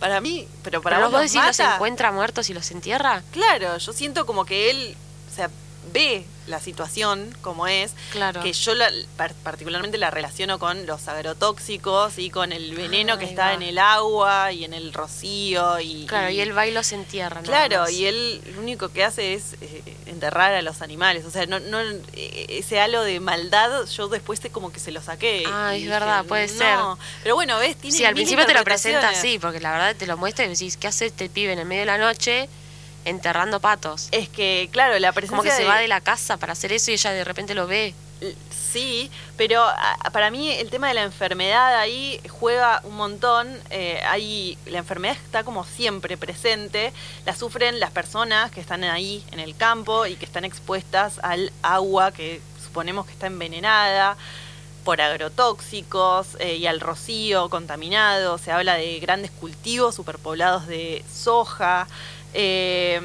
para 0.00 0.20
mí, 0.20 0.48
pero 0.62 0.82
para 0.82 0.96
¿Pero 0.96 1.06
vos 1.06 1.12
vos 1.12 1.22
los 1.22 1.32
decís 1.32 1.58
los 1.58 1.74
encuentra 1.74 2.12
muertos 2.12 2.50
y 2.50 2.54
los 2.54 2.70
entierra? 2.70 3.22
Claro, 3.30 3.78
yo 3.78 3.92
siento 3.92 4.26
como 4.26 4.44
que 4.44 4.70
él, 4.70 4.96
o 5.32 5.34
sea, 5.34 5.50
ve 5.92 6.24
la 6.46 6.60
situación 6.60 7.36
como 7.42 7.66
es, 7.66 7.92
Claro. 8.12 8.40
que 8.40 8.52
yo 8.52 8.74
la- 8.74 8.90
par- 9.16 9.34
particularmente 9.42 9.98
la 9.98 10.10
relaciono 10.10 10.58
con 10.60 10.86
los 10.86 11.08
agrotóxicos 11.08 12.18
y 12.18 12.30
con 12.30 12.52
el 12.52 12.74
veneno 12.76 13.18
que 13.18 13.24
está 13.24 13.46
va. 13.46 13.54
en 13.54 13.62
el 13.62 13.78
agua 13.78 14.52
y 14.52 14.64
en 14.64 14.72
el 14.72 14.92
rocío 14.92 15.80
y 15.80 16.06
Claro, 16.06 16.30
y 16.30 16.40
él 16.40 16.56
va 16.56 16.66
y 16.66 16.70
los 16.72 16.92
entierra. 16.92 17.40
Claro, 17.42 17.88
y 17.90 18.06
él 18.06 18.40
lo 18.54 18.60
único 18.60 18.90
que 18.90 19.02
hace 19.02 19.34
es 19.34 19.54
eh, 19.60 19.82
enterrar 20.06 20.52
a 20.54 20.62
los 20.62 20.82
animales. 20.82 21.24
O 21.24 21.30
sea, 21.30 21.46
no, 21.46 21.58
no 21.58 21.80
eh, 21.80 22.46
ese 22.48 22.78
halo 22.80 23.02
de 23.02 23.18
maldad, 23.18 23.84
yo 23.86 24.06
después 24.08 24.38
te 24.40 24.50
como 24.50 24.70
que 24.72 24.78
se 24.78 24.92
lo 24.92 25.02
saqué. 25.02 25.42
Ah, 25.46 25.76
y 25.76 25.82
es 25.84 25.88
verdad, 25.88 26.24
puede 26.26 26.46
"No". 26.58 26.96
Pero 27.24 27.34
bueno, 27.34 27.58
ves, 27.58 27.76
tiene 27.76 27.96
Sí, 27.96 28.04
al 28.04 28.14
principio 28.14 28.46
te 28.46 28.54
lo 28.54 28.62
presenta 28.62 29.08
así, 29.08 29.38
porque 29.40 29.58
la 29.60 29.72
verdad 29.72 29.96
te 29.96 30.06
lo 30.06 30.16
muestra 30.16 30.44
y 30.44 30.48
decís, 30.48 30.76
¿qué 30.76 30.86
hace 30.86 31.06
este 31.06 31.28
pibe 31.28 31.52
en 31.52 31.58
el 31.58 31.66
medio 31.66 31.80
de 31.82 31.86
la 31.86 31.98
noche 31.98 32.48
enterrando 33.06 33.60
patos? 33.60 34.08
Es 34.12 34.28
que, 34.28 34.68
claro, 34.72 34.98
la 34.98 35.12
presencia 35.12 35.36
Como 35.38 35.42
que 35.42 35.50
se 35.50 35.62
de- 35.62 35.68
va 35.68 35.78
de 35.78 35.88
la 35.88 36.00
casa 36.02 36.36
para 36.36 36.52
hacer 36.52 36.72
eso 36.72 36.90
y 36.90 36.94
ella 36.94 37.12
de 37.12 37.24
repente 37.24 37.54
lo 37.54 37.66
ve. 37.66 37.94
Sí, 38.50 39.10
pero 39.36 39.62
a- 39.62 39.96
para 40.12 40.30
mí 40.30 40.50
el 40.50 40.70
tema 40.70 40.88
de 40.88 40.94
la 40.94 41.02
enfermedad 41.02 41.76
ahí 41.78 42.20
juega 42.28 42.80
un 42.84 42.96
montón. 42.96 43.46
Eh, 43.70 44.00
hay, 44.08 44.58
la 44.66 44.78
enfermedad 44.78 45.16
está 45.16 45.44
como 45.44 45.64
siempre 45.64 46.16
presente. 46.16 46.92
La 47.24 47.34
sufren 47.36 47.78
las 47.80 47.90
personas 47.90 48.50
que 48.50 48.60
están 48.60 48.84
ahí 48.84 49.24
en 49.32 49.40
el 49.40 49.56
campo 49.56 50.06
y 50.06 50.16
que 50.16 50.24
están 50.24 50.44
expuestas 50.44 51.18
al 51.22 51.52
agua 51.62 52.12
que 52.12 52.40
suponemos 52.64 53.06
que 53.06 53.12
está 53.12 53.26
envenenada 53.28 54.16
por 54.84 55.00
agrotóxicos 55.00 56.36
eh, 56.38 56.56
y 56.56 56.66
al 56.66 56.80
rocío 56.80 57.48
contaminado. 57.50 58.38
Se 58.38 58.52
habla 58.52 58.74
de 58.74 58.98
grandes 59.00 59.30
cultivos 59.30 59.94
superpoblados 59.94 60.66
de 60.66 61.04
soja. 61.12 61.86
Eh, 62.36 63.00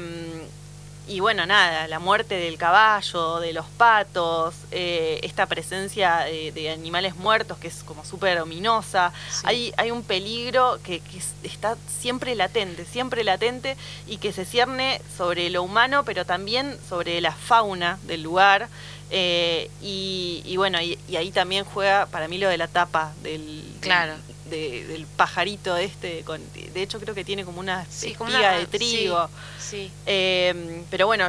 y 1.08 1.18
bueno, 1.18 1.44
nada, 1.46 1.88
la 1.88 1.98
muerte 1.98 2.36
del 2.36 2.56
caballo, 2.56 3.40
de 3.40 3.52
los 3.52 3.66
patos, 3.66 4.54
eh, 4.70 5.18
esta 5.24 5.46
presencia 5.46 6.18
de, 6.20 6.52
de 6.52 6.70
animales 6.70 7.16
muertos 7.16 7.58
que 7.58 7.66
es 7.66 7.82
como 7.82 8.04
súper 8.04 8.40
ominosa. 8.40 9.12
Sí. 9.28 9.40
Hay, 9.44 9.74
hay 9.78 9.90
un 9.90 10.04
peligro 10.04 10.78
que, 10.84 11.00
que 11.00 11.18
es- 11.18 11.32
está 11.42 11.76
siempre 12.00 12.36
latente, 12.36 12.84
siempre 12.84 13.24
latente 13.24 13.76
y 14.06 14.18
que 14.18 14.32
se 14.32 14.44
cierne 14.44 15.02
sobre 15.18 15.50
lo 15.50 15.64
humano, 15.64 16.04
pero 16.04 16.24
también 16.24 16.78
sobre 16.88 17.20
la 17.20 17.32
fauna 17.32 17.98
del 18.04 18.22
lugar. 18.22 18.68
Eh, 19.10 19.68
y, 19.82 20.42
y 20.46 20.56
bueno, 20.56 20.80
y, 20.80 20.98
y 21.08 21.16
ahí 21.16 21.32
también 21.32 21.64
juega 21.64 22.06
para 22.06 22.28
mí 22.28 22.38
lo 22.38 22.48
de 22.48 22.56
la 22.58 22.68
tapa 22.68 23.12
del, 23.22 23.64
Claro. 23.80 24.14
De- 24.56 24.86
del 24.86 25.06
pajarito 25.06 25.76
este. 25.76 26.22
Con, 26.22 26.40
de 26.52 26.82
hecho, 26.82 27.00
creo 27.00 27.14
que 27.14 27.24
tiene 27.24 27.44
como 27.44 27.58
una 27.60 27.84
Sí, 27.90 28.14
como 28.14 28.30
espiga 28.30 28.50
una- 28.50 28.58
de 28.58 28.66
trigo. 28.66 29.28
Sí. 29.60 29.90
Eh, 30.06 30.82
pero 30.90 31.06
bueno, 31.06 31.28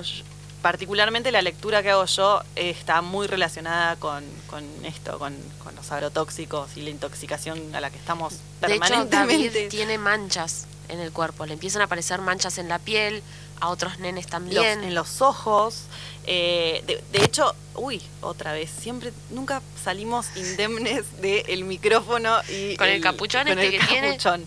particularmente 0.61 1.31
la 1.31 1.41
lectura 1.41 1.81
que 1.83 1.89
hago 1.91 2.05
yo 2.05 2.41
eh, 2.55 2.69
está 2.69 3.01
muy 3.01 3.27
relacionada 3.27 3.95
con, 3.97 4.23
con 4.47 4.63
esto, 4.85 5.19
con, 5.19 5.35
con 5.63 5.75
los 5.75 5.91
agrotóxicos 5.91 6.77
y 6.77 6.81
la 6.81 6.89
intoxicación 6.89 7.75
a 7.75 7.81
la 7.81 7.89
que 7.89 7.97
estamos 7.97 8.33
De 8.61 8.67
hecho, 8.75 8.79
permanentemente. 8.79 9.47
David 9.49 9.69
tiene 9.69 9.97
manchas 9.97 10.65
en 10.89 10.99
el 10.99 11.11
cuerpo. 11.11 11.45
Le 11.45 11.53
empiezan 11.53 11.81
a 11.81 11.85
aparecer 11.85 12.21
manchas 12.21 12.57
en 12.57 12.69
la 12.69 12.79
piel, 12.79 13.21
a 13.59 13.69
otros 13.69 13.99
nenes 13.99 14.25
Los- 14.25 14.31
también. 14.31 14.83
en 14.83 14.95
los 14.95 15.21
ojos. 15.21 15.83
eh, 16.25 16.83
de, 16.87 17.03
de 17.11 17.25
hecho, 17.25 17.53
uy, 17.75 18.01
otra 18.21 18.53
vez, 18.53 18.69
siempre, 18.69 19.11
nunca 19.29 19.61
salimos 19.83 20.27
indemnes 20.37 21.03
del 21.21 21.63
micrófono 21.65 22.39
y 22.49 22.75
Con 22.77 22.87
el 22.87 23.01
capuchón 23.01 23.43
con 23.47 23.59
este 23.59 23.75
el 23.75 23.81
que 23.81 23.87
tiene. 23.87 24.07
capuchón. 24.09 24.45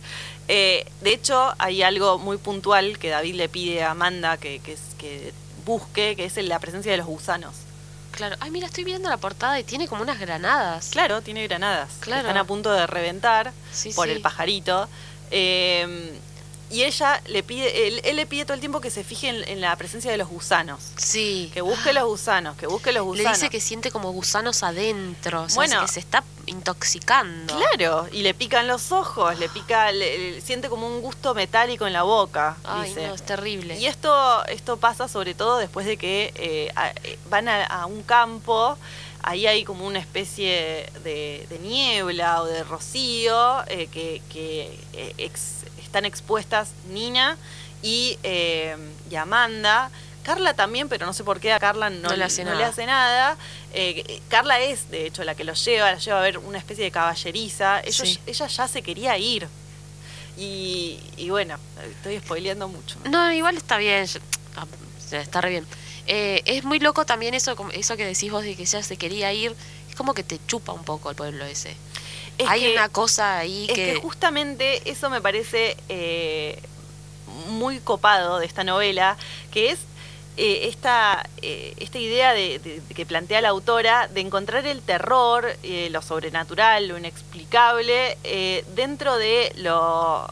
Eh, 0.48 0.86
de 1.02 1.12
hecho, 1.12 1.54
hay 1.58 1.82
algo 1.82 2.18
muy 2.18 2.38
puntual 2.38 2.98
que 2.98 3.10
David 3.10 3.34
le 3.34 3.48
pide 3.48 3.82
a 3.82 3.90
Amanda 3.90 4.36
que, 4.36 4.60
que, 4.60 5.32
busque, 5.64 6.14
que 6.16 6.24
es 6.24 6.36
la 6.36 6.58
presencia 6.60 6.92
de 6.92 6.98
los 6.98 7.06
gusanos. 7.06 7.54
Claro. 8.12 8.36
Ay, 8.40 8.50
mira, 8.50 8.66
estoy 8.66 8.84
viendo 8.84 9.08
la 9.10 9.16
portada 9.18 9.58
y 9.60 9.64
tiene 9.64 9.88
como 9.88 10.00
unas 10.02 10.18
granadas. 10.18 10.88
Claro, 10.92 11.20
tiene 11.20 11.46
granadas. 11.46 11.90
Claro. 12.00 12.22
Están 12.22 12.38
a 12.38 12.44
punto 12.44 12.72
de 12.72 12.86
reventar 12.86 13.52
Sí, 13.72 13.90
por 13.92 14.06
sí. 14.06 14.12
el 14.14 14.20
pajarito. 14.22 14.88
Eh, 15.30 16.18
y 16.70 16.82
ella 16.82 17.20
le 17.26 17.42
pide, 17.42 17.86
él, 17.86 18.00
él 18.04 18.16
le 18.16 18.26
pide 18.26 18.44
todo 18.44 18.54
el 18.54 18.60
tiempo 18.60 18.80
que 18.80 18.90
se 18.90 19.04
fije 19.04 19.28
en, 19.28 19.46
en 19.48 19.60
la 19.60 19.74
presencia 19.76 20.10
de 20.10 20.16
los 20.16 20.28
gusanos. 20.28 20.80
Sí. 20.96 21.50
Que 21.54 21.60
busque 21.60 21.92
los 21.92 22.04
gusanos, 22.04 22.56
que 22.56 22.66
busque 22.66 22.92
los 22.92 23.04
Le 23.04 23.08
gusanos. 23.22 23.38
dice 23.38 23.50
que 23.50 23.60
siente 23.60 23.90
como 23.90 24.10
gusanos 24.12 24.62
adentro. 24.62 25.42
O 25.42 25.48
sea, 25.48 25.54
Bueno. 25.56 25.80
que 25.82 25.88
se 25.88 26.00
está 26.00 26.24
intoxicando. 26.46 27.56
Claro, 27.56 28.08
y 28.12 28.22
le 28.22 28.34
pican 28.34 28.66
los 28.66 28.92
ojos, 28.92 29.38
le 29.38 29.48
pica, 29.48 29.90
le- 29.92 30.32
le- 30.32 30.40
siente 30.40 30.68
como 30.68 30.86
un 30.86 31.00
gusto 31.00 31.34
metálico 31.34 31.86
en 31.86 31.92
la 31.92 32.02
boca. 32.02 32.56
Ay, 32.64 32.88
dice. 32.90 33.06
no, 33.06 33.14
es 33.14 33.22
terrible. 33.22 33.78
Y 33.78 33.86
esto, 33.86 34.44
esto 34.46 34.76
pasa 34.76 35.08
sobre 35.08 35.34
todo 35.34 35.58
después 35.58 35.86
de 35.86 35.96
que 35.96 36.32
eh, 36.34 36.70
a- 36.76 36.90
eh, 37.04 37.18
van 37.30 37.48
a, 37.48 37.64
a 37.64 37.86
un 37.86 38.02
campo, 38.02 38.76
ahí 39.22 39.46
hay 39.46 39.64
como 39.64 39.86
una 39.86 39.98
especie 39.98 40.90
de, 41.02 41.46
de 41.48 41.58
niebla 41.60 42.42
o 42.42 42.44
de 42.46 42.62
rocío 42.64 43.62
eh, 43.68 43.88
que, 43.90 44.22
que, 44.32 44.78
eh, 44.92 45.14
ex- 45.18 45.64
están 45.86 46.04
expuestas 46.04 46.68
Nina 46.90 47.36
y, 47.82 48.18
eh, 48.22 48.76
y 49.10 49.14
Amanda. 49.16 49.90
Carla 50.22 50.54
también, 50.54 50.88
pero 50.88 51.06
no 51.06 51.12
sé 51.12 51.22
por 51.22 51.38
qué 51.38 51.52
a 51.52 51.60
Carla 51.60 51.88
no, 51.88 52.08
No 52.08 52.16
le 52.16 52.24
hace 52.24 52.44
no 52.44 52.52
nada. 52.52 52.66
hace 52.68 52.84
nada. 52.84 53.36
Eh, 53.72 54.20
Carla 54.28 54.58
es, 54.60 54.90
de 54.90 55.06
hecho, 55.06 55.22
la 55.22 55.36
que 55.36 55.44
los 55.44 55.64
lleva, 55.64 55.92
la 55.92 55.98
lleva 55.98 56.18
a 56.18 56.22
ver 56.22 56.38
una 56.38 56.58
especie 56.58 56.82
de 56.82 56.90
caballeriza. 56.90 57.80
Ellos- 57.80 58.08
Sí. 58.08 58.18
Ella 58.26 58.46
ya 58.48 58.66
se 58.66 58.82
quería 58.82 59.16
ir. 59.18 59.46
Y, 60.36 60.98
y 61.16 61.30
bueno, 61.30 61.56
estoy 61.96 62.18
spoileando 62.18 62.68
mucho. 62.68 62.96
¿no? 63.08 63.32
Igual 63.32 63.56
está 63.56 63.78
bien. 63.78 64.04
ah, 64.56 64.66
Está 65.12 65.40
re 65.40 65.50
bien. 65.50 65.66
Eh, 66.08 66.42
es 66.44 66.64
muy 66.64 66.78
loco 66.80 67.06
también 67.06 67.34
eso, 67.34 67.56
eso 67.72 67.96
que 67.96 68.04
decís 68.04 68.30
vos 68.30 68.42
de 68.42 68.54
que 68.56 68.62
ella 68.62 68.82
se 68.82 68.96
quería 68.96 69.32
ir. 69.32 69.54
Es 69.88 69.94
como 69.94 70.12
que 70.12 70.24
te 70.24 70.38
chupa 70.46 70.72
un 70.72 70.84
poco 70.84 71.08
el 71.10 71.16
pueblo 71.16 71.44
ese. 71.44 71.76
Es 72.38 72.48
Hay 72.48 72.60
que- 72.60 72.72
una 72.72 72.88
cosa 72.88 73.38
ahí 73.38 73.66
Es 73.68 73.74
que... 73.74 73.84
que 73.86 73.94
justamente 73.96 74.88
eso 74.90 75.08
me 75.10 75.20
parece 75.20 75.76
eh, 75.88 76.60
muy 77.48 77.80
copado 77.80 78.38
de 78.38 78.46
esta 78.46 78.64
novela, 78.64 79.16
que 79.50 79.70
es 79.70 79.78
eh, 80.38 80.68
esta, 80.68 81.26
eh, 81.40 81.72
esta 81.78 81.98
idea 81.98 82.34
de, 82.34 82.58
de- 82.58 82.80
de 82.80 82.94
que 82.94 83.06
plantea 83.06 83.40
la 83.40 83.48
autora 83.48 84.06
de 84.08 84.20
encontrar 84.20 84.66
el 84.66 84.82
terror, 84.82 85.56
lo 85.90 86.02
sobrenatural, 86.02 86.88
lo 86.88 86.98
inexplicable, 86.98 88.18
dentro 88.74 89.16
de 89.16 89.52
lo 89.56 90.28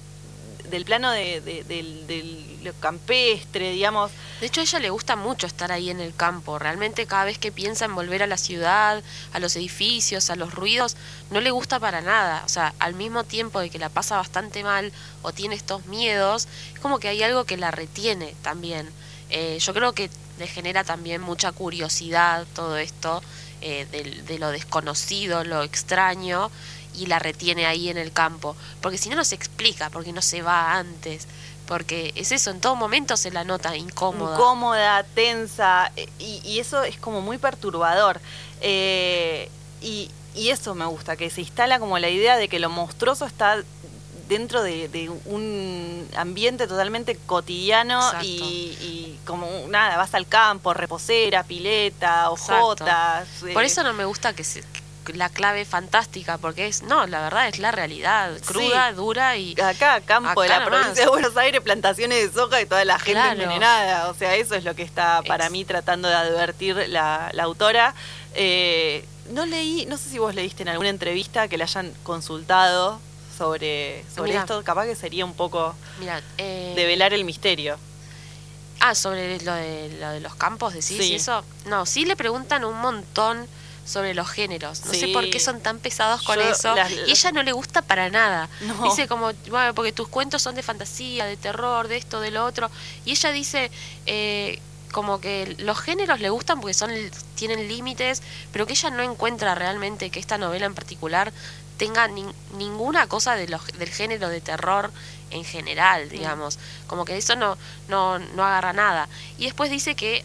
del 0.69 0.85
plano 0.85 1.11
de, 1.11 1.41
de- 1.41 1.65
del- 1.65 2.07
del- 2.07 2.54
lo 2.65 2.73
campestre, 2.81 3.71
digamos. 3.73 4.11
De 4.41 4.47
hecho, 4.47 4.61
ella 4.61 4.79
le 4.81 4.91
gusta 4.91 5.17
mucho 5.17 5.47
estar 5.47 5.71
ahí 5.71 5.91
en 5.91 6.01
el 6.01 6.15
campo. 6.15 6.59
Realmente 6.59 7.07
cada 7.07 7.25
vez 7.25 7.39
que 7.39 7.53
piensa 7.53 7.85
en 7.85 7.95
volver 7.95 8.23
a 8.23 8.27
la 8.27 8.37
ciudad, 8.39 9.03
a 9.33 9.39
los 9.39 9.55
edificios, 9.57 10.31
a 10.31 10.37
los 10.37 10.53
ruidos, 10.55 10.97
no 11.31 11.41
le 11.41 11.51
gusta 11.51 11.79
para 11.79 12.01
nada. 12.01 12.43
O 12.45 12.49
sea, 12.49 12.75
al 12.79 12.95
mismo 12.95 13.25
tiempo 13.25 13.61
de 13.61 13.71
que 13.71 13.79
la 13.79 13.89
pasa 13.89 14.17
bastante 14.17 14.63
mal 14.65 14.93
o 15.23 15.33
tiene 15.33 15.55
estos 15.55 15.87
miedos, 15.87 16.49
es 16.75 16.81
como 16.81 16.99
que 16.99 17.09
hay 17.09 17.23
algo 17.23 17.45
que 17.45 17.57
la 17.57 17.71
retiene 17.71 18.35
también. 18.43 18.89
Eh, 19.31 19.59
yo 19.61 19.73
creo 19.75 19.93
que 19.93 20.11
le 20.39 20.47
genera 20.47 20.83
también 20.85 21.21
mucha 21.23 21.53
curiosidad 21.53 22.47
todo 22.55 22.77
esto 22.77 23.23
eh, 23.61 23.87
del- 23.91 24.27
de, 24.27 24.39
lo 24.39 24.51
desconocido, 24.51 25.45
lo 25.45 25.63
extraño, 25.63 26.51
y 26.97 27.07
la 27.07 27.19
retiene 27.19 27.67
ahí 27.67 27.89
en 27.89 27.97
el 27.99 28.13
campo. 28.13 28.55
Porque 28.81 28.99
si 28.99 29.09
no, 29.09 29.17
no 29.17 29.25
se 29.25 29.35
explica, 29.35 29.91
porque 29.91 30.13
no 30.13 30.23
se 30.23 30.43
va 30.43 30.77
antes. 30.77 31.27
Porque 31.67 32.13
es 32.15 32.31
eso, 32.33 32.51
en 32.51 32.61
todo 32.61 32.77
momento 32.77 33.17
se 33.17 33.31
la 33.31 33.45
nota 33.45 33.77
incómoda. 33.77 34.35
incómoda, 34.35 35.03
tensa, 35.15 35.91
y, 36.19 36.43
y 36.45 36.59
eso 36.59 36.83
es 36.83 36.99
como 36.99 37.21
muy 37.23 37.39
perturbador. 37.39 38.21
Eh, 38.61 39.51
y, 39.81 40.11
y 40.35 40.51
eso 40.51 40.75
me 40.75 40.87
gusta, 40.87 41.17
que 41.17 41.31
se 41.31 41.41
instala 41.41 41.79
como 41.79 41.99
la 41.99 42.09
idea 42.09 42.37
de 42.37 42.49
que 42.49 42.59
lo 42.59 42.69
monstruoso 42.69 43.25
está 43.27 43.63
dentro 44.29 44.63
de, 44.63 44.89
de 44.89 45.11
un 45.11 46.09
ambiente 46.17 46.67
totalmente 46.67 47.17
cotidiano 47.27 48.01
y, 48.23 48.77
y 48.81 49.21
como 49.27 49.49
nada, 49.69 49.97
vas 49.97 50.15
al 50.15 50.27
campo, 50.27 50.73
reposera, 50.73 51.45
pileta, 51.45 52.31
hojotas. 52.31 53.29
Por 53.53 53.63
eh, 53.63 53.67
eso 53.67 53.83
no 53.83 53.93
me 53.93 54.05
gusta 54.05 54.33
que, 54.33 54.45
se, 54.45 54.63
la 55.13 55.29
clave 55.29 55.65
fantástica, 55.65 56.39
porque 56.39 56.67
es, 56.67 56.83
no, 56.83 57.07
la 57.07 57.21
verdad 57.23 57.49
es 57.49 57.59
la 57.59 57.71
realidad, 57.71 58.33
cruda, 58.47 58.93
dura 58.93 59.37
y... 59.37 59.55
Acá, 59.61 60.01
campo 60.01 60.43
de 60.43 60.49
la 60.49 60.61
nomás. 60.61 60.69
provincia 60.81 61.05
de 61.05 61.11
Buenos 61.11 61.37
Aires, 61.37 61.61
plantaciones 61.61 62.33
de 62.33 62.41
soja 62.41 62.61
y 62.61 62.67
toda 62.67 62.85
la 62.85 62.99
gente 62.99 63.13
Claro. 63.13 63.33
envenenada. 63.43 64.09
O 64.11 64.15
sea, 64.15 64.35
eso 64.37 64.55
es 64.55 64.65
lo 64.65 64.75
que 64.75 64.83
está 64.83 65.23
para 65.27 65.45
Ex- 65.45 65.53
mí 65.53 65.65
tratando 65.65 66.09
de 66.09 66.15
advertir 66.15 66.77
la, 66.89 67.31
la 67.33 67.43
autora. 67.43 67.95
Eh, 68.35 69.05
no 69.31 69.47
leí, 69.47 69.87
no 69.87 69.97
sé 69.97 70.09
si 70.11 70.19
vos 70.19 70.35
leíste 70.35 70.63
en 70.63 70.69
alguna 70.69 70.89
entrevista 70.91 71.49
que 71.49 71.57
le 71.59 71.65
hayan 71.65 71.93
consultado 72.03 73.01
sobre, 73.37 74.05
sobre 74.15 74.31
Mirá. 74.31 74.41
esto. 74.43 74.63
Capaz 74.65 74.87
que 74.87 74.95
sería 74.97 75.25
un 75.25 75.35
poco 75.35 75.75
Mira, 76.01 76.21
eh, 76.39 76.73
develar 76.77 77.13
el 77.15 77.25
misterio. 77.25 77.77
Ah, 78.81 78.95
sobre 78.95 79.41
lo 79.43 79.55
de, 79.55 79.97
lo 80.01 80.11
de 80.11 80.21
los 80.21 80.35
campos, 80.35 80.75
decís, 80.75 80.99
Sí. 80.99 81.15
eso. 81.15 81.43
No, 81.67 81.87
sí 81.87 82.05
le 82.05 82.17
preguntan 82.17 82.65
un 82.65 82.79
montón 82.81 83.47
sobre 83.85 84.15
los 84.15 84.29
géneros. 84.31 84.85
No 84.87 84.95
sé 84.95 85.09
por 85.09 85.29
qué 85.31 85.39
son 85.41 85.61
tan 85.61 85.79
pesados 85.79 86.23
con 86.23 86.37
Yo 86.37 86.43
eso. 86.43 86.75
las- 86.75 86.91
y 86.91 87.11
ella 87.11 87.33
no 87.33 87.43
le 87.43 87.53
gusta 87.53 87.83
para 87.83 88.09
nada. 88.11 88.49
No. 88.63 88.83
Dice 88.85 89.07
como, 89.09 89.33
bueno, 89.51 89.75
porque 89.75 89.93
tus 89.93 90.09
cuentos 90.09 90.41
son 90.43 90.55
de 90.55 90.63
fantasía, 90.63 91.27
de 91.27 91.37
terror, 91.37 91.89
de 91.89 91.97
esto, 91.99 92.21
de 92.21 92.31
lo 92.31 92.45
otro. 92.45 92.71
Y 93.05 93.11
ella 93.13 93.31
dice 93.33 93.71
eh, 94.07 94.59
como 94.93 95.21
que 95.21 95.55
los 95.59 95.79
géneros 95.81 96.21
le 96.21 96.31
gustan 96.31 96.61
porque 96.61 96.73
son 96.75 96.91
tienen 97.35 97.69
límites, 97.69 98.23
pero 98.53 98.65
que 98.67 98.73
ella 98.75 98.91
no 98.91 99.03
encuentra 99.03 99.55
realmente 99.55 100.11
que 100.11 100.21
esta 100.21 100.39
novela 100.39 100.67
en 100.67 100.75
particular 100.75 101.33
tenga 101.79 102.07
nin- 102.09 102.33
ninguna 102.57 103.09
cosa 103.09 103.35
de 103.35 103.49
los, 103.49 103.67
del 103.67 103.89
género 103.91 104.29
de 104.29 104.41
terror 104.41 104.93
en 105.31 105.45
general, 105.45 106.09
digamos. 106.09 106.59
Como 106.87 107.05
que 107.05 107.17
eso 107.17 107.35
no, 107.35 107.59
no, 107.89 108.21
no 108.21 108.45
agarra 108.45 108.73
nada. 108.73 109.09
Y 109.37 109.47
después 109.47 109.69
dice 109.71 109.97
que 109.97 110.25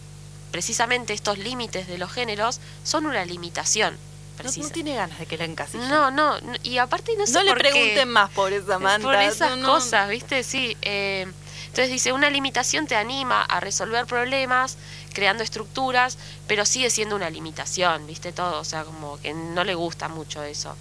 precisamente 0.52 1.14
estos 1.14 1.38
límites 1.38 1.88
de 1.88 1.98
los 1.98 2.12
géneros 2.12 2.60
son 2.84 3.06
una 3.06 3.26
limitación. 3.26 3.94
No, 3.94 4.44
precisa. 4.44 4.68
no 4.68 4.74
tiene 4.74 4.96
ganas 4.96 5.20
de 5.20 5.26
que 5.26 5.38
la 5.38 5.44
encasillen. 5.46 5.90
No, 5.90 6.12
no, 6.12 6.40
no, 6.40 6.54
y 6.64 6.78
aparte 6.78 7.12
no 7.18 7.28
sé 7.28 7.34
No 7.34 7.44
le 7.44 7.50
por 7.52 7.62
qué. 7.62 7.70
pregunten 7.72 8.10
más, 8.10 8.30
pobre 8.32 8.62
Samantha. 8.66 9.04
Por 9.06 9.16
esas 9.16 9.58
cosas, 9.58 10.10
¿viste? 10.10 10.44
Sí. 10.44 10.78
eh, 10.82 11.28
entonces 11.66 11.90
dice, 11.92 12.14
una 12.14 12.30
limitación 12.32 12.88
te 12.88 12.96
anima 12.96 13.44
a 13.44 13.60
resolver 13.60 14.06
problemas, 14.08 14.78
creando 15.14 15.44
estructuras, 15.44 16.18
pero 16.48 16.66
sigue 16.66 16.90
siendo 16.90 17.16
una 17.16 17.30
limitación, 17.30 18.08
¿viste? 18.08 18.32
Todo, 18.32 18.60
o 18.62 18.64
sea, 18.64 18.86
como 18.86 19.20
que 19.22 19.34
no 19.34 19.64
le 19.64 19.76
gusta 19.76 20.08
mucho 20.08 20.42
eso. 20.42 20.76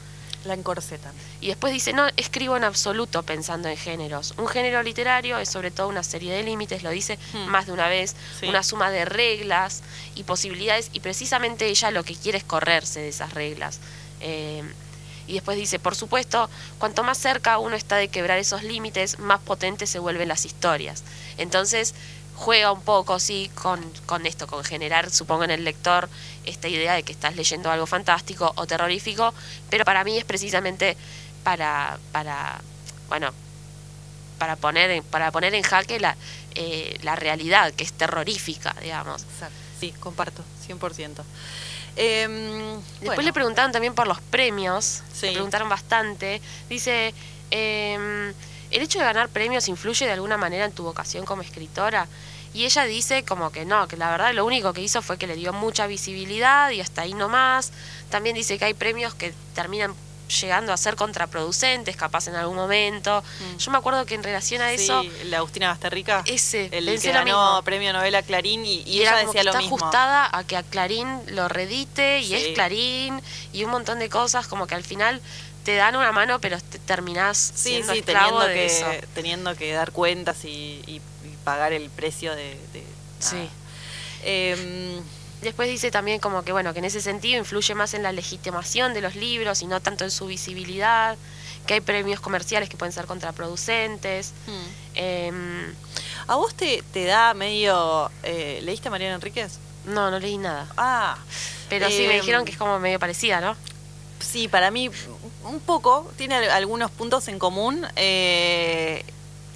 La 0.48 0.54
encorsetan. 0.54 1.12
Y 1.42 1.48
después 1.48 1.74
dice, 1.74 1.92
no, 1.92 2.06
escribo 2.16 2.56
en 2.56 2.64
absoluto 2.64 3.22
pensando 3.22 3.68
en 3.68 3.76
géneros. 3.76 4.32
Un 4.38 4.48
género 4.48 4.82
literario 4.82 5.36
es 5.38 5.50
sobre 5.50 5.70
todo 5.70 5.88
una 5.88 6.02
serie 6.02 6.32
de 6.32 6.42
límites, 6.42 6.82
lo 6.82 6.88
dice 6.90 7.18
Hmm. 7.34 7.48
más 7.48 7.66
de 7.66 7.72
una 7.72 7.86
vez, 7.88 8.16
Sí. 8.40 8.46
una 8.48 8.62
suma 8.62 8.90
de 8.90 9.04
reglas 9.04 9.82
y 10.14 10.24
posibilidades, 10.24 10.88
y 10.94 11.00
precisamente 11.00 11.66
ella 11.66 11.90
lo 11.90 12.02
que 12.02 12.14
quiere 12.16 12.38
es 12.38 12.44
correrse 12.44 13.00
de 13.00 13.08
esas 13.10 13.34
reglas. 13.34 13.78
Eh, 14.20 14.62
y 15.26 15.34
después 15.34 15.58
dice, 15.58 15.78
por 15.78 15.94
supuesto, 15.94 16.48
cuanto 16.78 17.04
más 17.04 17.18
cerca 17.18 17.58
uno 17.58 17.76
está 17.76 17.96
de 17.96 18.08
quebrar 18.08 18.38
esos 18.38 18.62
límites, 18.62 19.18
más 19.18 19.40
potentes 19.40 19.90
se 19.90 19.98
vuelven 19.98 20.28
las 20.28 20.46
historias. 20.46 21.04
Entonces 21.36 21.94
juega 22.34 22.72
un 22.72 22.80
poco, 22.80 23.18
sí, 23.18 23.50
con, 23.54 23.82
con 24.06 24.24
esto, 24.24 24.46
con 24.46 24.64
generar, 24.64 25.10
supongo, 25.10 25.44
en 25.44 25.50
el 25.50 25.64
lector 25.64 26.08
esta 26.48 26.68
idea 26.68 26.94
de 26.94 27.02
que 27.02 27.12
estás 27.12 27.36
leyendo 27.36 27.70
algo 27.70 27.86
fantástico 27.86 28.52
o 28.56 28.66
terrorífico, 28.66 29.32
pero 29.70 29.84
para 29.84 30.04
mí 30.04 30.16
es 30.18 30.24
precisamente 30.24 30.96
para, 31.44 31.98
para 32.12 32.60
bueno, 33.08 33.30
para 34.38 34.56
poner, 34.56 34.90
en- 34.90 35.04
para 35.04 35.30
poner 35.32 35.54
en 35.54 35.62
jaque 35.62 35.98
la, 36.00 36.16
eh, 36.54 36.98
la 37.02 37.16
realidad, 37.16 37.72
que 37.72 37.84
es 37.84 37.92
terrorífica, 37.92 38.74
digamos. 38.82 39.22
Exacto. 39.22 39.54
Sí, 39.80 39.92
comparto, 40.00 40.42
100%. 40.66 41.22
Em, 41.96 42.74
Después 42.74 43.00
bueno, 43.04 43.22
le 43.22 43.32
preguntaron 43.32 43.72
también 43.72 43.94
por 43.94 44.06
los 44.06 44.20
premios, 44.20 45.02
Sí. 45.12 45.26
le 45.26 45.32
preguntaron 45.32 45.68
bastante. 45.68 46.40
Dice, 46.68 47.12
em, 47.50 48.28
¿el 48.70 48.82
hecho 48.82 48.98
de 48.98 49.04
ganar 49.04 49.28
premios 49.28 49.68
influye 49.68 50.06
de 50.06 50.12
alguna 50.12 50.36
manera 50.36 50.64
en 50.64 50.72
tu 50.72 50.84
vocación 50.84 51.24
como 51.24 51.42
escritora? 51.42 52.06
Y 52.58 52.64
ella 52.64 52.84
dice 52.86 53.24
como 53.24 53.52
que 53.52 53.64
no, 53.64 53.86
que 53.86 53.96
la 53.96 54.10
verdad 54.10 54.34
lo 54.34 54.44
único 54.44 54.72
que 54.72 54.80
hizo 54.80 55.00
fue 55.00 55.16
que 55.16 55.28
le 55.28 55.36
dio 55.36 55.52
mucha 55.52 55.86
visibilidad 55.86 56.70
y 56.70 56.80
hasta 56.80 57.02
ahí 57.02 57.14
nomás. 57.14 57.70
También 58.10 58.34
dice 58.34 58.58
que 58.58 58.64
hay 58.64 58.74
premios 58.74 59.14
que 59.14 59.32
terminan 59.54 59.94
llegando 60.42 60.72
a 60.72 60.76
ser 60.76 60.96
contraproducentes, 60.96 61.96
capaz 61.96 62.26
en 62.26 62.34
algún 62.34 62.56
momento. 62.56 63.22
Mm. 63.54 63.56
Yo 63.58 63.70
me 63.70 63.78
acuerdo 63.78 64.04
que 64.06 64.16
en 64.16 64.24
relación 64.24 64.60
a 64.60 64.72
eso, 64.72 65.02
Sí, 65.02 65.10
la 65.26 65.38
Agustina 65.38 65.68
Basterrica. 65.68 66.22
ese, 66.26 66.68
el 66.72 67.00
que 67.00 67.12
ganó 67.12 67.24
mismo. 67.52 67.62
premio 67.62 67.92
novela 67.92 68.22
Clarín 68.22 68.66
y, 68.66 68.78
y 68.82 68.90
Y, 68.98 69.02
era 69.02 69.12
ella 69.20 69.26
decía 69.28 69.40
que 69.40 69.44
lo 69.44 69.50
está 69.52 69.60
mismo. 69.60 69.76
ajustada 69.76 70.28
a 70.36 70.42
que 70.44 70.56
a 70.56 70.64
Clarín 70.64 71.06
lo 71.28 71.48
redite 71.48 72.18
y 72.20 72.26
Sí. 72.26 72.34
es 72.34 72.54
Clarín 72.54 73.22
y 73.52 73.62
un 73.62 73.70
montón 73.70 74.00
de 74.00 74.08
cosas 74.08 74.48
como 74.48 74.66
que 74.66 74.74
al 74.74 74.82
final 74.82 75.22
te 75.64 75.76
dan 75.76 75.94
una 75.96 76.10
mano 76.12 76.40
pero 76.40 76.58
te 76.60 76.78
terminás 76.80 77.38
Sí, 77.54 77.70
siendo 77.70 77.92
esclavo 77.92 78.40
teniendo 78.40 78.46
de 78.48 78.54
que, 78.54 78.66
eso. 78.66 78.86
teniendo 79.14 79.54
que 79.56 79.72
dar 79.72 79.92
cuentas 79.92 80.44
y 80.44 81.00
pagar 81.44 81.72
el 81.72 81.88
precio 81.90 82.34
de... 82.34 82.56
de 82.72 82.82
Sí. 83.20 83.48
Em, 84.24 85.02
Después 85.42 85.68
dice 85.68 85.92
también 85.92 86.18
como 86.18 86.42
que 86.42 86.50
bueno, 86.50 86.72
que 86.72 86.80
en 86.80 86.84
ese 86.84 87.00
sentido 87.00 87.38
influye 87.38 87.72
más 87.76 87.94
en 87.94 88.02
la 88.02 88.10
legitimación 88.10 88.92
de 88.92 89.00
los 89.00 89.14
libros 89.14 89.62
y 89.62 89.66
no 89.66 89.80
tanto 89.80 90.02
en 90.02 90.10
su 90.10 90.26
visibilidad, 90.26 91.16
que 91.64 91.74
hay 91.74 91.80
premios 91.80 92.18
comerciales 92.18 92.68
que 92.68 92.76
pueden 92.76 92.92
ser 92.92 93.06
contraproducentes. 93.06 94.32
hmm. 94.48 94.96
Em, 94.96 95.74
¿A 96.26 96.34
vos 96.34 96.54
te, 96.56 96.82
te 96.92 97.04
da 97.04 97.34
medio... 97.34 98.10
eh, 98.24 98.58
¿Leíste 98.64 98.88
a 98.88 98.90
Mariana 98.90 99.14
Enríquez? 99.14 99.58
no, 99.84 100.10
no 100.10 100.18
leí 100.18 100.38
nada. 100.38 100.66
Ah, 100.76 101.16
Pero 101.70 101.88
sí 101.88 102.06
me 102.08 102.14
Em, 102.16 102.20
dijeron 102.20 102.44
que 102.44 102.50
es 102.52 102.58
como 102.58 102.78
medio 102.80 102.98
parecida, 102.98 103.40
¿no? 103.40 103.56
Sí, 104.20 104.48
para 104.48 104.72
mí 104.72 104.90
un 105.44 105.60
poco, 105.60 106.10
tiene 106.16 106.34
al- 106.34 106.50
algunos 106.50 106.90
puntos 106.90 107.28
en 107.28 107.38
común. 107.38 107.86
eh, 107.94 109.04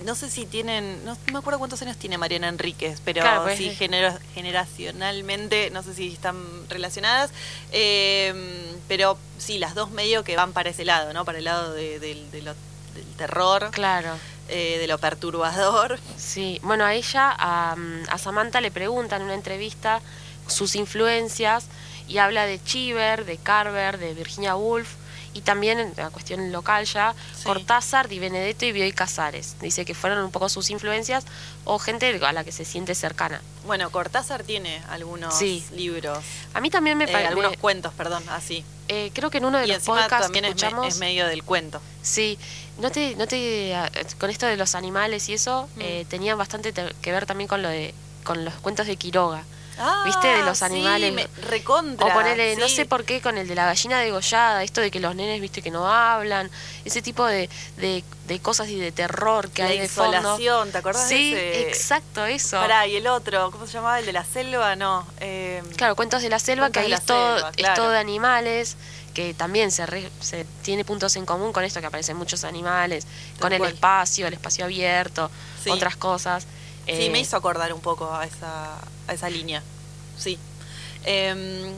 no 0.05 0.15
sé 0.15 0.31
si 0.31 0.47
tienen, 0.47 1.05
no, 1.05 1.17
me 1.33 1.39
acuerdo 1.39 1.59
cuántos 1.59 1.81
años 1.83 1.97
tiene 1.97 2.19
Mariana 2.19 2.49
Enríquez, 2.49 3.01
pero 3.05 3.21
Claro, 3.23 3.43
pues, 3.45 3.59
sí 3.59 3.71
sí. 3.71 3.77
genera- 3.77 4.19
generacionalmente, 4.35 5.71
no 5.71 5.83
sé 5.83 5.95
si 5.95 6.13
están 6.13 6.37
relacionadas. 6.69 7.31
eh, 7.73 8.35
pero 8.89 9.17
sí, 9.39 9.59
las 9.59 9.75
dos 9.75 9.91
medio 9.91 10.25
que 10.25 10.37
van 10.37 10.53
para 10.53 10.71
ese 10.71 10.85
lado, 10.85 11.13
¿no? 11.13 11.25
Para 11.25 11.39
el 11.39 11.45
lado 11.45 11.73
de 11.73 11.99
lo- 12.43 12.55
del 12.95 13.07
terror, 13.17 13.71
Claro. 13.71 14.11
eh, 14.49 14.77
de 14.79 14.87
lo 14.87 14.99
perturbador. 14.99 15.99
Sí, 16.19 16.59
bueno, 16.63 16.85
a 16.85 16.95
ella, 16.95 17.35
a, 17.39 17.75
a 18.09 18.19
Samantha 18.19 18.61
le 18.61 18.71
preguntan 18.71 19.21
en 19.23 19.27
una 19.27 19.35
entrevista 19.35 20.01
sus 20.47 20.75
influencias 20.77 21.67
y 22.09 22.19
habla 22.19 22.45
de 22.45 22.63
Chiver, 22.63 23.25
de 23.25 23.39
Carver, 23.39 23.97
de 23.99 24.13
Virginia 24.13 24.57
Woolf 24.57 24.97
y 25.35 25.41
también 25.43 25.79
en 25.79 25.93
la 25.97 26.11
cuestión 26.11 26.53
local 26.53 26.85
ya, 26.85 27.15
Sí. 27.37 27.45
Cortázar, 27.45 28.09
Di 28.09 28.19
Benedetto 28.19 28.65
y 28.67 28.73
Bioy 28.73 28.93
Casares. 28.93 29.57
Dice 29.61 29.85
que 29.85 29.95
fueron 29.95 30.19
un 30.25 30.31
poco 30.31 30.49
sus 30.49 30.71
influencias 30.71 31.25
o 31.65 31.79
gente 31.79 32.19
a 32.25 32.33
la 32.33 32.45
que 32.45 32.53
se 32.53 32.65
siente 32.65 32.95
cercana. 32.95 33.41
Bueno, 33.67 33.91
Cortázar 33.91 34.43
tiene 34.43 34.83
algunos 34.91 35.35
Sí. 35.39 35.65
libros, 35.75 36.19
A 36.55 36.61
mí 36.61 36.69
también 36.71 36.99
me 36.99 37.05
eh, 37.05 37.09
parece, 37.09 37.29
algunos 37.29 37.57
cuentos, 37.57 37.93
perdón, 37.95 38.23
así. 38.29 38.65
creo 39.15 39.31
que 39.31 39.39
en 39.39 39.47
uno 39.47 39.57
de 39.59 39.65
Y 39.67 39.69
los 39.73 39.83
podcasts 39.85 40.27
también 40.27 40.45
que 40.45 40.51
es, 40.51 40.55
me- 40.57 40.61
escuchamos, 40.67 40.87
es 40.89 40.99
medio 41.01 41.27
del 41.27 41.43
cuento. 41.45 41.81
Sí, 42.03 42.39
no 42.79 42.91
te, 42.91 43.17
no 43.17 43.27
te, 43.27 43.75
con 44.21 44.29
esto 44.29 44.45
de 44.47 44.57
los 44.59 44.75
animales 44.75 45.29
y 45.31 45.33
eso, 45.35 45.67
Mm. 45.77 45.81
eh, 45.81 46.07
tenía 46.11 46.35
bastante 46.35 46.73
te- 46.75 46.93
que 47.01 47.11
ver 47.13 47.25
también 47.25 47.49
con 47.49 47.63
lo 47.63 47.69
de, 47.71 47.95
con 48.25 48.45
los 48.45 48.53
cuentos 48.55 48.87
de 48.87 48.97
Quiroga. 48.97 49.45
Ah, 49.79 50.03
¿Viste? 50.05 50.29
De 50.29 50.43
los 50.43 50.59
sí, 50.59 50.65
animales. 50.65 51.13
me- 51.15 51.27
recontra. 51.49 52.07
O 52.07 52.13
ponerle, 52.13 52.57
no 52.57 52.69
sé 52.69 52.85
por 52.85 53.05
qué, 53.05 53.21
con 53.21 53.39
el 53.39 53.49
de 53.49 53.55
la 53.55 53.65
gallina 53.67 54.01
degollada, 54.01 54.63
esto 54.63 54.81
de 54.81 54.91
que 54.91 55.01
los 55.01 55.15
nenes, 55.17 55.41
viste, 55.41 55.63
que 55.63 55.71
no 55.71 55.89
hablan, 55.89 56.51
ese 56.85 57.01
tipo 57.03 57.25
de, 57.27 57.49
de, 57.79 58.05
de 58.27 58.41
cosas 58.41 58.69
y 58.69 58.79
de 58.79 58.93
terror 58.93 59.51
que 59.51 59.63
La 59.63 59.69
hay 59.69 59.79
de 59.79 59.89
fondo. 59.89 60.37
¿te 60.71 60.79
acordás 60.79 61.09
Sí, 61.09 61.35
de 61.35 61.61
ese? 61.63 61.69
exacto, 61.71 62.27
eso. 62.27 62.59
Pará, 62.61 62.87
y 62.87 62.97
el 62.97 63.07
otro, 63.07 63.51
¿cómo 63.51 63.67
se 63.67 63.73
llamaba? 63.75 63.99
¿El 63.99 64.07
de 64.07 64.13
la 64.13 64.25
selva? 64.25 64.77
No. 64.77 65.07
eh, 65.21 65.63
Claro, 65.77 65.97
cuentos 65.97 66.23
de 66.23 66.29
la 66.29 66.39
selva, 66.39 66.71
que 66.71 66.81
ahí 66.81 66.93
es 66.93 67.03
todo, 67.05 67.37
selva, 67.37 67.53
es 67.57 67.75
todo 67.75 67.91
de 67.91 67.99
animales, 67.99 68.77
que 69.15 69.35
también 69.35 69.71
se, 69.71 69.85
re- 69.87 70.11
se 70.21 70.45
tiene 70.63 70.85
puntos 70.85 71.17
en 71.17 71.27
común 71.27 71.53
con 71.53 71.65
esto, 71.65 71.81
que 71.81 71.87
aparecen 71.87 72.17
muchos 72.17 72.45
animales, 72.45 73.07
con 73.41 73.53
el 73.53 73.65
espacio, 73.65 74.27
el 74.27 74.35
espacio 74.35 74.65
abierto, 74.65 75.31
Sí. 75.65 75.71
otras 75.71 75.97
cosas. 75.97 76.47
Sí, 76.87 76.93
Eh, 76.93 77.11
me 77.11 77.21
hizo 77.21 77.37
acordar 77.37 77.73
un 77.73 77.81
poco 77.81 78.13
a 78.13 78.25
esa, 78.25 78.75
a 79.07 79.13
esa 79.13 79.31
línea. 79.31 79.63
Sí. 80.19 80.39
Em, 81.05 81.73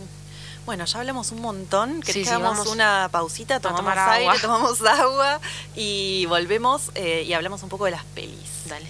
bueno, 0.67 0.85
ya 0.87 0.99
hablamos 0.99 1.31
un 1.33 1.43
montón. 1.43 2.01
¿Querés 2.01 2.15
Sí, 2.15 2.21
que 2.31 2.37
sí, 2.37 2.43
vamos 2.43 2.67
una 2.69 3.09
pausita? 3.13 3.61
Tomamos 3.61 3.97
aire, 3.97 4.29
agua. 4.29 4.35
tomamos 4.41 4.81
agua 4.83 5.41
y 5.75 6.25
volvemos 6.27 6.91
eh, 6.95 7.25
y 7.27 7.33
hablamos 7.35 7.63
un 7.63 7.69
poco 7.69 7.85
de 7.85 7.91
las 7.93 8.05
pelis. 8.05 8.65
Dale. 8.67 8.87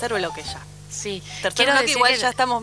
Tercer 0.00 0.18
bloque 0.18 0.42
ya. 0.42 0.60
Sí. 0.90 1.22
Tercer 1.42 1.52
Quiero 1.54 1.72
bloque 1.72 1.92
igual 1.92 2.12
que- 2.14 2.18
ya 2.20 2.30
estamos... 2.30 2.62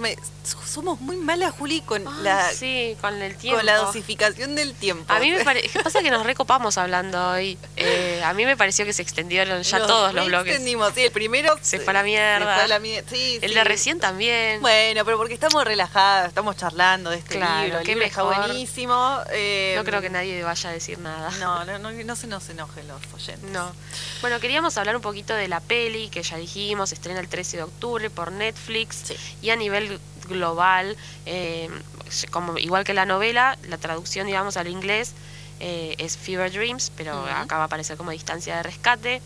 somos 0.68 1.00
muy 1.02 1.16
malas, 1.18 1.52
Juli, 1.54 1.82
con, 1.82 2.08
Ah, 2.08 2.20
la, 2.22 2.52
sí, 2.52 2.96
con 3.02 3.22
el 3.22 3.36
tiempo. 3.38 3.58
con 3.58 3.66
la 3.66 3.78
dosificación 3.78 4.56
del 4.56 4.74
tiempo. 4.74 5.12
A 5.12 5.20
mí 5.20 5.32
me 5.32 5.44
parece, 5.44 5.80
pasa 5.82 6.02
que 6.04 6.12
nos 6.12 6.26
recopamos 6.26 6.78
hablando 6.78 7.30
hoy. 7.32 7.58
Eh, 7.76 8.22
a 8.24 8.34
mí 8.34 8.46
me 8.46 8.58
pareció 8.58 8.86
que 8.86 8.94
se 8.94 9.02
extendieron 9.02 9.64
ya 9.64 9.80
Nos 9.80 9.88
todos 9.88 10.14
los 10.14 10.26
bloques. 10.28 10.52
extendimos, 10.54 10.94
sí, 10.94 11.04
el 11.06 11.12
primero 11.12 11.58
Se 11.62 11.80
fue 11.80 11.92
a 11.92 11.94
la 11.96 12.04
mierda. 12.04 12.40
Se 12.48 12.54
fue 12.56 12.64
a 12.64 12.68
la 12.68 12.80
mierda. 12.80 13.10
Sí, 13.10 13.40
El 13.42 13.50
sí. 13.50 13.56
de 13.56 13.64
recién 13.64 14.00
también. 14.00 14.62
Bueno, 14.62 15.06
pero 15.06 15.18
porque 15.18 15.34
estamos 15.34 15.64
relajados, 15.64 16.28
estamos 16.30 16.56
charlando 16.58 17.10
de 17.10 17.18
este 17.18 17.36
Claro, 17.38 17.64
libro. 17.64 17.80
El 17.80 17.86
qué 17.86 17.92
libro 17.94 18.06
está 18.08 18.24
mejor. 18.26 18.46
buenísimo. 18.48 19.20
eh, 19.32 19.74
no 19.78 19.84
creo 19.84 20.02
que 20.02 20.10
nadie 20.10 20.44
vaya 20.44 20.70
a 20.70 20.74
decir 20.74 21.00
nada. 21.00 21.32
No, 21.40 21.64
no, 21.66 21.80
no, 21.80 21.92
no 21.92 22.16
se 22.16 22.28
nos 22.28 22.48
enojen 22.50 22.88
los 22.88 23.02
oyentes. 23.14 23.50
No. 23.52 23.72
Bueno, 24.22 24.40
queríamos 24.40 24.78
hablar 24.78 24.96
un 24.96 25.02
poquito 25.02 25.34
de 25.34 25.48
la 25.48 25.60
peli 25.62 26.10
que 26.10 26.24
ya 26.24 26.38
dijimos, 26.38 26.92
estrena 26.92 27.20
el 27.20 27.28
13 27.28 27.58
de 27.58 27.64
octubre 27.64 28.10
por 28.10 28.32
Netflix 28.32 28.98
Sí. 29.06 29.16
y 29.42 29.50
a 29.52 29.56
nivel 29.56 30.00
global, 30.28 30.96
eh, 31.26 31.70
como 32.32 32.58
igual 32.58 32.84
que 32.84 32.94
la 32.94 33.06
novela, 33.06 33.58
la 33.68 33.78
traducción, 33.78 34.28
digamos, 34.28 34.58
al 34.58 34.68
inglés 34.68 35.14
eh, 35.60 35.96
es 35.98 36.18
Fever 36.18 36.52
Dreams, 36.52 36.92
pero 36.96 37.18
Ujú. 37.20 37.30
acá 37.30 37.58
va 37.58 37.64
a 37.64 37.66
aparecer 37.66 37.98
como 37.98 38.12
Distancia 38.12 38.58
de 38.58 38.64
Rescate. 38.64 39.22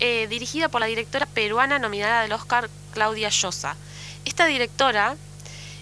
Eh, 0.00 0.26
dirigida 0.28 0.68
por 0.68 0.80
la 0.80 0.86
directora 0.86 1.26
peruana 1.26 1.78
nominada 1.78 2.22
del 2.22 2.32
Oscar 2.32 2.68
Claudia 2.92 3.28
Llosa. 3.30 3.76
Esta 4.24 4.46
directora 4.46 5.16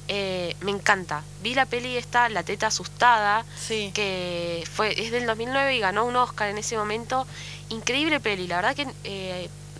me 0.08 0.70
encanta. 0.70 1.22
Vi 1.42 1.54
la 1.54 1.66
peli 1.66 1.96
esta, 1.96 2.28
La 2.28 2.44
Teta 2.44 2.68
Asustada, 2.68 3.44
Sí. 3.60 3.90
que 3.92 4.62
fue 4.72 4.98
es 5.02 5.10
del 5.10 5.26
2009 5.26 5.74
y 5.74 5.80
ganó 5.80 6.04
un 6.04 6.14
Oscar 6.16 6.48
en 6.48 6.58
ese 6.58 6.76
momento. 6.76 7.26
Increíble 7.70 8.20
peli, 8.20 8.46
la 8.46 8.56
verdad 8.62 8.76
que 8.76 8.86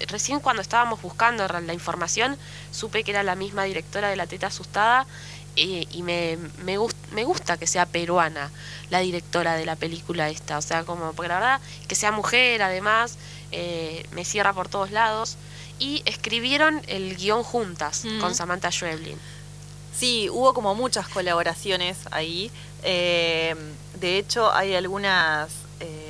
recién 0.09 0.41
cuando 0.41 0.63
estábamos 0.63 1.01
buscando 1.03 1.47
la 1.49 1.73
información 1.75 2.37
supe 2.71 3.05
que 3.05 3.11
era 3.13 3.23
la 3.23 3.35
misma 3.35 3.65
directora 3.65 4.09
de 4.09 4.17
La 4.17 4.27
Teta 4.27 4.49
Asustada 4.49 5.07
eh, 5.57 5.87
y 5.91 6.03
me, 6.03 6.37
me, 6.65 6.79
gust- 6.79 6.95
me 7.13 7.25
gusta 7.25 7.57
que 7.57 7.67
sea 7.67 7.87
peruana 7.87 8.51
la 8.91 9.01
directora 9.01 9.55
de 9.55 9.65
la 9.65 9.75
película 9.77 10.29
esta, 10.29 10.59
o 10.59 10.63
sea, 10.63 10.85
como, 10.85 11.13
porque 11.15 11.29
la 11.29 11.35
verdad 11.41 11.61
que 11.89 11.95
sea 11.95 12.13
mujer 12.13 12.63
además, 12.63 13.17
eh, 13.53 14.07
me 14.13 14.25
cierra 14.25 14.53
por 14.53 14.69
todos 14.69 14.91
lados. 14.91 15.37
Y 15.79 16.01
escribieron 16.07 16.81
el 16.87 17.17
guion 17.17 17.43
juntas 17.43 18.05
Mm. 18.05 18.21
con 18.21 18.35
Samantha 18.35 18.71
Schweblin. 18.71 19.19
Sí, 19.95 20.29
hubo 20.31 20.53
como 20.55 20.75
muchas 20.75 21.07
colaboraciones 21.09 21.97
ahí. 22.11 22.51
Eh, 22.83 23.55
de 24.01 24.19
hecho, 24.19 24.53
hay 24.53 24.75
algunas. 24.75 25.51
eh, 25.81 26.06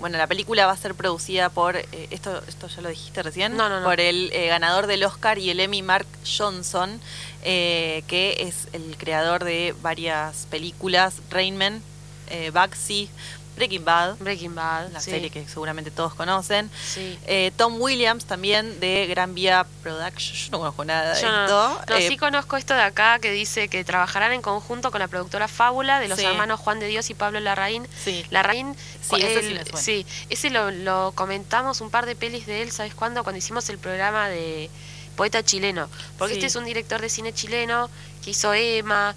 bueno, 0.00 0.18
la 0.18 0.26
película 0.26 0.66
va 0.66 0.72
a 0.72 0.76
ser 0.76 0.94
producida 0.94 1.48
por. 1.48 1.76
eh, 1.76 1.86
esto, 2.10 2.42
esto 2.48 2.68
ya 2.68 2.82
lo 2.82 2.88
dijiste 2.88 3.22
recién. 3.22 3.56
No, 3.56 3.68
no, 3.68 3.80
no. 3.80 3.86
Por 3.86 4.00
el 4.00 4.30
eh, 4.32 4.48
ganador 4.48 4.86
del 4.86 5.04
Oscar 5.04 5.38
y 5.38 5.50
el 5.50 5.60
Emmy, 5.60 5.82
Mark 5.82 6.06
Johnson, 6.24 7.00
eh, 7.42 8.02
que 8.06 8.36
es 8.40 8.68
el 8.72 8.96
creador 8.96 9.44
de 9.44 9.74
varias 9.82 10.46
películas: 10.50 11.16
Rain 11.30 11.56
Man, 11.56 11.82
eh, 12.30 12.50
Bugsy, 12.50 13.08
Breaking 13.56 13.84
Bad, 13.84 14.16
Breaking 14.18 14.54
Bad. 14.54 14.90
la 14.92 15.00
sí, 15.00 15.10
serie 15.12 15.30
que 15.30 15.46
seguramente 15.48 15.90
todos 15.90 16.14
conocen. 16.14 16.70
sí. 16.92 17.18
Eh, 17.26 17.52
Tom 17.56 17.80
Williams 17.80 18.24
también 18.24 18.80
de 18.80 19.06
Gran 19.06 19.34
Vía 19.34 19.64
Production. 19.82 20.36
Yo 20.36 20.50
no 20.50 20.58
conozco 20.58 20.84
nada 20.84 21.14
de 21.14 21.22
Yo 21.22 21.30
no, 21.30 21.44
esto. 21.44 21.80
no, 21.88 21.94
Eh, 21.96 22.08
sí 22.08 22.16
conozco 22.16 22.56
esto 22.56 22.74
de 22.74 22.82
acá 22.82 23.18
que 23.20 23.30
dice 23.30 23.68
que 23.68 23.84
trabajarán 23.84 24.32
en 24.32 24.42
conjunto 24.42 24.90
con 24.90 24.98
la 25.00 25.08
productora 25.08 25.46
Fábula 25.48 26.00
de 26.00 26.08
los 26.08 26.18
Sí. 26.18 26.24
hermanos 26.24 26.58
Juan 26.60 26.80
de 26.80 26.86
Dios 26.88 27.08
y 27.10 27.14
Pablo 27.14 27.38
Larraín. 27.40 27.86
sí. 28.04 28.24
Larraín, 28.30 28.74
Sí, 29.00 29.16
ese 29.22 29.40
sí 29.40 29.46
él- 29.48 29.54
me 29.54 29.64
suena. 29.64 29.78
sí, 29.80 30.06
ese 30.30 30.50
lo, 30.50 30.70
lo 30.70 31.12
comentamos 31.14 31.80
un 31.80 31.90
par 31.90 32.06
de 32.06 32.16
pelis 32.16 32.46
de 32.46 32.62
él, 32.62 32.72
¿sabes 32.72 32.94
cuándo? 32.94 33.22
Cuando 33.22 33.38
hicimos 33.38 33.68
el 33.68 33.78
programa 33.78 34.28
de 34.28 34.68
Poeta 35.16 35.44
Chileno. 35.44 35.88
Porque 36.18 36.34
Sí. 36.34 36.38
este 36.40 36.46
es 36.48 36.56
un 36.56 36.64
director 36.64 37.00
de 37.00 37.08
cine 37.08 37.32
chileno 37.32 37.88
que 38.24 38.30
hizo 38.30 38.52
Emma, 38.52 39.14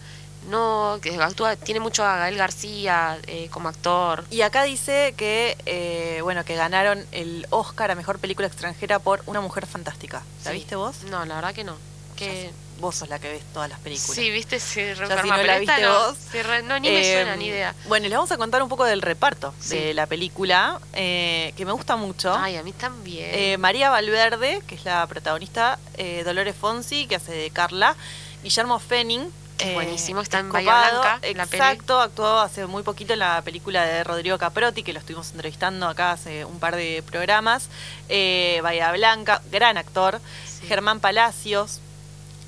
no, 0.48 1.00
que 1.02 1.16
actúa, 1.22 1.56
tiene 1.56 1.80
mucho 1.80 2.04
a 2.04 2.18
Gael 2.18 2.38
García 2.38 3.18
eh, 3.28 3.50
como 3.52 3.70
actor. 3.70 4.24
Y 4.30 4.42
acá 4.42 4.64
dice 4.64 5.14
que, 5.18 5.58
eh, 5.66 6.20
bueno, 6.24 6.44
que 6.46 6.56
ganaron 6.56 7.06
el 7.12 7.46
Oscar 7.50 7.92
a 7.92 7.96
Mejor 7.96 8.20
Película 8.20 8.48
Extranjera 8.48 9.00
por 9.00 9.22
Una 9.26 9.42
Mujer 9.42 9.66
Fantástica. 9.68 10.24
¿La 10.46 10.52
Sí. 10.52 10.58
viste 10.58 10.76
vos? 10.76 11.04
No, 11.10 11.26
la 11.26 11.36
verdad 11.36 11.54
que 11.54 11.64
no. 11.64 11.76
Que, 12.16 12.52
Vos 12.80 12.96
sos 12.96 13.10
la 13.10 13.18
que 13.18 13.28
ves 13.28 13.42
todas 13.56 13.68
las 13.70 13.80
películas. 13.80 14.14
sí, 14.16 14.30
viste, 14.30 14.60
sí, 14.60 14.94
re 14.94 15.08
si 15.08 15.28
no 15.28 15.38
la 15.44 15.58
viste 15.58 15.82
no, 15.82 15.94
vos. 16.10 16.18
sí, 16.32 16.40
re- 16.44 16.62
no, 16.62 16.78
ni 16.80 16.90
me 16.90 17.00
Eh, 17.02 17.14
suena, 17.16 17.36
ni 17.36 17.48
idea. 17.48 17.74
Bueno, 17.88 18.04
les 18.08 18.14
vamos 18.16 18.32
a 18.32 18.38
contar 18.38 18.62
un 18.62 18.70
poco 18.70 18.86
del 18.86 19.02
reparto 19.02 19.52
Sí. 19.60 19.76
de 19.80 19.94
la 19.96 20.06
película, 20.06 20.80
eh, 20.94 21.54
que 21.58 21.66
me 21.66 21.72
gusta 21.72 21.96
mucho. 21.96 22.36
Ay, 22.36 22.56
a 22.56 22.62
mí 22.62 22.74
también. 22.74 23.32
Eh, 23.34 23.58
María 23.58 23.90
Valverde, 23.90 24.62
que 24.68 24.76
es 24.76 24.86
la 24.86 25.06
protagonista, 25.08 25.80
eh, 25.96 26.22
Dolores 26.24 26.56
Fonsi, 26.56 27.08
que 27.08 27.16
hace 27.16 27.32
de 27.32 27.50
Carla, 27.50 27.96
Guillermo 28.44 28.78
Fenning. 28.78 29.32
Es 29.60 29.74
buenísimo, 29.74 30.22
está 30.22 30.40
en 30.40 30.52
Bahía 30.52 30.90
Blanca, 30.92 31.20
en 31.22 31.38
la 31.38 31.46
peli. 31.46 31.62
Exacto, 31.64 32.00
actuó 32.00 32.40
hace 32.40 32.66
muy 32.68 32.84
poquito 32.84 33.14
en 33.14 33.20
la 33.20 33.42
película 33.42 33.84
de 33.86 34.04
Rodrigo 34.04 34.38
Caprotti, 34.38 34.84
que 34.84 34.94
lo 34.94 35.00
estuvimos 35.00 35.32
entrevistando 35.32 35.88
acá 35.88 36.12
hace 36.12 36.46
un 36.46 36.60
par 36.60 36.76
de 36.76 37.04
programas. 37.10 37.70
Eh, 38.08 38.60
Bahía 38.62 38.92
Blanca, 38.92 39.42
gran 39.52 39.78
actor. 39.78 40.22
Sí. 40.46 40.68
Germán 40.68 41.00
Palacios, 41.00 41.80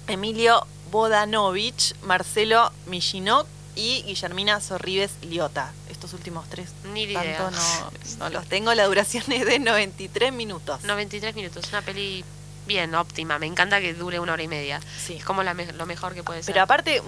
Emilio 0.08 0.66
Bodanovich, 0.92 1.96
Marcelo 2.04 2.72
Millinok 2.86 3.48
y 3.76 4.04
Guillermina 4.04 4.62
Sorribes 4.62 5.12
Liota. 5.22 5.74
Estos 5.90 6.14
últimos 6.14 6.48
tres, 6.50 6.70
Ni 6.94 7.04
idea. 7.04 7.22
tanto 7.38 7.52
no, 7.52 7.92
no 8.20 8.30
los 8.30 8.46
tengo. 8.48 8.74
La 8.74 8.86
duración 8.86 9.24
es 9.32 9.46
de 9.46 9.60
93 9.60 10.32
minutos. 10.34 10.84
93 10.84 11.36
minutos, 11.36 11.66
una 11.70 11.82
peli 11.82 12.24
bien 12.70 12.96
óptima. 12.96 13.38
Me 13.40 13.48
encanta 13.48 13.82
que 13.82 13.94
dure 13.94 14.22
una 14.22 14.32
hora 14.34 14.44
y 14.44 14.48
media. 14.48 14.80
Sí. 15.06 15.16
Es 15.18 15.26
como 15.26 15.44
la 15.44 15.54
me- 15.54 15.74
lo 15.74 15.86
mejor 15.86 16.14
que 16.14 16.24
puede 16.24 16.42
ser. 16.42 16.54
Pero 16.54 16.64
aparte, 16.64 17.02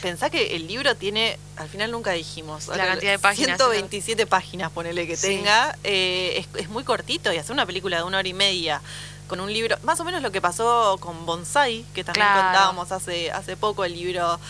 pensá 0.00 0.30
que 0.30 0.56
el 0.56 0.66
libro 0.66 0.94
tiene, 0.96 1.38
al 1.58 1.68
final 1.68 1.90
nunca 1.90 2.12
dijimos, 2.12 2.68
La 2.68 2.86
cantidad 2.86 3.10
de 3.12 3.18
páginas, 3.18 3.58
127 3.58 4.26
páginas, 4.26 4.70
ponele 4.70 5.06
que 5.06 5.16
Sí. 5.18 5.26
tenga. 5.26 5.76
eh, 5.84 6.38
es, 6.54 6.62
es 6.62 6.68
muy 6.70 6.84
cortito 6.84 7.30
y 7.32 7.36
hacer 7.36 7.52
una 7.52 7.66
película 7.66 7.98
de 7.98 8.04
una 8.04 8.16
hora 8.18 8.28
y 8.28 8.32
media 8.32 8.80
con 9.28 9.40
un 9.40 9.52
libro, 9.52 9.76
más 9.84 10.00
o 10.00 10.04
menos 10.04 10.22
lo 10.22 10.32
que 10.32 10.40
pasó 10.40 10.96
con 11.00 11.26
Bonsai, 11.26 11.84
que 11.94 12.02
también 12.02 12.26
Claro. 12.26 12.42
contábamos 12.48 12.90
hace, 12.92 13.30
hace 13.30 13.56
poco, 13.56 13.84
el 13.84 13.92
libro 13.94 14.40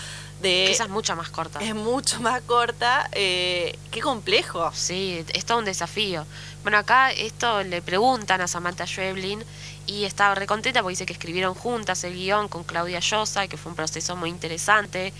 de... 0.41 0.71
Esa 0.71 0.85
es 0.85 0.89
mucho 0.91 1.15
más 1.17 1.29
corta. 1.29 1.59
es 1.61 1.75
mucho 1.75 2.19
más 2.21 2.41
corta. 2.43 3.09
eh, 3.13 3.79
qué 3.91 4.01
complejo. 4.01 4.71
Sí, 4.75 5.23
es 5.35 5.45
todo 5.45 5.59
un 5.59 5.67
desafío. 5.67 6.25
Bueno, 6.63 6.79
acá 6.79 7.11
esto 7.13 7.63
le 7.63 7.83
preguntan 7.83 8.41
a 8.41 8.47
Samantha 8.49 8.87
Schweblin 8.87 9.43
y 9.91 10.05
estaba 10.05 10.37
recontenta 10.37 10.83
porque 10.83 10.93
dice 10.93 11.05
que 11.05 11.13
escribieron 11.13 11.53
juntas 11.53 12.05
el 12.05 12.15
guion 12.15 12.47
con 12.47 12.63
Claudia 12.63 13.01
Llosa, 13.01 13.49
que 13.49 13.57
fue 13.57 13.71
un 13.71 13.77
proceso 13.77 14.15
muy 14.15 14.31
interesante, 14.31 15.13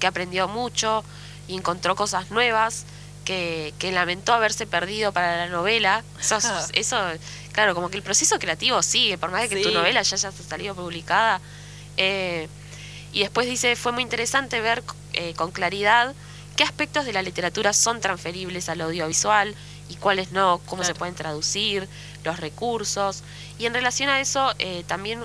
que 0.00 0.06
aprendió 0.08 0.48
mucho 0.48 1.04
y 1.46 1.54
encontró 1.54 1.94
cosas 1.94 2.32
nuevas, 2.32 2.84
que, 3.24 3.72
que 3.78 3.92
lamentó 3.92 4.32
haberse 4.32 4.66
perdido 4.66 5.12
para 5.12 5.36
la 5.36 5.46
novela. 5.46 6.02
Eso, 6.18 6.38
eso, 6.72 6.96
claro, 7.52 7.76
como 7.76 7.90
que 7.90 7.96
el 7.96 8.02
proceso 8.02 8.40
creativo 8.40 8.82
sigue, 8.82 9.18
por 9.18 9.30
más 9.30 9.42
de 9.42 9.50
que 9.50 9.62
tu 9.62 9.70
novela 9.70 10.02
ya 10.02 10.16
haya 10.16 10.32
salido 10.32 10.74
publicada. 10.74 11.40
Eh, 11.96 12.48
y 13.12 13.20
después 13.20 13.46
dice, 13.46 13.76
fue 13.76 13.92
muy 13.92 14.02
interesante 14.02 14.60
ver 14.60 14.82
eh, 15.12 15.32
con 15.34 15.52
claridad 15.52 16.12
qué 16.56 16.64
aspectos 16.64 17.04
de 17.06 17.12
la 17.12 17.22
literatura 17.22 17.72
son 17.72 18.00
transferibles 18.00 18.68
al 18.68 18.80
audiovisual 18.80 19.54
y 19.88 19.94
cuáles 19.94 20.32
no, 20.32 20.60
cómo 20.66 20.82
se 20.82 20.94
pueden 20.94 21.14
traducir, 21.14 21.88
los 22.28 22.40
recursos. 22.40 23.22
Y 23.58 23.66
en 23.66 23.74
relación 23.74 24.08
a 24.08 24.20
eso, 24.20 24.52
eh, 24.58 24.84
también 24.86 25.20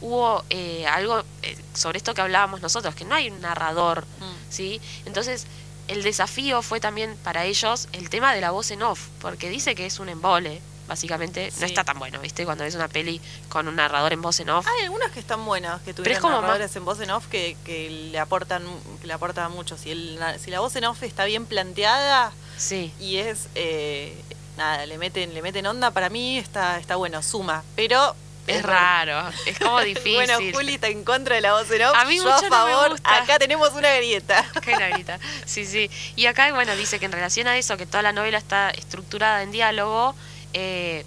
hubo 0.00 0.44
eh, 0.50 0.86
algo 0.86 1.22
eh, 1.42 1.56
sobre 1.74 1.98
esto 1.98 2.12
que 2.14 2.20
hablábamos 2.20 2.60
nosotros, 2.60 2.94
que 2.94 3.04
no 3.04 3.14
hay 3.14 3.30
un 3.30 3.40
narrador, 3.40 4.04
Mm. 4.20 4.34
¿sí? 4.50 4.80
Entonces, 5.06 5.46
el 5.88 6.02
desafío 6.02 6.62
fue 6.62 6.80
también 6.80 7.16
para 7.22 7.44
ellos 7.44 7.88
el 7.92 8.10
tema 8.10 8.34
de 8.34 8.40
la 8.40 8.50
voz 8.50 8.70
en 8.70 8.82
off, 8.82 9.00
porque 9.20 9.48
dice 9.50 9.74
que 9.74 9.86
es 9.86 9.98
un 10.00 10.08
embole, 10.08 10.60
básicamente. 10.88 11.50
Sí. 11.50 11.60
No 11.60 11.66
está 11.66 11.84
tan 11.84 11.98
bueno, 11.98 12.20
¿viste? 12.20 12.44
Cuando 12.44 12.64
ves 12.64 12.74
una 12.74 12.88
peli 12.88 13.20
con 13.48 13.68
un 13.68 13.76
narrador 13.76 14.12
en 14.12 14.20
voz 14.22 14.38
en 14.40 14.50
off. 14.50 14.66
Hay 14.66 14.84
algunos 14.84 15.10
que 15.12 15.20
están 15.20 15.44
buenos, 15.44 15.80
que 15.82 15.94
tuvieron 15.94 16.20
como 16.20 16.34
más- 16.34 16.42
narradores 16.42 16.74
en 16.76 16.84
voz 16.84 17.00
en 17.00 17.10
off 17.10 17.26
que, 17.28 17.56
que 17.64 17.88
le 18.12 18.18
aportan 18.18 18.64
que 19.00 19.06
le 19.06 19.12
aportan 19.12 19.50
mucho. 19.52 19.76
Si, 19.78 19.90
el, 19.90 20.18
si 20.42 20.50
la 20.50 20.60
voz 20.60 20.74
en 20.76 20.84
off 20.84 21.02
está 21.02 21.24
bien 21.24 21.46
planteada 21.46 22.32
Sí. 22.56 22.92
y 23.00 23.16
es 23.18 23.48
eh, 23.54 24.16
nada, 24.56 24.86
le 24.86 24.98
meten, 24.98 25.34
le 25.34 25.42
meten 25.42 25.66
onda, 25.66 25.90
para 25.90 26.08
mí 26.08 26.38
está, 26.38 26.78
está 26.78 26.96
bueno, 26.96 27.22
suma. 27.22 27.62
Pero 27.74 28.14
Es 28.46 28.62
raro, 28.62 29.28
es 29.46 29.58
como 29.58 29.80
difícil. 29.94 30.14
Bueno, 30.14 30.38
Juli 30.52 30.74
está 30.74 30.88
en 30.88 31.02
contra 31.04 31.34
de 31.34 31.40
la 31.40 31.52
voz 31.52 31.70
en 31.70 31.82
off. 31.82 31.96
A 31.96 32.04
mí 32.04 32.16
yo 32.16 32.24
mucho 32.24 32.36
a 32.36 32.40
no 32.42 32.42
me 32.42 32.50
favor. 32.72 32.90
gusta. 32.90 33.22
Acá 33.22 33.38
tenemos 33.38 33.72
una 33.72 33.92
grieta. 33.96 34.44
Qué 34.62 34.72
larita. 34.76 35.18
Sí, 35.44 35.64
sí. 35.66 35.90
Y 36.14 36.26
acá, 36.26 36.52
bueno, 36.52 36.74
dice 36.76 36.98
que 36.98 37.06
en 37.06 37.12
relación 37.12 37.48
a 37.48 37.56
eso, 37.58 37.76
que 37.76 37.86
toda 37.86 38.02
la 38.02 38.12
novela 38.12 38.38
está 38.38 38.70
estructurada 38.70 39.42
en 39.42 39.50
diálogo, 39.50 40.14
eh, 40.52 41.04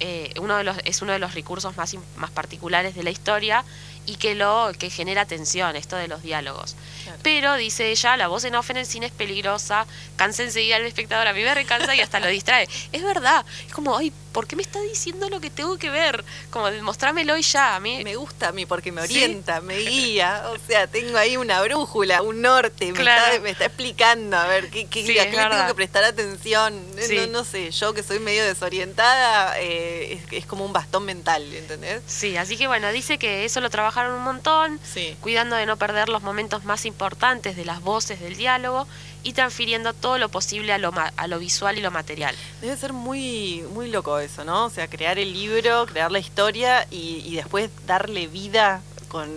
eh, 0.00 0.34
uno 0.40 0.56
de 0.56 0.64
los, 0.64 0.76
es 0.84 1.00
uno 1.02 1.12
de 1.12 1.20
los 1.20 1.34
recursos 1.34 1.76
más, 1.76 1.94
más 2.16 2.30
particulares 2.32 2.94
de 2.96 3.04
la 3.04 3.10
historia 3.10 3.64
y 4.06 4.16
que 4.16 4.34
lo 4.34 4.72
que 4.78 4.90
genera 4.90 5.24
tensión, 5.24 5.76
esto 5.76 5.94
de 5.96 6.08
los 6.08 6.22
diálogos. 6.22 6.74
Claro. 7.04 7.18
Pero, 7.22 7.54
dice 7.54 7.90
ella, 7.90 8.16
la 8.16 8.28
voz 8.28 8.44
en 8.44 8.54
off 8.54 8.70
en 8.70 8.78
el 8.78 8.86
cine 8.86 9.06
es 9.06 9.12
peligrosa, 9.12 9.86
cansa 10.16 10.42
enseguida 10.42 10.76
al 10.76 10.86
espectador, 10.86 11.26
a 11.26 11.32
mí 11.32 11.42
me 11.42 11.54
recansa 11.54 11.94
y 11.94 12.00
hasta 12.00 12.18
lo 12.20 12.26
distrae. 12.28 12.68
Es 12.92 13.02
verdad, 13.02 13.44
es 13.66 13.72
como, 13.72 13.96
ay, 13.96 14.12
¿por 14.32 14.46
qué 14.48 14.56
me 14.56 14.62
está 14.62 14.80
diciendo 14.80 15.28
lo 15.30 15.40
que 15.40 15.48
tengo 15.50 15.78
que 15.78 15.90
ver? 15.90 16.24
Como, 16.50 16.70
mostrámelo 16.82 17.36
y 17.36 17.42
ya, 17.42 17.76
a 17.76 17.80
mí... 17.80 18.02
Me 18.02 18.16
gusta 18.16 18.48
a 18.48 18.52
mí 18.52 18.66
porque 18.66 18.90
me 18.90 19.06
Sí. 19.06 19.12
orienta, 19.22 19.60
me 19.60 19.76
guía. 19.78 20.42
O 20.48 20.56
sea, 20.66 20.86
tengo 20.88 21.16
ahí 21.18 21.36
una 21.36 21.62
brújula, 21.62 22.22
un 22.22 22.40
norte. 22.42 22.86
Me, 22.92 22.98
Claro. 22.98 23.26
está, 23.32 23.40
me 23.42 23.50
está 23.50 23.64
explicando 23.66 24.36
a 24.36 24.46
ver 24.48 24.70
qué, 24.70 24.86
qué, 24.86 25.04
Sí, 25.06 25.18
a 25.18 25.22
es 25.24 25.30
qué 25.30 25.36
le 25.36 25.48
tengo 25.50 25.66
que 25.68 25.74
prestar 25.74 26.02
atención. 26.04 26.96
No- 26.96 27.02
Sí. 27.04 27.16
No, 27.18 27.26
no 27.28 27.44
sé, 27.44 27.70
yo 27.70 27.92
que 27.94 28.02
soy 28.02 28.18
medio 28.18 28.42
desorientada, 28.44 29.60
eh, 29.60 30.20
es, 30.30 30.32
es 30.32 30.46
como 30.46 30.64
un 30.64 30.72
bastón 30.72 31.04
mental, 31.04 31.42
¿entendés? 31.54 32.02
Sí, 32.06 32.36
así 32.36 32.56
que 32.56 32.66
bueno, 32.66 32.90
dice 32.92 33.18
que 33.18 33.44
eso 33.44 33.60
lo 33.60 33.68
trabajaron 33.70 34.14
un 34.14 34.22
montón, 34.22 34.80
cuidando 35.20 35.54
de 35.56 35.66
no 35.66 35.76
perder 35.76 36.08
los 36.08 36.22
momentos 36.22 36.64
más 36.64 36.84
importantes 36.86 36.93
de 36.98 37.64
las 37.64 37.80
voces 37.82 38.20
del 38.20 38.36
diálogo 38.36 38.86
y 39.22 39.32
transfiriendo 39.32 39.92
todo 39.92 40.18
lo 40.18 40.28
posible 40.28 40.72
a 40.72 40.78
lo, 40.78 40.92
ma- 40.92 41.12
a 41.16 41.26
lo 41.26 41.38
visual 41.38 41.76
y 41.78 41.80
lo 41.80 41.90
material. 41.90 42.34
Debe 42.60 42.76
ser 42.76 42.92
muy, 42.92 43.62
muy 43.74 43.90
loco 43.90 44.18
eso, 44.18 44.44
¿no? 44.44 44.66
O 44.66 44.70
sea, 44.70 44.88
crear 44.88 45.18
el 45.18 45.32
libro, 45.32 45.86
crear 45.86 46.10
la 46.12 46.18
historia 46.18 46.86
y, 46.90 47.22
y 47.26 47.36
después 47.36 47.70
darle 47.86 48.26
vida 48.28 48.80
con... 49.08 49.28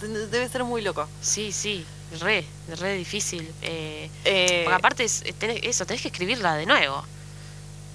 Debe 0.00 0.48
ser 0.48 0.64
muy 0.64 0.82
loco. 0.82 1.08
Sí, 1.20 1.52
sí, 1.52 1.84
re, 2.20 2.44
re 2.78 2.94
difícil. 2.94 3.48
eh, 3.62 4.10
Eh, 4.24 4.62
porque 4.64 4.76
aparte, 4.76 5.04
es- 5.04 5.22
tenés- 5.38 5.60
eso, 5.62 5.86
tenés 5.86 6.02
que 6.02 6.08
escribirla 6.08 6.54
de 6.56 6.66
nuevo. 6.66 7.04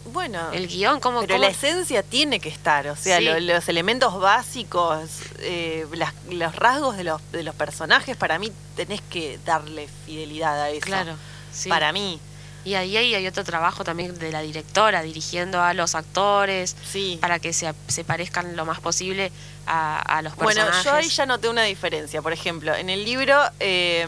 Bueno, 0.08 0.52
El 0.54 0.68
guion, 0.68 1.00
¿cómo, 1.00 1.22
pero 1.22 1.36
cómo- 1.36 1.44
la 1.46 1.50
esencia 1.52 2.04
tiene 2.04 2.40
que 2.40 2.50
estar, 2.50 2.88
o 2.88 2.96
sea, 2.96 3.18
Sí. 3.20 3.26
lo- 3.26 3.40
los 3.40 3.68
elementos 3.70 4.20
básicos, 4.20 5.10
eh, 5.40 5.86
las- 5.94 6.14
los 6.30 6.56
rasgos 6.56 6.98
de 6.98 7.04
los, 7.04 7.22
de 7.32 7.44
los 7.44 7.56
personajes, 7.56 8.16
para 8.18 8.40
mí 8.40 8.52
tenés 8.76 9.02
que 9.10 9.40
darle 9.46 9.88
fidelidad 10.06 10.62
a 10.62 10.70
eso. 10.70 10.82
Claro, 10.82 11.16
sí. 11.52 11.70
Para 11.70 11.92
mí, 11.92 12.20
Y 12.66 12.74
ahí, 12.76 12.98
ahí 12.98 13.16
hay 13.16 13.26
otro 13.26 13.46
trabajo 13.46 13.86
también 13.86 14.20
de 14.20 14.30
la 14.30 14.42
directora, 14.42 15.02
dirigiendo 15.02 15.62
a 15.62 15.74
los 15.74 15.96
actores, 15.96 16.76
sí. 16.92 17.18
para 17.22 17.40
que 17.40 17.54
se, 17.54 17.74
se 17.88 18.04
parezcan 18.04 18.58
lo 18.58 18.66
más 18.66 18.82
posible 18.82 19.32
a, 19.66 20.00
a 20.02 20.22
los 20.22 20.36
Bueno, 20.36 20.66
personajes. 20.66 20.84
yo 20.84 20.92
ahí 20.94 21.08
ya 21.08 21.26
noté 21.26 21.48
una 21.48 21.64
diferencia. 21.64 22.22
Por 22.22 22.34
ejemplo, 22.34 22.76
en 22.76 22.90
el 22.90 23.06
libro, 23.06 23.40
eh, 23.62 24.06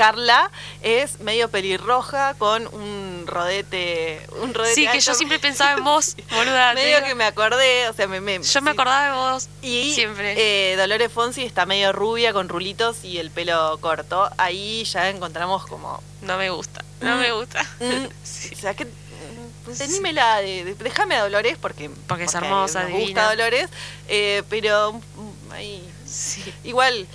Carla 0.00 0.50
es 0.82 1.20
medio 1.20 1.50
pelirroja 1.50 2.32
con 2.38 2.66
un 2.68 3.24
rodete. 3.26 4.20
Un 4.42 4.54
rodete 4.54 4.74
Sí, 4.74 4.88
que 4.88 4.98
yo 5.00 5.12
siempre 5.14 5.38
pensaba 5.38 5.72
en 5.72 5.84
vos, 5.84 6.16
boluda. 6.30 6.72
Medio 6.72 6.96
digo. 6.96 7.08
que 7.08 7.14
me 7.14 7.24
acordé, 7.24 7.86
o 7.88 7.92
sea, 7.92 8.06
me, 8.06 8.20
me- 8.22 8.42
Yo 8.42 8.62
me 8.62 8.70
acordaba 8.70 9.04
de 9.08 9.12
vos 9.32 9.48
Y 9.60 9.92
siempre. 9.94 10.34
eh, 10.72 10.76
Dolores 10.76 11.12
Fonsi 11.12 11.44
está 11.44 11.66
medio 11.66 11.92
rubia 11.92 12.32
con 12.32 12.48
rulitos 12.48 13.04
y 13.04 13.18
el 13.18 13.30
pelo 13.30 13.76
corto. 13.80 14.30
Ahí 14.38 14.84
ya 14.84 15.10
encontramos 15.10 15.66
como. 15.66 16.02
no 16.22 16.38
me 16.38 16.48
gusta, 16.48 16.82
no 17.00 17.16
me 17.16 17.32
gusta. 17.32 17.62
mm, 17.80 18.06
Sí. 18.24 18.54
O 18.54 18.58
sea, 18.58 18.74
que. 18.74 18.86
mm, 18.86 19.76
Tenímela, 19.76 20.38
de, 20.40 20.64
de- 20.64 20.74
déjame 20.76 21.14
a 21.16 21.22
Dolores 21.24 21.58
porque. 21.60 21.90
Porque 22.08 22.24
es 22.24 22.34
hermosa, 22.34 22.84
divina. 22.86 23.04
gusta 23.04 23.28
Dolores. 23.30 23.68
eh, 24.08 24.42
pero 24.48 24.92
mm, 24.94 25.52
ahí. 25.52 25.86
Sí. 26.06 26.42
Igual, 26.64 27.06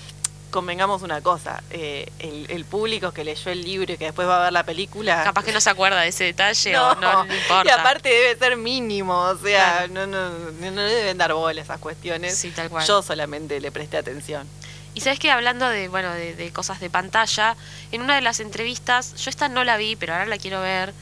convengamos 0.56 1.03
una 1.03 1.22
cosa: 1.22 1.62
eh, 1.70 2.10
el, 2.20 2.47
el 2.49 2.66
público 2.66 3.12
que 3.12 3.24
leyó 3.24 3.51
el 3.51 3.62
libro 3.62 3.93
y 3.93 3.97
que 3.97 4.06
después 4.06 4.28
va 4.28 4.39
a 4.39 4.43
ver 4.45 4.53
la 4.53 4.64
película. 4.64 5.24
Capaz 5.24 5.43
que 5.43 5.51
no 5.51 5.62
se 5.62 5.70
acuerda 5.70 6.01
de 6.01 6.08
ese 6.08 6.24
detalle 6.24 6.78
o 6.80 6.95
no 6.95 7.26
le 7.26 7.38
importa. 7.38 7.64
Y 7.66 7.70
aparte 7.70 8.10
debe 8.10 8.39
ser 8.39 8.56
mínimo, 8.58 9.14
o 9.16 9.38
sea, 9.38 9.86
Claro. 9.88 9.93
no, 9.93 10.08
no, 10.08 10.30
no, 10.30 10.72
no 10.72 10.82
le 10.82 10.93
deben 10.95 11.18
dar 11.18 11.34
bola 11.34 11.62
esas 11.62 11.80
cuestiones. 11.80 12.36
Sí, 12.38 12.49
tal 12.51 12.70
cual. 12.70 12.86
Yo 12.88 13.01
solamente 13.03 13.60
le 13.60 13.72
presté 13.72 13.97
atención. 13.97 14.47
Y 14.93 15.01
sabes 15.01 15.20
que 15.20 15.30
hablando 15.30 15.68
de, 15.68 15.89
bueno, 15.89 16.10
de, 16.14 16.36
de 16.36 16.51
cosas 16.53 16.80
de 16.80 16.89
pantalla, 16.89 17.58
en 17.91 18.01
una 18.01 18.16
de 18.16 18.22
las 18.22 18.39
entrevistas, 18.39 19.14
yo 19.16 19.30
esta 19.30 19.49
no 19.49 19.66
la 19.66 19.76
vi, 19.76 19.97
pero 19.97 20.14
ahora 20.14 20.26
la 20.26 20.38
quiero 20.38 20.62
ver, 20.62 20.93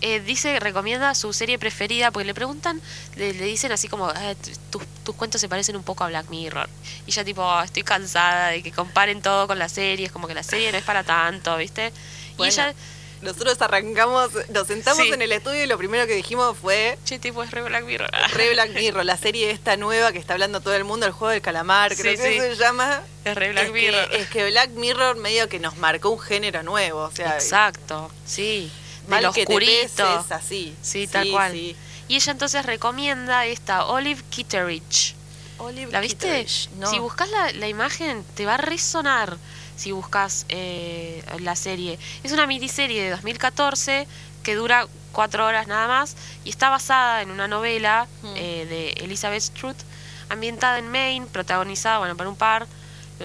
eh, 0.00 0.20
dice, 0.20 0.58
recomienda 0.60 1.14
su 1.14 1.32
serie 1.32 1.58
preferida, 1.58 2.10
porque 2.10 2.24
le 2.26 2.34
preguntan, 2.34 2.80
le, 3.16 3.32
le 3.34 3.44
dicen 3.44 3.70
así 3.72 3.88
como, 3.88 4.06
"Ah, 4.08 4.34
tu- 4.70 4.78
tus, 4.78 4.88
tus 5.04 5.14
cuentos 5.16 5.40
se 5.40 5.48
parecen 5.48 5.76
un 5.76 5.82
poco 5.82 6.04
a 6.04 6.08
Black 6.08 6.28
Mirror. 6.30 6.68
Y 7.06 7.12
ya 7.12 7.24
tipo, 7.24 7.42
"Ah, 7.42 7.64
estoy 7.64 7.82
cansada 7.82 8.48
de 8.48 8.62
que 8.62 8.72
comparen 8.72 9.20
todo 9.22 9.46
con 9.46 9.58
la 9.58 9.68
serie, 9.68 10.06
es 10.06 10.12
como 10.12 10.26
que 10.28 10.34
la 10.34 10.42
serie 10.42 10.72
no 10.72 10.78
es 10.78 10.84
para 10.84 11.04
tanto, 11.04 11.56
¿viste? 11.56 11.92
Bueno, 12.36 12.50
y 12.50 12.54
ella, 12.54 12.74
Nosotros 13.22 13.60
arrancamos, 13.60 14.30
nos 14.48 14.66
sentamos 14.66 15.02
Sí. 15.04 15.12
en 15.12 15.20
el 15.20 15.30
estudio 15.32 15.62
y 15.62 15.66
lo 15.66 15.76
primero 15.76 16.06
que 16.06 16.14
dijimos 16.14 16.56
fue 16.56 16.98
che, 17.04 17.18
tipo, 17.18 17.42
es 17.42 17.50
re 17.50 17.60
Black 17.60 17.84
Mirror. 17.84 18.08
Re 18.32 18.52
Black 18.54 18.70
Mirror, 18.70 19.04
la 19.04 19.18
serie 19.18 19.50
esta 19.50 19.76
nueva 19.76 20.10
que 20.10 20.16
está 20.18 20.32
hablando 20.32 20.62
todo 20.62 20.74
el 20.74 20.84
mundo, 20.84 21.04
el 21.04 21.12
juego 21.12 21.30
del 21.32 21.42
calamar, 21.42 21.94
creo 21.94 22.16
Sí, 22.16 22.22
que 22.22 22.32
sí. 22.32 22.38
se 22.38 22.56
llama. 22.56 23.02
Es 23.26 23.34
re 23.34 23.50
Black 23.52 23.66
es, 23.66 23.72
Mirror. 23.74 24.08
Que, 24.08 24.16
es 24.22 24.28
que 24.30 24.46
Black 24.50 24.70
Mirror 24.70 25.16
medio 25.18 25.50
que 25.50 25.58
nos 25.58 25.76
marcó 25.76 26.08
un 26.08 26.18
género 26.18 26.62
nuevo, 26.62 27.00
o 27.02 27.10
sea, 27.10 27.34
Exacto, 27.34 28.10
sí. 28.24 28.72
Mal 29.10 29.22
Del 29.22 29.32
que 29.32 29.44
te 29.46 29.52
oscurito. 29.52 30.16
peses, 30.16 30.32
así. 30.32 30.74
Sí, 30.82 31.06
tal 31.06 31.30
cual. 31.30 31.52
sí. 31.52 31.76
Y 32.08 32.16
ella 32.16 32.32
entonces 32.32 32.64
recomienda 32.66 33.44
esta 33.46 33.84
Olive 33.86 34.22
Kitteridge. 34.30 35.14
Olive 35.58 35.92
¿La 35.92 36.00
viste? 36.00 36.46
No. 36.78 36.90
Si 36.90 36.98
buscas 36.98 37.28
la, 37.30 37.52
la 37.52 37.68
imagen, 37.68 38.24
te 38.34 38.46
va 38.46 38.54
a 38.54 38.56
resonar 38.56 39.36
si 39.76 39.92
buscas 39.92 40.46
eh, 40.48 41.22
la 41.40 41.54
serie. 41.56 41.98
Es 42.24 42.32
una 42.32 42.46
miniserie 42.46 43.02
de 43.04 43.10
2014 43.10 44.06
que 44.42 44.54
dura 44.54 44.86
cuatro 45.12 45.44
horas 45.46 45.66
nada 45.66 45.86
más 45.88 46.16
y 46.44 46.50
está 46.50 46.70
basada 46.70 47.22
en 47.22 47.30
una 47.30 47.46
novela 47.48 48.06
Mm. 48.22 48.34
eh, 48.36 48.66
de 48.66 48.90
Elizabeth 49.04 49.42
Strutt, 49.42 49.76
ambientada 50.28 50.78
en 50.78 50.88
Maine, 50.90 51.26
protagonizada 51.26 51.98
bueno, 51.98 52.16
por 52.16 52.26
un 52.26 52.36
par. 52.36 52.66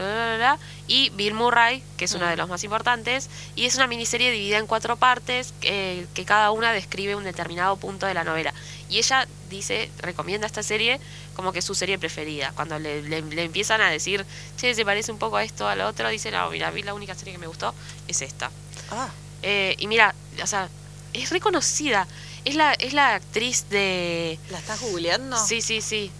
Bla, 0.01 0.13
bla, 0.13 0.25
bla, 0.25 0.37
bla, 0.37 0.59
y 0.87 1.09
Bill 1.11 1.33
Murray, 1.33 1.81
que 1.97 2.05
es 2.05 2.13
uno 2.13 2.25
Mm. 2.25 2.29
de 2.29 2.37
los 2.37 2.49
más 2.49 2.63
importantes, 2.63 3.29
y 3.55 3.65
es 3.65 3.75
una 3.75 3.87
miniserie 3.87 4.31
dividida 4.31 4.57
en 4.57 4.67
cuatro 4.67 4.95
partes, 4.97 5.53
eh, 5.61 6.05
que 6.13 6.25
cada 6.25 6.51
una 6.51 6.71
describe 6.71 7.15
un 7.15 7.23
determinado 7.23 7.75
punto 7.77 8.05
de 8.05 8.13
la 8.13 8.23
novela. 8.23 8.53
Y 8.89 8.97
ella 8.99 9.27
dice, 9.49 9.89
recomienda 9.99 10.45
esta 10.47 10.61
serie 10.63 10.99
como 11.35 11.51
que 11.51 11.59
es 11.59 11.65
su 11.65 11.73
serie 11.75 11.97
preferida. 11.97 12.51
Cuando 12.55 12.77
le, 12.79 13.01
le- 13.01 13.21
le 13.21 13.43
empiezan 13.43 13.81
a 13.81 13.89
decir, 13.89 14.25
che, 14.57 14.73
se 14.75 14.85
parece 14.85 15.11
un 15.11 15.17
poco 15.19 15.37
a 15.37 15.43
esto, 15.43 15.67
a 15.67 15.75
lo 15.75 15.87
otro, 15.87 16.07
dice, 16.09 16.29
no, 16.31 16.49
mira, 16.51 16.67
a 16.67 16.71
mí 16.71 16.81
la 16.83 16.93
única 16.93 17.15
serie 17.15 17.33
que 17.33 17.39
me 17.39 17.47
gustó 17.47 17.73
es 18.07 18.21
esta. 18.21 18.51
Ah, 18.91 19.09
Eh, 19.47 19.75
y 19.79 19.87
mira, 19.87 20.15
o 20.41 20.47
sea, 20.47 20.69
es 21.13 21.29
reconocida. 21.29 22.07
Es 22.45 22.55
la, 22.55 22.73
es 22.73 22.93
la 22.93 23.15
actriz 23.15 23.65
de... 23.69 24.37
¿la 24.51 24.59
estás 24.59 24.79
googleando? 24.81 25.37
Sí, 25.43 25.61
sí, 25.61 25.81
sí. 25.81 26.11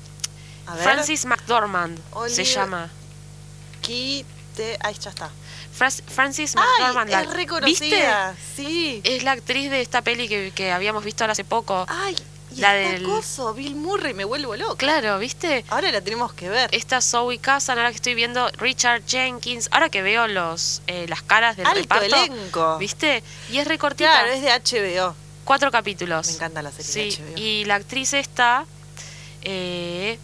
A 0.68 0.74
ver. 0.76 0.84
Francis 0.84 1.26
McDormand 1.26 1.98
se 1.98 2.42
Oliver- 2.44 2.46
llama. 3.88 4.28
Quite. 4.56 4.78
Ahí 4.82 4.96
ya 5.00 5.10
está. 5.10 5.30
Francis 6.08 6.56
¡Ay! 6.56 6.64
McDormand. 6.84 7.10
la- 7.12 7.22
Es 7.24 7.30
reconocida. 7.34 8.36
Sí. 8.56 8.94
¿Viste? 9.04 9.16
Es 9.18 9.24
la 9.24 9.32
actriz 9.34 9.70
de 9.70 9.82
esta 9.82 10.02
peli 10.02 10.28
que, 10.30 10.52
que 10.56 10.72
habíamos 10.72 11.04
visto 11.04 11.26
hace 11.26 11.44
poco. 11.44 11.86
Ay, 11.90 12.16
y 12.56 12.62
La 12.62 12.72
del- 12.74 13.06
Bill 13.54 13.76
Murray, 13.76 14.14
me 14.14 14.24
vuelvo 14.24 14.56
loca. 14.56 14.78
Claro, 14.78 15.20
¿viste? 15.20 15.66
Ahora 15.68 15.92
la 15.92 16.00
tenemos 16.00 16.32
que 16.34 16.48
ver. 16.48 16.70
Esta 16.74 17.02
Zoe 17.02 17.38
Kazan, 17.40 17.78
ahora 17.78 17.90
que 17.90 17.98
estoy 17.98 18.16
viendo 18.16 18.50
Richard 18.52 19.04
Jenkins, 19.06 19.68
ahora 19.72 19.90
que 19.90 20.02
veo 20.02 20.28
los 20.28 20.82
eh, 20.88 21.06
las 21.10 21.22
caras 21.22 21.58
del 21.58 21.66
Alto 21.68 21.80
reparto, 21.82 22.06
elenco. 22.16 22.78
¿viste? 22.78 23.22
Y 23.50 23.58
es 23.58 23.68
recortita, 23.68 24.10
Claro, 24.22 24.30
es 24.32 24.42
de 24.42 24.50
HBO. 24.52 25.14
cuatro 25.44 25.70
capítulos. 25.70 26.28
Me 26.28 26.34
encanta 26.36 26.62
la 26.62 26.72
serie 26.72 27.12
Sí, 27.12 27.22
de 27.22 27.32
HBO. 27.32 27.38
y 27.38 27.66
la 27.66 27.76
actriz 27.76 28.14
esta, 28.14 28.66
eh, 29.42 30.18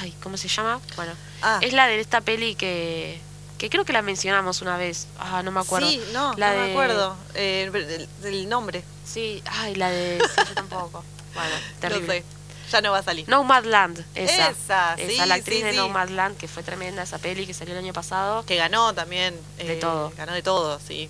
ay, 0.00 0.14
¿cómo 0.22 0.36
se 0.36 0.48
llama? 0.48 0.78
Bueno, 0.96 1.12
Ah. 1.42 1.58
es 1.60 1.72
la 1.72 1.86
de 1.86 2.00
esta 2.00 2.20
peli 2.20 2.54
que, 2.54 3.20
que 3.58 3.68
creo 3.70 3.84
que 3.84 3.92
la 3.92 4.02
mencionamos 4.02 4.62
una 4.62 4.76
vez. 4.76 5.06
Ah, 5.18 5.42
no 5.42 5.50
me 5.50 5.60
acuerdo. 5.60 5.88
Sí, 5.88 6.00
no, 6.12 6.34
La 6.36 6.52
no 6.54 6.60
me 6.60 6.66
de- 6.66 6.70
acuerdo 6.72 7.16
eh, 7.34 7.70
del, 7.72 8.08
del 8.22 8.48
nombre. 8.48 8.84
Sí, 9.04 9.42
ay, 9.46 9.74
la 9.74 9.90
de... 9.90 10.20
sí, 10.20 10.42
yo 10.48 10.54
tampoco. 10.54 11.04
Bueno, 11.34 11.54
terrible. 11.80 12.20
No 12.20 12.26
sé. 12.26 12.70
Ya 12.72 12.80
no 12.82 12.92
va 12.92 12.98
a 12.98 13.02
salir. 13.02 13.26
Nomadland, 13.28 14.04
esa. 14.14 14.50
Esa, 14.50 14.96
sí, 14.96 15.16
la 15.26 15.34
actriz 15.34 15.58
sí, 15.58 15.62
de 15.62 15.70
sí. 15.72 15.76
Nomadland, 15.78 16.36
que 16.36 16.46
fue 16.46 16.62
tremenda 16.62 17.02
esa 17.02 17.18
peli 17.18 17.46
que 17.46 17.54
salió 17.54 17.72
el 17.74 17.78
año 17.80 17.94
pasado. 17.94 18.44
Que 18.44 18.56
ganó 18.56 18.92
también. 18.94 19.34
De 19.56 19.72
eh, 19.74 19.80
todo. 19.80 20.12
Ganó 20.16 20.32
de 20.32 20.42
todo, 20.42 20.78
sí. 20.86 21.08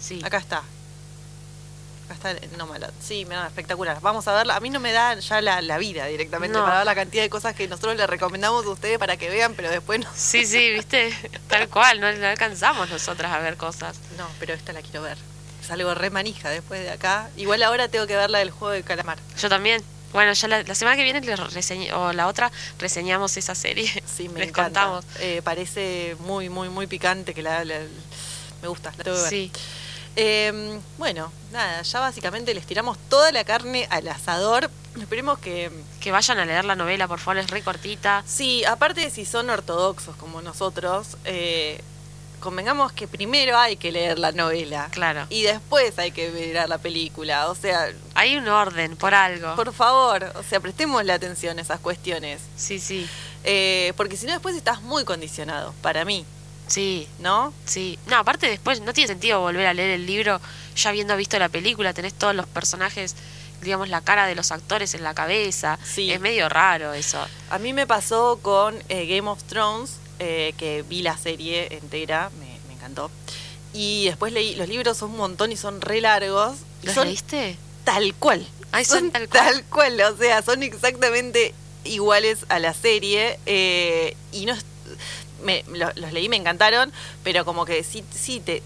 Sí. 0.00 0.20
Acá 0.24 0.38
está. 0.38 0.62
Acá 2.04 2.14
está 2.14 2.30
en 2.32 2.58
Nomadland. 2.58 2.92
Sí, 3.02 3.24
mira, 3.24 3.46
espectacular. 3.46 3.98
Vamos 4.00 4.28
a 4.28 4.34
verla. 4.34 4.56
A 4.56 4.60
mí 4.60 4.68
no 4.70 4.78
me 4.80 4.92
da 4.92 5.14
ya 5.18 5.40
la, 5.40 5.62
la 5.62 5.78
vida 5.78 6.06
directamente 6.06 6.56
No. 6.58 6.64
para 6.64 6.78
ver 6.78 6.86
la 6.86 6.94
cantidad 6.94 7.22
de 7.22 7.30
cosas 7.30 7.54
que 7.54 7.66
nosotros 7.66 7.96
les 7.96 8.06
recomendamos 8.08 8.64
a 8.66 8.68
ustedes 8.68 8.98
para 8.98 9.16
que 9.16 9.30
vean, 9.30 9.54
pero 9.54 9.70
después 9.70 10.00
no. 10.00 10.08
Sí, 10.14 10.44
sí, 10.46 10.70
viste, 10.72 11.14
tal 11.48 11.68
cual, 11.68 12.00
no, 12.00 12.12
no 12.12 12.26
alcanzamos 12.26 12.90
nosotras 12.90 13.32
a 13.32 13.38
ver 13.38 13.56
cosas. 13.56 13.96
No, 14.18 14.26
pero 14.38 14.52
esta 14.54 14.72
la 14.72 14.82
quiero 14.82 15.02
ver. 15.02 15.16
Es 15.62 15.70
algo 15.70 15.94
re 15.94 16.10
manija 16.10 16.50
después 16.50 16.80
de 16.82 16.90
acá. 16.90 17.30
Igual 17.38 17.62
ahora 17.62 17.88
tengo 17.88 18.06
que 18.06 18.16
ver 18.16 18.28
la 18.28 18.38
del 18.40 18.50
juego 18.50 18.72
de 18.74 18.82
calamar. 18.82 19.18
Yo 19.40 19.48
también. 19.48 19.82
Bueno, 20.12 20.32
ya 20.32 20.46
la, 20.46 20.62
la 20.62 20.74
semana 20.76 20.96
que 20.96 21.02
viene 21.02 21.20
les 21.22 21.40
reseñ- 21.40 21.90
o 21.92 22.12
la 22.12 22.28
otra 22.28 22.52
reseñamos 22.78 23.36
esa 23.36 23.54
serie. 23.54 23.90
Sí, 24.06 24.28
me 24.28 24.40
les 24.40 24.48
encanta. 24.50 24.82
contamos. 24.84 25.04
Eh, 25.20 25.40
parece 25.42 26.16
muy, 26.20 26.48
muy, 26.50 26.68
muy 26.68 26.86
picante 26.86 27.32
que 27.34 27.42
la, 27.42 27.64
la- 27.64 27.80
me 28.62 28.68
gusta, 28.68 28.92
la 28.98 29.04
tengo 29.04 29.16
que 29.16 29.22
ver. 29.22 29.30
Sí, 29.30 29.50
Eh, 30.16 30.78
bueno, 30.98 31.32
nada, 31.52 31.82
ya 31.82 32.00
básicamente 32.00 32.54
les 32.54 32.66
tiramos 32.66 32.96
toda 33.08 33.32
la 33.32 33.44
carne 33.44 33.86
al 33.90 34.06
asador. 34.08 34.70
Esperemos 35.00 35.38
que... 35.38 35.70
que 36.00 36.12
vayan 36.12 36.38
a 36.38 36.44
leer 36.44 36.64
la 36.64 36.76
novela, 36.76 37.08
por 37.08 37.18
favor, 37.18 37.38
es 37.38 37.50
re 37.50 37.62
cortita. 37.62 38.22
Sí, 38.26 38.64
aparte 38.64 39.00
de 39.00 39.10
si 39.10 39.24
son 39.24 39.50
ortodoxos 39.50 40.14
como 40.16 40.40
nosotros, 40.40 41.16
eh, 41.24 41.80
convengamos 42.38 42.92
que 42.92 43.08
primero 43.08 43.58
hay 43.58 43.76
que 43.76 43.90
leer 43.90 44.18
la 44.20 44.30
novela. 44.30 44.88
Claro. 44.92 45.26
Y 45.30 45.42
después 45.42 45.98
hay 45.98 46.12
que 46.12 46.28
mirar 46.30 46.68
la 46.68 46.78
película. 46.78 47.48
O 47.48 47.56
sea, 47.56 47.88
Hay 48.14 48.36
un 48.36 48.46
orden, 48.46 48.96
por 48.96 49.14
algo. 49.14 49.56
por 49.56 49.72
favor, 49.72 50.30
o 50.36 50.42
sea, 50.44 50.60
prestemos 50.60 51.04
la 51.04 51.14
atención 51.14 51.58
a 51.58 51.62
esas 51.62 51.80
cuestiones. 51.80 52.40
Sí, 52.56 52.78
sí, 52.78 53.08
Eh, 53.42 53.92
porque 53.96 54.16
si 54.16 54.26
no, 54.26 54.32
después 54.32 54.54
estás 54.56 54.80
muy 54.80 55.04
condicionado, 55.04 55.74
para 55.82 56.04
mí, 56.04 56.24
sí, 56.66 57.06
¿no? 57.20 57.52
sí. 57.66 57.98
No, 58.06 58.16
aparte 58.16 58.48
después 58.48 58.80
no 58.80 58.92
tiene 58.92 59.08
sentido 59.08 59.40
volver 59.40 59.66
a 59.66 59.74
leer 59.74 59.90
el 59.90 60.06
libro 60.06 60.40
ya 60.76 60.90
habiendo 60.90 61.16
visto 61.16 61.38
la 61.38 61.48
película, 61.48 61.92
tenés 61.94 62.14
todos 62.14 62.34
los 62.34 62.46
personajes, 62.46 63.14
digamos, 63.62 63.88
la 63.88 64.00
cara 64.00 64.26
de 64.26 64.34
los 64.34 64.50
actores 64.52 64.94
en 64.94 65.02
la 65.02 65.14
cabeza. 65.14 65.78
Sí. 65.84 66.10
Es 66.10 66.20
medio 66.20 66.48
raro 66.48 66.92
eso. 66.94 67.24
A 67.50 67.58
mí 67.58 67.72
me 67.72 67.86
pasó 67.86 68.38
con 68.42 68.76
eh, 68.88 69.06
Game 69.06 69.28
of 69.30 69.42
Thrones, 69.44 69.92
eh, 70.18 70.52
que 70.58 70.82
vi 70.88 71.02
la 71.02 71.16
serie 71.16 71.68
entera, 71.76 72.30
me, 72.40 72.58
me 72.68 72.74
encantó. 72.74 73.10
Y 73.72 74.06
después 74.06 74.32
leí, 74.32 74.54
los 74.56 74.68
libros 74.68 74.96
son 74.98 75.10
un 75.12 75.16
montón 75.16 75.50
y 75.52 75.56
son 75.56 75.80
re 75.80 76.00
largos. 76.00 76.56
y 76.82 76.86
¿Los 76.86 76.94
son 76.94 77.06
leíste? 77.06 77.56
tal 77.84 78.14
cual. 78.14 78.46
Ay, 78.72 78.84
son 78.84 79.10
tal 79.12 79.28
cual. 79.28 79.64
cual, 79.70 80.00
o 80.00 80.16
sea, 80.16 80.42
son 80.42 80.62
exactamente 80.62 81.54
iguales 81.84 82.40
a 82.48 82.58
la 82.58 82.74
serie. 82.74 83.38
eh, 83.46 84.16
y 84.32 84.46
no 84.46 84.52
es- 84.54 84.64
me, 85.44 85.64
lo- 85.68 85.92
los 85.94 86.12
leí, 86.12 86.28
me 86.28 86.36
encantaron, 86.36 86.92
pero 87.22 87.44
como 87.44 87.64
que 87.64 87.84
sí, 87.84 88.02
sí 88.12 88.40
te, 88.40 88.62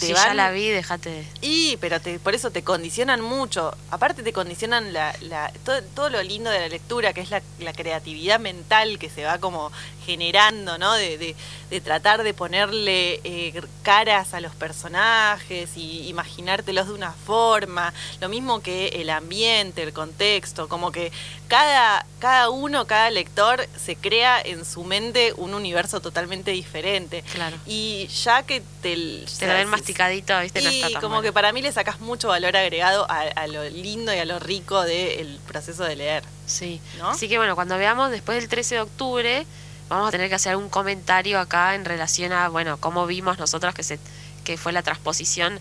te 0.00 0.06
Si 0.06 0.12
van... 0.12 0.28
ya 0.28 0.34
la 0.34 0.50
vi, 0.50 0.68
déjate. 0.70 1.26
Y, 1.42 1.76
pero 1.76 2.00
te, 2.00 2.18
por 2.18 2.34
eso 2.34 2.50
te 2.50 2.62
condicionan 2.64 3.20
mucho. 3.20 3.74
Aparte 3.90 4.22
te 4.22 4.32
condicionan 4.32 4.92
la, 4.92 5.14
la, 5.20 5.52
todo, 5.64 5.82
todo 5.94 6.10
lo 6.10 6.22
lindo 6.22 6.50
de 6.50 6.60
la 6.60 6.68
lectura, 6.68 7.12
que 7.12 7.20
es 7.20 7.30
la, 7.30 7.42
la 7.60 7.72
creatividad 7.72 8.40
mental 8.40 8.98
que 8.98 9.10
se 9.10 9.24
va 9.24 9.38
como 9.38 9.70
generando, 10.06 10.78
¿no? 10.78 10.94
De, 10.94 11.18
de, 11.18 11.36
de 11.70 11.80
tratar 11.80 12.22
de 12.24 12.34
ponerle 12.34 13.20
eh, 13.22 13.62
caras 13.82 14.34
a 14.34 14.40
los 14.40 14.52
personajes 14.54 15.76
y 15.76 16.08
imaginártelos 16.08 16.88
de 16.88 16.94
una 16.94 17.12
forma. 17.12 17.92
Lo 18.20 18.28
mismo 18.28 18.60
que 18.62 18.88
el 18.88 19.10
ambiente, 19.10 19.82
el 19.82 19.92
contexto, 19.92 20.68
como 20.68 20.90
que 20.90 21.12
cada, 21.52 22.06
cada 22.18 22.48
uno, 22.48 22.86
cada 22.86 23.10
lector 23.10 23.68
se 23.76 23.94
crea 23.94 24.40
en 24.40 24.64
su 24.64 24.84
mente 24.84 25.34
un 25.36 25.52
universo 25.52 26.00
totalmente 26.00 26.50
diferente. 26.50 27.22
Claro. 27.34 27.58
Y 27.66 28.06
ya 28.06 28.42
que 28.42 28.62
te, 28.80 29.26
Te 29.38 29.46
lo 29.46 29.52
den 29.52 29.68
masticadito, 29.68 30.40
¿viste? 30.40 30.62
No 30.62 30.70
y 30.70 30.76
está 30.76 30.92
tan 30.92 31.02
como 31.02 31.20
que 31.20 31.30
para 31.30 31.52
mí 31.52 31.60
le 31.60 31.70
sacas 31.70 32.00
mucho 32.00 32.28
valor 32.28 32.56
agregado 32.56 33.04
a, 33.10 33.20
a 33.20 33.46
lo 33.48 33.68
lindo 33.68 34.14
y 34.14 34.18
a 34.18 34.24
lo 34.24 34.38
rico 34.38 34.80
del 34.80 35.38
proceso 35.46 35.84
de 35.84 35.96
leer. 35.96 36.24
Sí. 36.46 36.80
¿no? 36.96 37.10
Así 37.10 37.28
que 37.28 37.36
bueno, 37.36 37.54
cuando 37.54 37.76
veamos 37.76 38.10
después 38.10 38.38
del 38.40 38.48
13 38.48 38.76
de 38.76 38.80
octubre, 38.80 39.46
vamos 39.90 40.08
a 40.08 40.10
tener 40.10 40.30
que 40.30 40.36
hacer 40.36 40.52
algún 40.52 40.70
comentario 40.70 41.38
acá 41.38 41.74
en 41.74 41.84
relación 41.84 42.32
a, 42.32 42.48
bueno, 42.48 42.78
cómo 42.78 43.06
vimos 43.06 43.38
nosotros 43.38 43.74
que 43.74 43.82
se 43.82 43.98
que 44.42 44.56
fue 44.56 44.72
la 44.72 44.82
transposición 44.82 45.60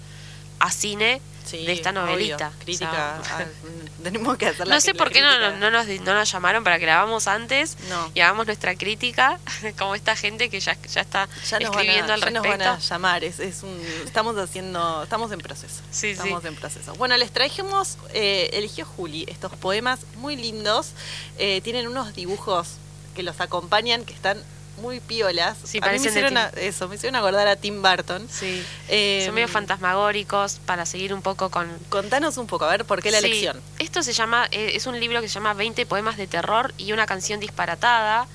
a 0.59 0.71
cine 0.71 1.21
Sí, 1.45 1.65
de 1.65 1.73
esta 1.73 1.89
obvio. 1.91 2.01
novelita. 2.03 2.51
Crítica. 2.59 3.19
O 3.21 3.25
sea, 3.25 3.39
ah, 3.39 3.45
tenemos 4.03 4.37
que 4.37 4.47
hacer 4.47 4.67
la 4.67 4.75
no 4.75 4.81
sé 4.81 4.93
por 4.93 5.11
qué 5.11 5.21
no, 5.21 5.39
no, 5.39 5.57
no 5.57 5.71
nos, 5.71 5.87
no 5.87 6.13
nos 6.13 6.31
llamaron 6.31 6.63
para 6.63 6.79
que 6.79 6.85
la 6.85 6.99
hagamos 7.01 7.27
antes 7.27 7.77
No. 7.89 8.09
y 8.13 8.19
hagamos 8.21 8.45
nuestra 8.45 8.75
crítica, 8.75 9.39
como 9.77 9.95
esta 9.95 10.15
gente 10.15 10.49
que 10.49 10.59
ya, 10.59 10.77
ya 10.81 11.01
está 11.01 11.27
Ya 11.49 11.57
a, 11.57 11.59
escribiendo 11.59 12.13
al 12.13 12.19
ya 12.21 12.29
nos 12.31 12.43
respecto. 12.43 12.65
van 12.69 12.77
a 12.77 12.79
llamar, 12.79 13.23
es, 13.23 13.39
es 13.39 13.63
un, 13.63 13.81
estamos 14.05 14.37
haciendo, 14.37 15.03
estamos 15.03 15.31
en 15.31 15.39
proceso. 15.39 15.81
Sí, 15.91 15.99
sí. 15.99 16.09
estamos 16.11 16.45
en 16.45 16.55
proceso. 16.55 16.93
Bueno, 16.95 17.17
les 17.17 17.31
trajimos, 17.31 17.97
eh, 18.13 18.49
eligió 18.53 18.85
Juli, 18.85 19.25
estos 19.27 19.51
poemas 19.57 19.99
muy 20.17 20.35
lindos, 20.35 20.91
eh, 21.37 21.61
tienen 21.61 21.87
unos 21.87 22.13
dibujos 22.15 22.69
que 23.15 23.23
los 23.23 23.41
acompañan 23.41 24.05
que 24.05 24.13
están 24.13 24.41
muy 24.81 24.99
piolas. 24.99 25.57
Sí, 25.63 25.79
a 25.81 25.85
mí 25.91 25.99
me 25.99 26.07
hicieron 26.07 26.37
a- 26.37 26.49
eso, 26.57 26.87
me 26.87 26.95
hicieron 26.95 27.15
acordar 27.15 27.47
a 27.47 27.55
Tim 27.55 27.81
Burton. 27.81 28.27
Sí. 28.29 28.63
Eh, 28.89 29.23
Son 29.25 29.35
medio 29.35 29.47
fantasmagóricos 29.47 30.59
para 30.65 30.85
seguir 30.85 31.13
un 31.13 31.21
poco 31.21 31.49
con, 31.49 31.69
Contanos 31.89 32.37
un 32.37 32.47
poco, 32.47 32.65
a 32.65 32.69
ver, 32.71 32.85
¿por 32.85 33.01
qué 33.01 33.11
la 33.11 33.19
Sí, 33.19 33.25
elección? 33.27 33.61
Esto 33.79 34.03
se 34.03 34.13
llama, 34.13 34.47
eh, 34.51 34.71
es 34.75 34.85
un 34.87 34.99
libro 34.99 35.21
que 35.21 35.27
se 35.27 35.35
llama 35.35 35.53
20 35.53 35.85
poemas 35.85 36.17
de 36.17 36.27
terror 36.27 36.73
y 36.77 36.91
una 36.93 37.05
canción 37.05 37.39
disparatada. 37.39 38.27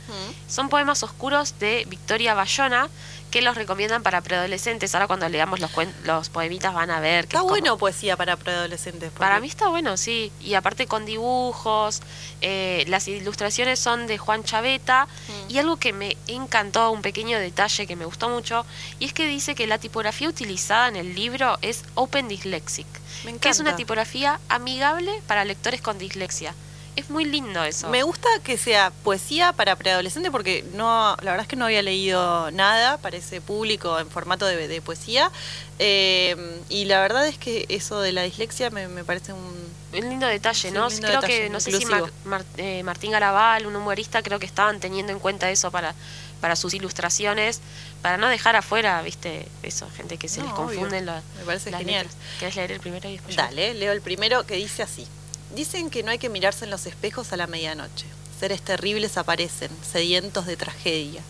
Son 0.48 0.68
poemas 0.68 1.02
oscuros 1.02 1.58
de 1.58 1.84
Victoria 1.88 2.34
Bayona 2.34 2.88
que 3.36 3.42
los 3.42 3.54
recomiendan 3.54 4.02
para 4.02 4.22
preadolescentes. 4.22 4.94
Ahora 4.94 5.06
cuando 5.08 5.28
leamos 5.28 5.60
los, 5.60 5.70
los 6.04 6.30
poemitas 6.30 6.72
van 6.72 6.90
a 6.90 7.00
ver 7.00 7.24
que 7.26 7.36
Está 7.36 7.36
es 7.36 7.40
como- 7.42 7.50
bueno 7.50 7.76
poesía 7.76 8.16
para 8.16 8.34
preadolescentes. 8.38 9.10
porque- 9.10 9.18
Para 9.18 9.40
mí 9.40 9.46
está 9.48 9.68
bueno, 9.68 9.98
sí. 9.98 10.32
Y 10.40 10.54
aparte 10.54 10.86
con 10.86 11.04
dibujos, 11.04 12.00
eh, 12.40 12.86
las 12.88 13.06
ilustraciones 13.08 13.78
son 13.78 14.06
de 14.06 14.16
Juan 14.16 14.42
Chaveta. 14.42 15.04
Mm. 15.04 15.50
Y 15.50 15.58
algo 15.58 15.76
que 15.76 15.92
me 15.92 16.16
encantó, 16.28 16.90
un 16.90 17.02
pequeño 17.02 17.38
detalle 17.38 17.86
que 17.86 17.94
me 17.94 18.06
gustó 18.06 18.30
mucho, 18.30 18.64
y 19.00 19.04
es 19.04 19.12
que 19.12 19.26
dice 19.26 19.54
que 19.54 19.66
la 19.66 19.76
tipografía 19.76 20.30
utilizada 20.30 20.88
en 20.88 20.96
el 20.96 21.14
libro 21.14 21.58
es 21.60 21.84
Open 21.94 22.28
Dyslexic, 22.28 22.86
Me 23.26 23.36
que 23.36 23.50
es 23.50 23.60
una 23.60 23.76
tipografía 23.76 24.40
amigable 24.48 25.20
para 25.26 25.44
lectores 25.44 25.82
con 25.82 25.98
dislexia. 25.98 26.54
Es 26.96 27.10
muy 27.10 27.26
lindo 27.26 27.62
eso. 27.62 27.88
Me 27.90 28.02
gusta 28.02 28.28
que 28.42 28.56
sea 28.56 28.90
poesía 29.04 29.52
para 29.52 29.76
preadolescentes 29.76 30.32
porque 30.32 30.64
no, 30.74 31.14
la 31.20 31.30
verdad 31.32 31.42
es 31.42 31.48
que 31.48 31.56
no 31.56 31.66
había 31.66 31.82
leído 31.82 32.50
nada 32.52 32.96
para 32.96 33.18
ese 33.18 33.40
público 33.42 33.98
en 34.00 34.08
formato 34.10 34.46
de, 34.46 34.66
de 34.66 34.80
poesía. 34.80 35.30
Eh, 35.78 36.34
y 36.70 36.86
la 36.86 37.00
verdad 37.00 37.26
es 37.26 37.36
que 37.36 37.66
eso 37.68 38.00
de 38.00 38.12
la 38.12 38.22
dislexia 38.22 38.70
me, 38.70 38.88
me 38.88 39.04
parece 39.04 39.32
un... 39.32 39.66
Un 39.92 40.08
lindo 40.10 40.26
detalle, 40.26 40.68
Sí, 40.68 40.70
¿no? 40.74 40.88
lindo 40.88 41.06
creo 41.06 41.20
detalle, 41.20 41.42
que, 41.44 41.50
no 41.50 41.60
sé 41.60 41.72
si. 41.78 41.86
Mar- 41.86 42.10
Mar- 42.24 42.44
eh, 42.58 42.82
Martín 42.82 43.12
Garabal, 43.12 43.66
un 43.66 43.76
humorista, 43.76 44.22
creo 44.22 44.38
que 44.38 44.44
estaban 44.46 44.78
teniendo 44.80 45.10
en 45.12 45.18
cuenta 45.18 45.50
eso 45.50 45.70
para, 45.70 45.94
para 46.40 46.54
sus 46.56 46.74
ilustraciones, 46.74 47.60
para 48.02 48.18
no 48.18 48.28
dejar 48.28 48.56
afuera, 48.56 49.00
viste, 49.02 49.48
eso, 49.62 49.88
gente 49.96 50.18
que 50.18 50.28
se 50.28 50.40
No, 50.40 50.46
les 50.46 50.54
obvio. 50.54 50.66
confunden 50.66 51.06
la- 51.06 51.22
Me 51.38 51.44
parece 51.44 51.70
las 51.70 51.80
genial. 51.80 52.04
letras. 52.06 52.22
¿Querés 52.40 52.56
leer 52.56 52.72
el 52.72 52.80
primero 52.80 53.08
y 53.08 53.12
después 53.12 53.36
yo? 53.36 53.42
Dale, 53.42 53.74
leo 53.74 53.92
el 53.92 54.02
primero 54.02 54.44
que 54.44 54.56
dice 54.56 54.82
así. 54.82 55.06
Dicen 55.54 55.90
que 55.90 56.02
no 56.02 56.10
hay 56.10 56.18
que 56.18 56.28
mirarse 56.28 56.64
en 56.64 56.70
los 56.70 56.86
espejos 56.86 57.32
a 57.32 57.36
la 57.36 57.46
medianoche. 57.46 58.06
Seres 58.38 58.60
terribles 58.62 59.16
aparecen, 59.16 59.70
sedientos 59.90 60.46
de 60.46 60.56
tragedia. 60.56 61.22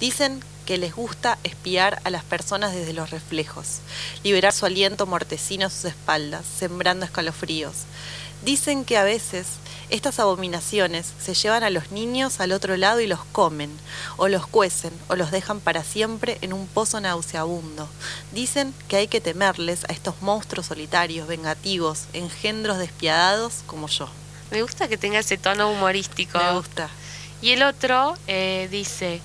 Dicen 0.00 0.42
que 0.64 0.78
les 0.78 0.94
gusta 0.94 1.38
espiar 1.44 2.00
a 2.04 2.10
las 2.10 2.24
personas 2.24 2.74
desde 2.74 2.92
los 2.92 3.10
reflejos, 3.10 3.78
liberar 4.24 4.52
su 4.52 4.66
aliento 4.66 5.06
mortecino 5.06 5.66
a 5.66 5.70
sus 5.70 5.86
espaldas, 5.86 6.44
sembrando 6.58 7.04
escalofríos. 7.04 7.84
Dicen 8.44 8.84
que 8.84 8.96
a 8.96 9.04
veces 9.04 9.46
estas 9.88 10.18
abominaciones 10.18 11.12
se 11.20 11.34
llevan 11.34 11.62
a 11.62 11.70
los 11.70 11.90
niños 11.92 12.40
al 12.40 12.52
otro 12.52 12.76
lado 12.76 13.00
y 13.00 13.06
los 13.06 13.24
comen, 13.32 13.70
o 14.16 14.28
los 14.28 14.46
cuecen, 14.46 14.92
o 15.08 15.16
los 15.16 15.30
dejan 15.30 15.60
para 15.60 15.84
siempre 15.84 16.38
en 16.42 16.52
un 16.52 16.66
pozo 16.66 17.00
nauseabundo. 17.00 17.88
Dicen 18.32 18.74
que 18.88 18.96
hay 18.96 19.08
que 19.08 19.20
temerles 19.20 19.84
a 19.84 19.92
estos 19.92 20.20
monstruos 20.22 20.66
solitarios, 20.66 21.28
vengativos, 21.28 22.04
engendros 22.12 22.78
despiadados 22.78 23.62
como 23.66 23.88
yo. 23.88 24.08
Me 24.50 24.62
gusta 24.62 24.88
que 24.88 24.98
tenga 24.98 25.18
ese 25.18 25.38
tono 25.38 25.70
humorístico. 25.70 26.38
Me 26.38 26.52
gusta. 26.52 26.88
Y 27.42 27.50
el 27.50 27.62
otro 27.62 28.16
eh, 28.26 28.68
dice, 28.70 29.20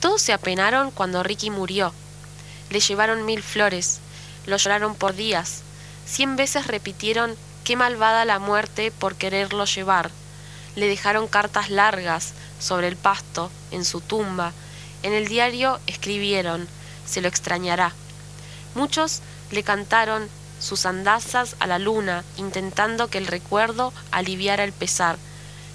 todos 0.00 0.20
se 0.20 0.32
apenaron 0.32 0.90
cuando 0.90 1.22
Ricky 1.22 1.50
murió. 1.50 1.92
Le 2.70 2.80
llevaron 2.80 3.24
mil 3.24 3.42
flores, 3.42 4.00
lo 4.46 4.56
lloraron 4.56 4.94
por 4.94 5.14
días. 5.14 5.62
Cien 6.06 6.36
veces 6.36 6.66
repitieron 6.66 7.36
qué 7.64 7.76
malvada 7.76 8.24
la 8.24 8.38
muerte 8.38 8.92
por 8.92 9.16
quererlo 9.16 9.64
llevar. 9.64 10.10
Le 10.76 10.86
dejaron 10.86 11.28
cartas 11.28 11.70
largas 11.70 12.34
sobre 12.60 12.88
el 12.88 12.96
pasto, 12.96 13.50
en 13.70 13.84
su 13.84 14.00
tumba. 14.00 14.52
En 15.02 15.12
el 15.12 15.28
diario 15.28 15.80
escribieron, 15.86 16.68
se 17.06 17.20
lo 17.20 17.28
extrañará. 17.28 17.92
Muchos 18.74 19.22
le 19.50 19.62
cantaron 19.62 20.28
sus 20.60 20.86
andazas 20.86 21.56
a 21.58 21.66
la 21.66 21.78
luna, 21.78 22.24
intentando 22.36 23.08
que 23.08 23.18
el 23.18 23.26
recuerdo 23.26 23.92
aliviara 24.10 24.64
el 24.64 24.72
pesar. 24.72 25.16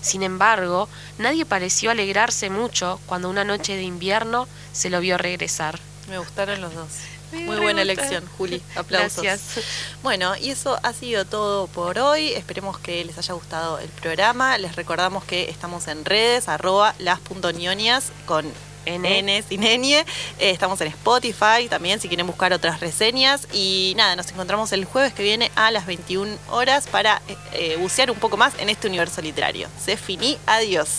Sin 0.02 0.24
embargo, 0.24 0.88
nadie 1.18 1.46
pareció 1.46 1.92
alegrarse 1.92 2.50
mucho 2.50 3.00
cuando 3.06 3.30
una 3.30 3.44
noche 3.44 3.76
de 3.76 3.84
invierno 3.84 4.48
se 4.74 4.90
lo 4.90 5.00
vio 5.00 5.18
regresar. 5.18 5.80
Me 6.10 6.18
gustaron 6.18 6.62
los 6.62 6.74
dos. 6.74 6.90
Muy 7.32 7.58
buena 7.58 7.82
elección, 7.82 8.24
Juli. 8.38 8.62
Aplausos. 8.76 9.24
Gracias. 9.24 9.66
Bueno, 10.04 10.36
y 10.38 10.50
eso 10.50 10.80
ha 10.84 10.94
sido 10.94 11.26
todo 11.26 11.68
por 11.68 12.00
hoy. 12.00 12.34
Esperemos 12.34 12.80
que 12.80 13.04
les 13.06 13.18
haya 13.18 13.34
gustado 13.34 13.80
el 13.80 13.90
programa. 13.90 14.58
Les 14.58 14.76
recordamos 14.76 15.24
que 15.24 15.50
estamos 15.50 15.88
en 15.88 16.06
redes, 16.06 16.48
arroba 16.48 16.96
las.nionias 17.00 18.12
con 18.26 18.46
N. 18.86 19.44
Sin. 19.44 19.64
Eh, 19.64 20.06
estamos 20.40 20.82
en 20.82 20.88
Spotify 20.88 21.68
también 21.70 22.00
si 22.00 22.08
quieren 22.08 22.28
buscar 22.28 22.54
otras 22.54 22.80
reseñas. 22.80 23.48
Y 23.54 23.94
nada, 23.98 24.16
nos 24.16 24.30
encontramos 24.32 24.72
el 24.72 24.86
jueves 24.86 25.14
que 25.14 25.24
viene 25.24 25.52
a 25.56 25.72
las 25.72 25.86
21 25.86 26.38
horas 26.50 26.88
para 26.88 27.22
eh, 27.28 27.38
eh, 27.54 27.76
bucear 27.78 28.10
un 28.12 28.18
poco 28.18 28.38
más 28.38 28.54
en 28.60 28.70
este 28.70 28.88
universo 28.88 29.22
literario. 29.22 29.68
Se 29.84 29.98
finí, 29.98 30.38
adiós. 30.46 30.90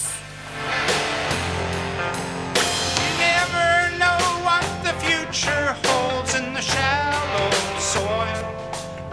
Future 5.03 5.77
holds 5.85 6.35
in 6.35 6.53
the 6.53 6.61
shallow 6.61 7.51
soil 7.79 8.45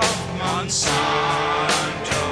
of 0.06 0.16
Monsanto. 0.42 2.26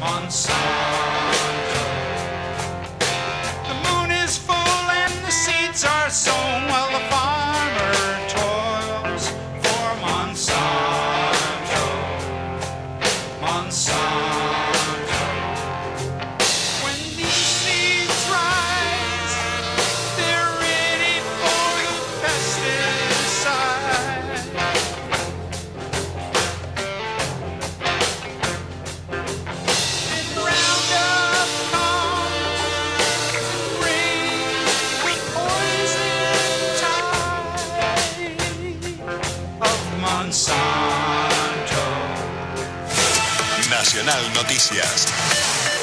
Monsanto. 0.00 1.84
The 3.68 3.76
moon 3.84 4.10
is 4.24 4.36
full 4.36 4.84
and 5.02 5.14
the 5.26 5.30
seeds 5.30 5.84
are 5.84 6.10
sown 6.10 6.71
Nacional 44.04 44.34
Noticias. 44.34 45.06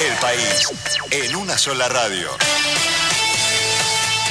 El 0.02 0.14
país 0.18 0.68
en 1.12 1.38
una 1.38 1.58
sola 1.58 1.88
radio. 1.88 2.30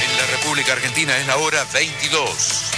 En 0.03 0.17
la 0.17 0.27
República 0.27 0.73
Argentina 0.73 1.17
es 1.17 1.25
la 1.25 1.37
hora 1.37 1.65
22. 1.73 2.71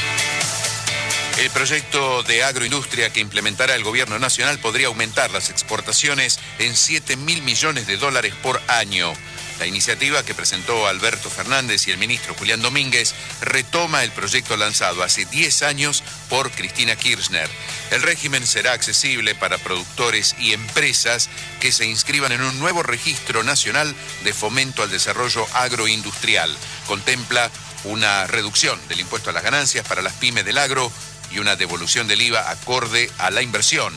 El 1.39 1.49
proyecto 1.49 2.23
de 2.23 2.45
agroindustria 2.45 3.11
que 3.11 3.19
implementará 3.19 3.75
el 3.75 3.83
gobierno 3.83 4.19
nacional 4.19 4.59
podría 4.59 4.87
aumentar 4.87 5.31
las 5.31 5.49
exportaciones 5.49 6.39
en 6.59 6.77
7 6.77 7.17
mil 7.17 7.41
millones 7.41 7.87
de 7.87 7.97
dólares 7.97 8.33
por 8.41 8.61
año. 8.69 9.11
La 9.59 9.67
iniciativa 9.67 10.23
que 10.23 10.33
presentó 10.33 10.87
Alberto 10.87 11.29
Fernández 11.29 11.87
y 11.87 11.91
el 11.91 11.97
ministro 11.97 12.35
Julián 12.35 12.61
Domínguez 12.61 13.13
retoma 13.41 14.05
el 14.05 14.11
proyecto 14.11 14.55
lanzado 14.55 15.03
hace 15.03 15.25
10 15.25 15.63
años 15.63 16.03
por 16.29 16.51
Cristina 16.51 16.95
Kirchner. 16.95 17.49
El 17.91 18.01
régimen 18.01 18.47
será 18.47 18.71
accesible 18.71 19.35
para 19.35 19.57
productores 19.57 20.35
y 20.39 20.53
empresas 20.53 21.29
que 21.59 21.73
se 21.73 21.85
inscriban 21.85 22.31
en 22.31 22.41
un 22.41 22.57
nuevo 22.57 22.83
registro 22.83 23.43
nacional 23.43 23.93
de 24.23 24.33
fomento 24.33 24.81
al 24.81 24.89
desarrollo 24.89 25.45
agroindustrial. 25.53 26.57
Contempla 26.87 27.51
una 27.83 28.27
reducción 28.27 28.79
del 28.87 29.01
impuesto 29.01 29.29
a 29.29 29.33
las 29.33 29.43
ganancias 29.43 29.85
para 29.85 30.01
las 30.01 30.13
pymes 30.13 30.45
del 30.45 30.57
agro 30.57 30.89
y 31.31 31.39
una 31.39 31.57
devolución 31.57 32.07
del 32.07 32.21
IVA 32.21 32.49
acorde 32.49 33.11
a 33.17 33.29
la 33.29 33.41
inversión. 33.41 33.93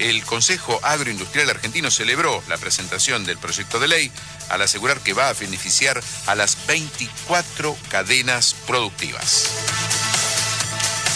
El 0.00 0.24
Consejo 0.24 0.80
Agroindustrial 0.82 1.48
Argentino 1.48 1.90
celebró 1.90 2.42
la 2.48 2.58
presentación 2.58 3.24
del 3.24 3.38
proyecto 3.38 3.78
de 3.78 3.88
ley 3.88 4.12
al 4.48 4.62
asegurar 4.62 5.00
que 5.00 5.12
va 5.12 5.28
a 5.28 5.34
beneficiar 5.34 6.02
a 6.26 6.34
las 6.34 6.66
24 6.66 7.76
cadenas 7.88 8.54
productivas. 8.66 9.50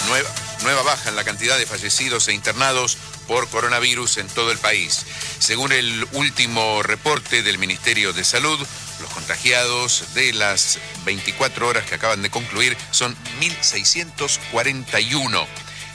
Nueva, 0.09 0.31
nueva 0.63 0.83
baja 0.83 1.09
en 1.09 1.17
la 1.17 1.25
cantidad 1.25 1.59
de 1.59 1.67
fallecidos 1.67 2.29
e 2.29 2.33
internados 2.33 2.97
por 3.27 3.49
coronavirus 3.49 4.19
en 4.19 4.29
todo 4.29 4.53
el 4.53 4.59
país. 4.59 5.05
Según 5.39 5.73
el 5.73 6.07
último 6.13 6.83
reporte 6.83 7.43
del 7.43 7.59
Ministerio 7.59 8.13
de 8.13 8.25
Salud, 8.25 8.59
los 9.01 9.11
contagiados 9.11 10.15
de 10.15 10.33
las 10.33 10.79
24 11.05 11.69
horas 11.69 11.87
que 11.87 11.95
acaban 11.95 12.23
de 12.23 12.31
concluir 12.31 12.77
son 12.91 13.17
1.641. 13.41 15.47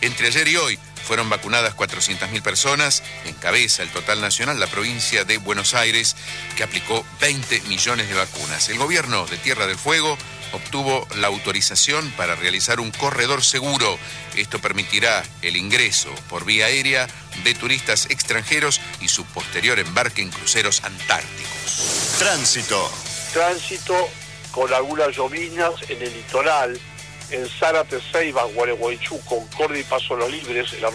Entre 0.02 0.28
ayer 0.28 0.48
y 0.48 0.58
hoy 0.58 0.80
fueron 1.06 1.30
vacunadas 1.30 1.76
400.000 1.76 2.42
personas. 2.42 3.04
Encabeza 3.26 3.84
el 3.84 3.90
total 3.90 4.22
nacional 4.22 4.60
la 4.60 4.68
provincia 4.68 5.24
de 5.24 5.38
Buenos 5.38 5.74
Aires, 5.74 6.16
que 6.58 6.64
aplicó 6.64 7.06
20 7.22 7.62
millones 7.62 8.10
de 8.10 8.16
vacunas. 8.16 8.68
El 8.70 8.78
gobierno 8.78 9.26
de 9.28 9.38
Tierra 9.38 9.68
del 9.68 9.78
Fuego 9.78 10.18
obtuvo 10.54 11.08
la 11.16 11.28
autorización 11.28 12.12
para 12.12 12.36
realizar 12.36 12.80
un 12.80 12.92
corredor 12.92 13.44
seguro. 13.44 13.98
Esto 14.36 14.60
permitirá 14.60 15.24
el 15.42 15.56
ingreso 15.56 16.10
por 16.30 16.46
vía 16.46 16.66
aérea 16.66 17.08
de 17.44 17.54
turistas 17.54 18.08
extranjeros 18.10 18.82
y 19.02 19.08
su 19.08 19.26
posterior 19.26 19.80
embarque 19.80 20.22
en 20.22 20.32
cruceros 20.32 20.84
antárticos. 20.84 22.16
Tránsito. 22.20 22.92
tránsito 23.34 24.10
con 24.52 24.74
algunas 24.74 25.16
llovinas 25.16 25.74
en 25.90 26.02
el 26.02 26.14
litoral, 26.14 26.80
en 27.32 27.50
Zárate, 27.50 28.00
Ceiba, 28.12 28.44
Gualeguaychú, 28.46 29.20
Concordia 29.26 29.82
y 29.82 29.84
Paso 29.84 30.16
Los 30.16 30.32
Libres, 30.32 30.72
en 30.74 30.82
la 30.82 30.90
ruta 30.90 30.94